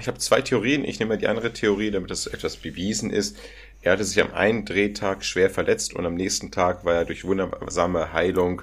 [0.00, 0.84] ich habe zwei Theorien.
[0.84, 3.36] Ich nehme die andere Theorie, damit das etwas bewiesen ist.
[3.82, 7.24] Er hatte sich am einen Drehtag schwer verletzt und am nächsten Tag war er durch
[7.24, 8.62] wundersame Heilung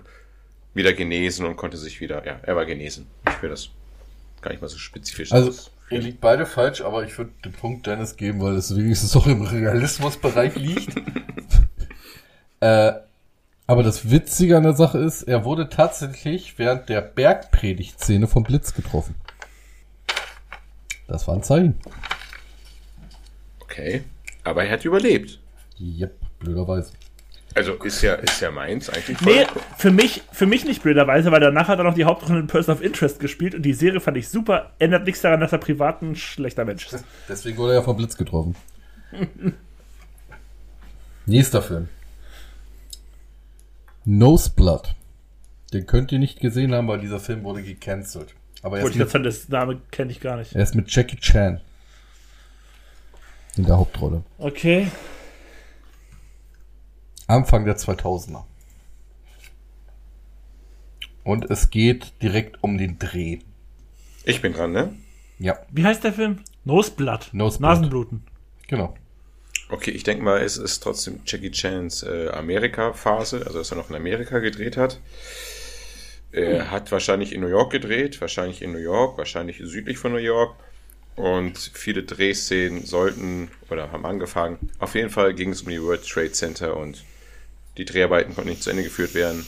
[0.75, 3.07] wieder genesen und konnte sich wieder, ja, er war genesen.
[3.27, 3.69] Ich will das
[4.41, 7.87] gar nicht mal so spezifisch Also, ihr liegt beide falsch, aber ich würde den Punkt
[7.87, 10.95] Dennis geben, weil es wenigstens auch im Realismusbereich liegt.
[12.59, 12.93] äh,
[13.67, 18.75] aber das Witzige an der Sache ist, er wurde tatsächlich während der Bergpredigt-Szene vom Blitz
[18.75, 19.15] getroffen.
[21.07, 21.75] Das war ein Zeichen.
[23.61, 24.03] Okay.
[24.43, 25.39] Aber er hat überlebt.
[25.79, 26.91] Yep, blöderweise.
[27.55, 29.33] Also ist ja, ist ja meins eigentlich voll.
[29.33, 29.45] Nee,
[29.77, 32.75] für mich, für mich nicht blöderweise, weil danach hat er noch die Hauptrolle in Person
[32.75, 34.73] of Interest gespielt und die Serie fand ich super.
[34.77, 37.05] Ändert nichts daran, dass er privat ein schlechter Mensch ist.
[37.29, 38.55] Deswegen wurde er vom Blitz getroffen.
[41.25, 41.87] Nächster Film.
[44.03, 44.93] Noseblood.
[45.73, 48.35] Den könnt ihr nicht gesehen haben, weil dieser Film wurde gecancelt.
[48.63, 50.53] Aber er Wollte ist, ich sagen, das Name kenne ich gar nicht.
[50.53, 51.61] er ist mit Jackie Chan.
[53.55, 54.23] In der Hauptrolle.
[54.37, 54.87] Okay.
[57.27, 58.43] Anfang der 2000er.
[61.23, 63.39] Und es geht direkt um den Dreh.
[64.25, 64.95] Ich bin dran, ne?
[65.39, 66.39] Ja, Wie heißt der Film?
[66.65, 67.29] Noseblood.
[67.33, 67.69] Noseblood.
[67.69, 68.23] Nasenbluten.
[68.67, 68.95] genau.
[69.69, 73.89] Okay, ich denke mal, es ist trotzdem Jackie Chans äh, Amerika-Phase, also dass er noch
[73.89, 74.99] in Amerika gedreht hat.
[76.31, 80.19] Er hat wahrscheinlich in New York gedreht, wahrscheinlich in New York, wahrscheinlich südlich von New
[80.19, 80.55] York.
[81.15, 84.69] Und viele Drehszenen sollten oder haben angefangen.
[84.79, 87.03] Auf jeden Fall ging es um die World Trade Center und
[87.77, 89.45] die Dreharbeiten konnten nicht zu Ende geführt werden,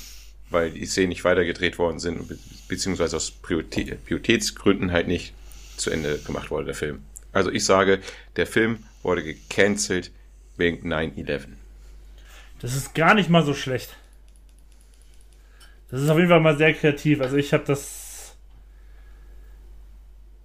[0.49, 2.37] weil die Szenen nicht weitergedreht worden sind, be
[2.67, 5.33] beziehungsweise aus Prioritä- Prioritätsgründen halt nicht
[5.77, 7.03] zu Ende gemacht wurde, der Film.
[7.31, 7.99] Also ich sage,
[8.35, 10.11] der Film wurde gecancelt
[10.57, 11.47] wegen 9-11.
[12.59, 13.95] Das ist gar nicht mal so schlecht.
[15.89, 17.21] Das ist auf jeden Fall mal sehr kreativ.
[17.21, 18.35] Also ich habe das.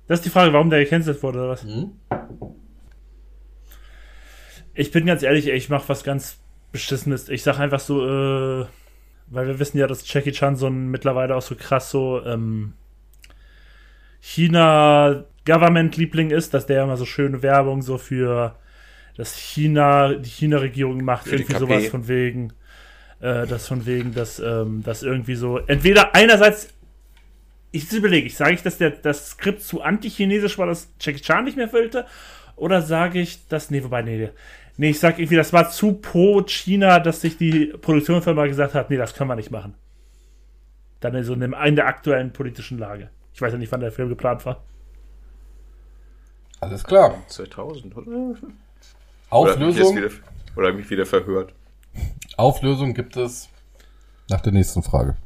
[0.06, 1.66] Das ist die Frage, warum der gecancelt wurde oder was?
[4.74, 6.38] Ich bin ganz ehrlich, ich mache was ganz
[6.72, 7.28] Beschissenes.
[7.28, 8.66] Ich sag einfach so, äh,
[9.28, 12.72] weil wir wissen ja, dass Jackie Chan so ein mittlerweile auch so krass so ähm,
[14.20, 18.56] China-Government-Liebling ist, dass der immer so schöne Werbung so für
[19.16, 22.52] das China, die China-Regierung macht, Für irgendwie sowas von wegen,
[23.20, 26.68] äh, das von wegen, dass ähm, das irgendwie so, entweder einerseits,
[27.70, 31.44] ich überlege, ich sage ich, dass der, das Skript zu anti-chinesisch war, dass Jackie Chan
[31.44, 32.06] nicht mehr wollte,
[32.56, 34.30] Oder sage ich, dass, nee, wobei, nee,
[34.82, 38.90] nee, ich sag irgendwie, das war zu pro China, dass sich die Produktionsfirma gesagt hat,
[38.90, 39.74] nee, das können wir nicht machen.
[40.98, 43.08] Dann in so einem, in der aktuellen politischen Lage.
[43.32, 44.64] Ich weiß ja nicht, wann der Film geplant war.
[46.60, 47.22] Alles klar.
[47.28, 48.06] 2000, oder?
[48.10, 48.92] Oder hab ich, jetzt
[49.30, 50.10] Auflösung, wieder,
[50.56, 51.54] oder mich wieder verhört?
[52.36, 53.48] Auflösung gibt es
[54.28, 55.16] nach der nächsten Frage.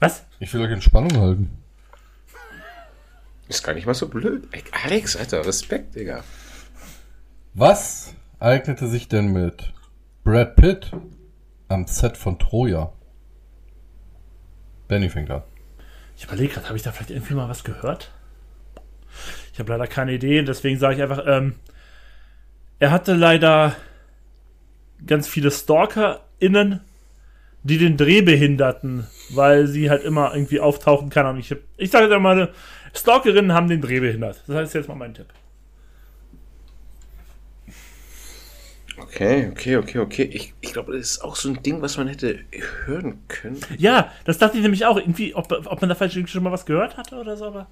[0.00, 0.22] Was?
[0.38, 1.50] Ich will euch in Spannung halten.
[3.48, 4.46] Ist gar nicht mal so blöd.
[4.52, 6.22] Ey, Alex, Alter, Respekt, Digga.
[7.58, 9.72] Was eignete sich denn mit
[10.24, 10.92] Brad Pitt
[11.68, 12.92] am Set von Troja?
[14.88, 15.42] Benny fängt an.
[16.18, 18.12] Ich überlege gerade, habe ich da vielleicht irgendwie mal was gehört?
[19.54, 21.54] Ich habe leider keine Idee, deswegen sage ich einfach, ähm,
[22.78, 23.74] er hatte leider
[25.06, 26.82] ganz viele StalkerInnen,
[27.62, 31.24] die den Dreh behinderten, weil sie halt immer irgendwie auftauchen kann.
[31.24, 32.52] Und ich, ich sage jetzt mal,
[32.92, 34.42] Stalkerinnen haben den Dreh behindert.
[34.46, 35.32] Das heißt jetzt mal mein Tipp.
[38.98, 40.22] Okay, okay, okay, okay.
[40.22, 42.38] Ich, ich glaube, das ist auch so ein Ding, was man hätte
[42.84, 43.60] hören können.
[43.76, 44.96] Ja, das dachte ich nämlich auch.
[44.96, 47.66] Irgendwie, ob, ob man da vielleicht irgendwie schon mal was gehört hatte oder so, aber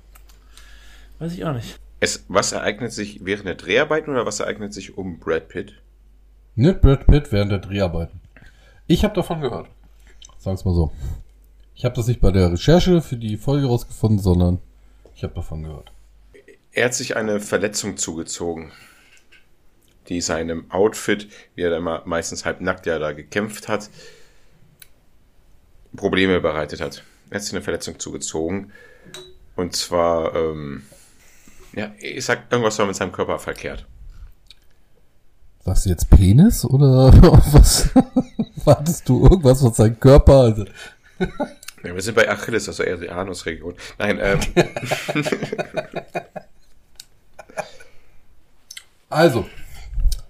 [1.19, 1.79] weiß ich auch nicht.
[2.01, 5.73] Es, was ereignet sich während der Dreharbeiten oder was ereignet sich um Brad Pitt?
[6.57, 8.21] Nicht Brad Pitt während der Dreharbeiten.
[8.87, 9.69] Ich habe davon gehört.
[10.43, 10.93] Wir mal so.
[11.75, 14.59] Ich habe das nicht bei der Recherche für die Folge rausgefunden, sondern
[15.15, 15.91] ich habe davon gehört.
[16.73, 18.73] Er hat sich eine Verletzung zugezogen,
[20.09, 23.91] die seinem Outfit, wie er da immer meistens halbnackt ja da gekämpft hat,
[25.97, 27.05] Probleme bereitet hat.
[27.31, 28.73] Er hat sich eine Verletzung zugezogen.
[29.57, 30.83] Und zwar, ähm,
[31.75, 33.87] ja, ich sag, irgendwas war mit seinem Körper verkehrt.
[35.61, 37.13] Sagst du jetzt Penis oder
[37.53, 37.91] was?
[38.65, 40.41] Wartest du irgendwas von seinem Körper?
[40.41, 40.65] Also,
[41.85, 43.75] Ja, wir sind bei Achilles, also eher die Anusregion.
[43.99, 44.41] Nein, ähm,
[49.11, 49.47] Also,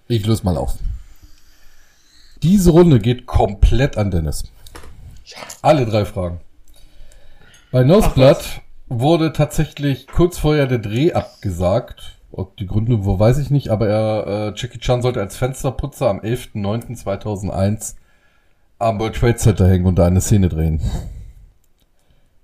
[0.09, 0.77] ich löse mal auf.
[2.43, 4.45] Diese Runde geht komplett an Dennis.
[5.63, 6.41] Alle drei Fragen.
[7.73, 12.19] Bei Noseblood wurde tatsächlich kurz vorher der Dreh abgesagt.
[12.31, 16.09] Ob die Gründe, wo weiß ich nicht, aber er, äh, Jackie Chan sollte als Fensterputzer
[16.11, 17.95] am 11.09.2001
[18.79, 20.81] am World Trade Center hängen und da eine Szene drehen.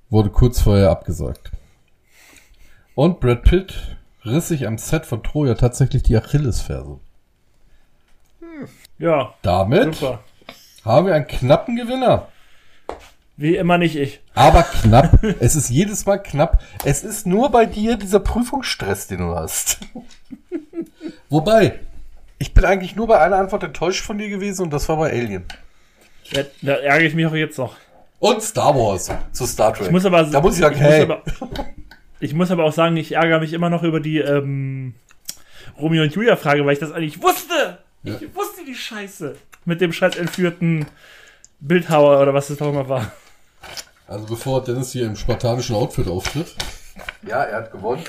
[0.08, 1.50] Wurde kurz vorher abgesagt.
[2.94, 6.98] Und Brad Pitt riss sich am Set von Troja tatsächlich die Achillesferse.
[9.00, 10.20] Ja, Damit super.
[10.84, 12.28] haben wir einen knappen Gewinner.
[13.38, 14.20] Wie immer nicht ich.
[14.34, 15.24] Aber knapp.
[15.40, 16.62] es ist jedes Mal knapp.
[16.84, 19.78] Es ist nur bei dir dieser Prüfungsstress, den du hast.
[21.30, 21.80] Wobei,
[22.38, 25.10] ich bin eigentlich nur bei einer Antwort enttäuscht von dir gewesen und das war bei
[25.10, 25.46] Alien.
[26.32, 27.76] Ja, da ärgere ich mich auch jetzt noch.
[28.18, 29.86] Und Star Wars zu Star Trek.
[29.86, 31.22] Ich muss aber, da muss ich sagen, ich hey, Muss aber,
[32.20, 34.94] ich muss aber auch sagen, ich ärgere mich immer noch über die ähm,
[35.78, 37.78] Romeo und Julia Frage, weil ich das eigentlich wusste.
[38.02, 38.14] Ja.
[38.20, 39.36] Ich wusste die Scheiße.
[39.64, 40.86] Mit dem scheiß entführten
[41.60, 43.12] Bildhauer oder was es doch immer war.
[44.06, 46.54] also bevor Dennis hier im spartanischen Outfit auftritt.
[47.26, 48.02] Ja, er hat gewonnen.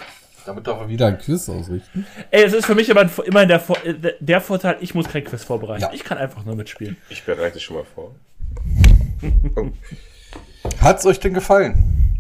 [0.46, 2.06] Damit darf er wieder ein Quiz ausrichten.
[2.32, 5.24] Ey, es ist für mich aber ein- immerhin der, äh, der- Vorteil, ich muss kein
[5.24, 5.82] Quiz vorbereiten.
[5.84, 5.92] Ja.
[5.94, 6.98] Ich kann einfach nur mitspielen.
[7.10, 8.16] ich bereite schon mal vor.
[10.82, 12.20] Hat's euch denn gefallen?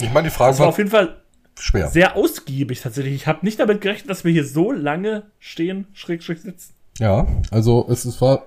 [0.00, 1.16] Ich meine, die Frage Das war war auf jeden Fall
[1.58, 1.88] schwer.
[1.88, 3.14] sehr ausgiebig tatsächlich.
[3.14, 6.74] Ich habe nicht damit gerechnet, dass wir hier so lange stehen, schräg, schräg sitzen.
[6.98, 8.44] Ja, also es ist war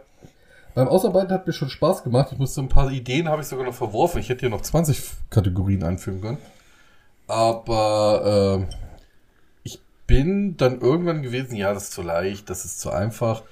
[0.76, 2.30] beim Ausarbeiten hat mir schon Spaß gemacht.
[2.32, 4.20] Ich musste ein paar Ideen habe ich sogar noch verworfen.
[4.20, 6.38] Ich hätte hier noch 20 Kategorien einfügen können.
[7.28, 8.76] Aber äh,
[9.64, 13.44] ich bin dann irgendwann gewesen, ja, das ist zu leicht, das ist zu einfach,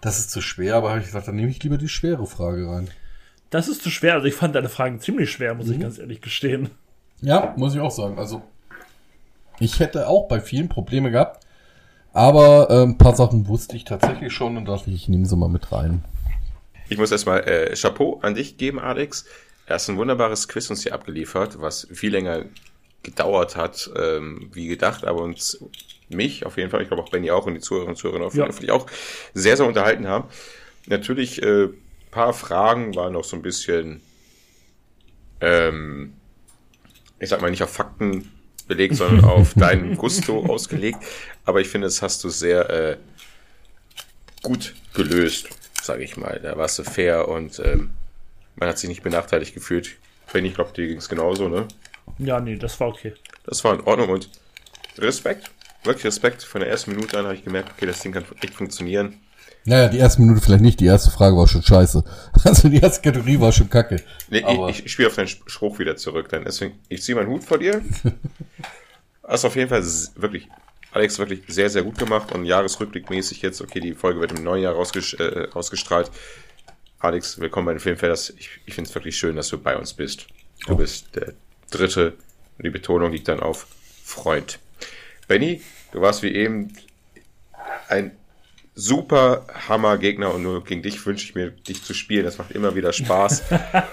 [0.00, 2.66] das ist zu schwer, aber habe ich gesagt, dann nehme ich lieber die schwere Frage
[2.68, 2.88] rein.
[3.50, 4.14] Das ist zu schwer.
[4.14, 5.72] Also ich fand deine Fragen ziemlich schwer, muss Mhm.
[5.74, 6.70] ich ganz ehrlich gestehen.
[7.20, 8.18] Ja, muss ich auch sagen.
[8.18, 8.42] Also
[9.58, 11.44] ich hätte auch bei vielen Probleme gehabt,
[12.12, 15.48] aber äh, ein paar Sachen wusste ich tatsächlich schon und dachte, ich nehme sie mal
[15.48, 16.04] mit rein.
[16.88, 19.24] Ich muss erstmal äh, Chapeau an dich geben, Alex.
[19.66, 22.46] Er hast ein wunderbares Quiz uns hier abgeliefert, was viel länger
[23.02, 25.64] gedauert hat, ähm, wie gedacht, aber uns,
[26.08, 28.34] mich auf jeden Fall, ich glaube auch Benny auch und die Zuhörerinnen und Zuhörer auf
[28.34, 28.86] jeden Fall auch
[29.32, 30.28] sehr, sehr unterhalten haben.
[30.86, 31.68] Natürlich, äh,
[32.10, 34.00] paar Fragen waren noch so ein bisschen,
[35.40, 36.14] ähm,
[37.18, 38.30] ich sag mal nicht auf Fakten
[38.70, 41.00] belegt, sondern auf deinen Gusto ausgelegt.
[41.44, 42.96] Aber ich finde, das hast du sehr äh,
[44.42, 45.48] gut gelöst,
[45.82, 46.40] sage ich mal.
[46.42, 47.90] Da warst du fair und ähm,
[48.56, 49.96] man hat sich nicht benachteiligt gefühlt.
[50.32, 51.66] Wenn ich glaube, dir ging es genauso, ne?
[52.18, 53.12] Ja, nee, das war okay.
[53.44, 54.30] Das war in Ordnung und
[54.98, 55.50] Respekt,
[55.82, 56.44] wirklich Respekt.
[56.44, 59.20] Von der ersten Minute an habe ich gemerkt, okay, das Ding kann echt funktionieren.
[59.64, 62.04] Naja, die erste Minute vielleicht nicht, die erste Frage war schon scheiße.
[62.44, 64.02] Also die erste Kategorie war schon kacke.
[64.28, 67.44] Nee, ich, ich spiele auf deinen Spruch wieder zurück, dann deswegen, ich ziehe meinen Hut
[67.44, 67.82] vor dir.
[69.22, 69.82] Hast auf jeden Fall
[70.16, 70.48] wirklich
[70.92, 74.62] Alex wirklich sehr, sehr gut gemacht und jahresrückblickmäßig jetzt, okay, die Folge wird im neuen
[74.62, 76.10] Jahr rausges äh, ausgestrahlt.
[76.98, 78.30] Alex, willkommen bei den Filmfelders.
[78.30, 80.26] Ich, ich finde es wirklich schön, dass du bei uns bist.
[80.66, 80.76] Du oh.
[80.76, 81.34] bist der
[81.70, 82.14] Dritte
[82.58, 83.68] und die Betonung liegt dann auf
[84.02, 84.58] Freund.
[85.28, 85.62] Benny,
[85.92, 86.72] du warst wie eben
[87.88, 88.10] ein
[88.74, 92.24] super Hammer-Gegner und nur gegen dich wünsche ich mir, dich zu spielen.
[92.24, 93.42] Das macht immer wieder Spaß.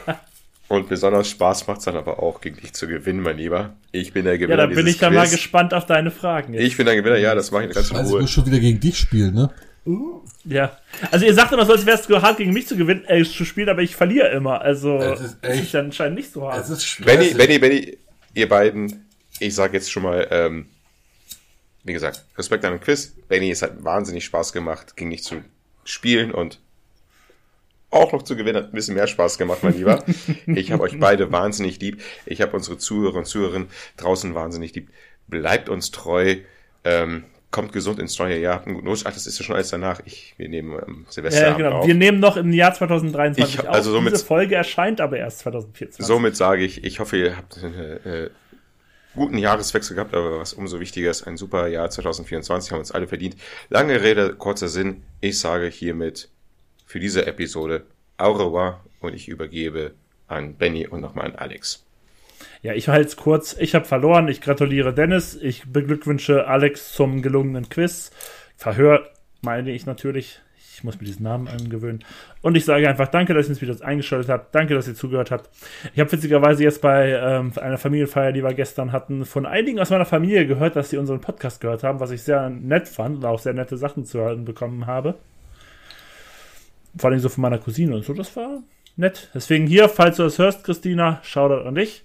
[0.67, 3.75] und besonders Spaß macht es dann aber auch, gegen dich zu gewinnen, mein Lieber.
[3.91, 4.61] Ich bin der Gewinner.
[4.61, 5.19] Ja, da bin ich dann Quiz.
[5.19, 6.53] mal gespannt auf deine Fragen.
[6.53, 6.63] Jetzt.
[6.63, 8.05] Ich bin der Gewinner, ja, das mache ich ganz in Ruhe.
[8.05, 9.49] Ich muss schon wieder gegen dich spielen, ne?
[9.85, 10.77] Uh, ja.
[11.11, 13.45] Also ihr sagt immer so, als wäre es hart gegen mich zu gewinnen, äh, zu
[13.45, 14.61] spielen, aber ich verliere immer.
[14.61, 16.61] Also es ist, echt, ist dann anscheinend nicht so hart.
[16.61, 17.97] Es ist Benny, Benny, Benny,
[18.33, 19.07] ihr beiden,
[19.39, 20.65] ich sage jetzt schon mal, ähm,
[21.83, 23.15] wie gesagt, Respekt an den Quiz.
[23.27, 25.41] Benny, es hat wahnsinnig Spaß gemacht, gegen dich zu
[25.83, 26.59] spielen und
[27.89, 28.57] auch noch zu gewinnen.
[28.57, 30.03] Hat ein bisschen mehr Spaß gemacht, mein Lieber.
[30.47, 32.01] Ich habe euch beide wahnsinnig lieb.
[32.25, 34.89] Ich habe unsere Zuhörer und Zuhörerinnen draußen wahnsinnig lieb.
[35.27, 36.37] Bleibt uns treu.
[36.83, 38.63] Ähm, kommt gesund ins neue Jahr.
[38.63, 39.03] Einen guten Rutsch.
[39.05, 40.01] Ach, das ist ja schon alles danach.
[40.05, 41.49] Ich, wir nehmen ähm, Silvester.
[41.49, 41.79] Ja, genau.
[41.79, 41.87] Auf.
[41.87, 43.95] Wir nehmen noch im Jahr 2023 ich, also auf.
[43.95, 46.05] Somit, Diese Folge erscheint aber erst 2024.
[46.05, 48.29] Somit sage ich, ich hoffe, ihr habt äh, äh,
[49.15, 53.07] guten Jahreswechsel gehabt, aber was umso wichtiger ist, ein super Jahr 2024 haben uns alle
[53.07, 53.35] verdient.
[53.69, 55.03] Lange Rede, kurzer Sinn.
[55.21, 56.29] Ich sage hiermit
[56.85, 57.85] für diese Episode
[58.17, 59.93] au revoir und ich übergebe
[60.27, 61.83] an Benny und nochmal an Alex.
[62.61, 63.55] Ja, ich halte es kurz.
[63.59, 64.27] Ich habe verloren.
[64.27, 65.35] Ich gratuliere Dennis.
[65.35, 68.11] Ich beglückwünsche Alex zum gelungenen Quiz.
[68.55, 69.09] Verhör
[69.41, 70.41] meine ich natürlich.
[70.77, 72.03] Ich muss mir diesen Namen angewöhnen.
[72.43, 74.53] Und ich sage einfach danke, dass ihr ins Video eingeschaltet habt.
[74.53, 75.49] Danke, dass ihr zugehört habt.
[75.95, 79.89] Ich habe witzigerweise jetzt bei ähm, einer Familienfeier, die wir gestern hatten, von einigen aus
[79.89, 83.25] meiner Familie gehört, dass sie unseren Podcast gehört haben, was ich sehr nett fand und
[83.25, 85.15] auch sehr nette Sachen zu hören bekommen habe.
[86.95, 88.13] Vor allem so von meiner Cousine und so.
[88.13, 88.61] Das war
[88.97, 89.31] nett.
[89.33, 92.03] Deswegen hier, falls du das hörst, Christina, Shoutout an dich.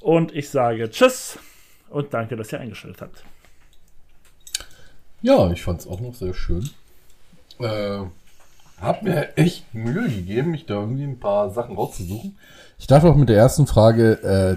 [0.00, 1.38] Und ich sage Tschüss
[1.88, 3.24] und danke, dass ihr eingeschaltet habt.
[5.22, 6.68] Ja, ich fand es auch noch sehr schön.
[7.60, 8.04] Äh,
[8.80, 12.36] hab mir echt Mühe gegeben, mich da irgendwie ein paar Sachen rauszusuchen.
[12.78, 14.56] Ich darf auch mit der ersten Frage, äh,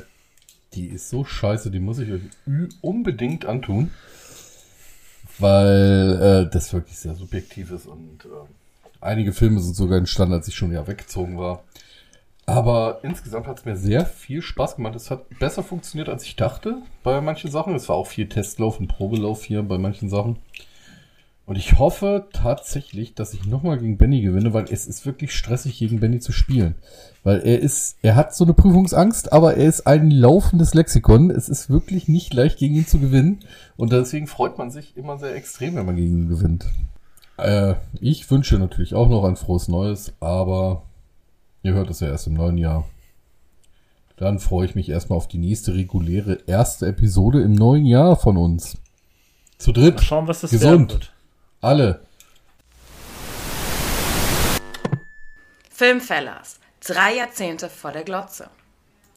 [0.73, 2.21] die ist so scheiße, die muss ich euch
[2.81, 3.91] unbedingt antun.
[5.37, 10.47] Weil äh, das wirklich sehr subjektiv ist und äh, einige Filme sind sogar entstanden, als
[10.47, 11.63] ich schon ja weggezogen war.
[12.45, 14.95] Aber insgesamt hat es mir sehr viel Spaß gemacht.
[14.95, 17.75] Es hat besser funktioniert, als ich dachte bei manchen Sachen.
[17.75, 20.37] Es war auch viel Testlauf und Probelauf hier bei manchen Sachen.
[21.45, 25.77] Und ich hoffe tatsächlich, dass ich nochmal gegen Benny gewinne, weil es ist wirklich stressig,
[25.77, 26.73] gegen Benny zu spielen.
[27.23, 31.29] Weil er ist, er hat so eine Prüfungsangst, aber er ist ein laufendes Lexikon.
[31.29, 33.41] Es ist wirklich nicht leicht, gegen ihn zu gewinnen.
[33.77, 36.65] Und deswegen freut man sich immer sehr extrem, wenn man gegen ihn gewinnt.
[37.37, 40.83] Äh, ich wünsche natürlich auch noch ein frohes Neues, aber
[41.61, 42.85] ihr hört es ja erst im neuen Jahr.
[44.17, 48.37] Dann freue ich mich erstmal auf die nächste reguläre erste Episode im neuen Jahr von
[48.37, 48.77] uns.
[49.57, 49.97] Zu dritt.
[49.97, 50.93] Mal schauen, was das gesund.
[50.93, 51.14] wird.
[51.65, 51.99] Alle.
[55.71, 56.59] Filmfellers.
[56.79, 58.51] Drei Jahrzehnte vor der Glotze.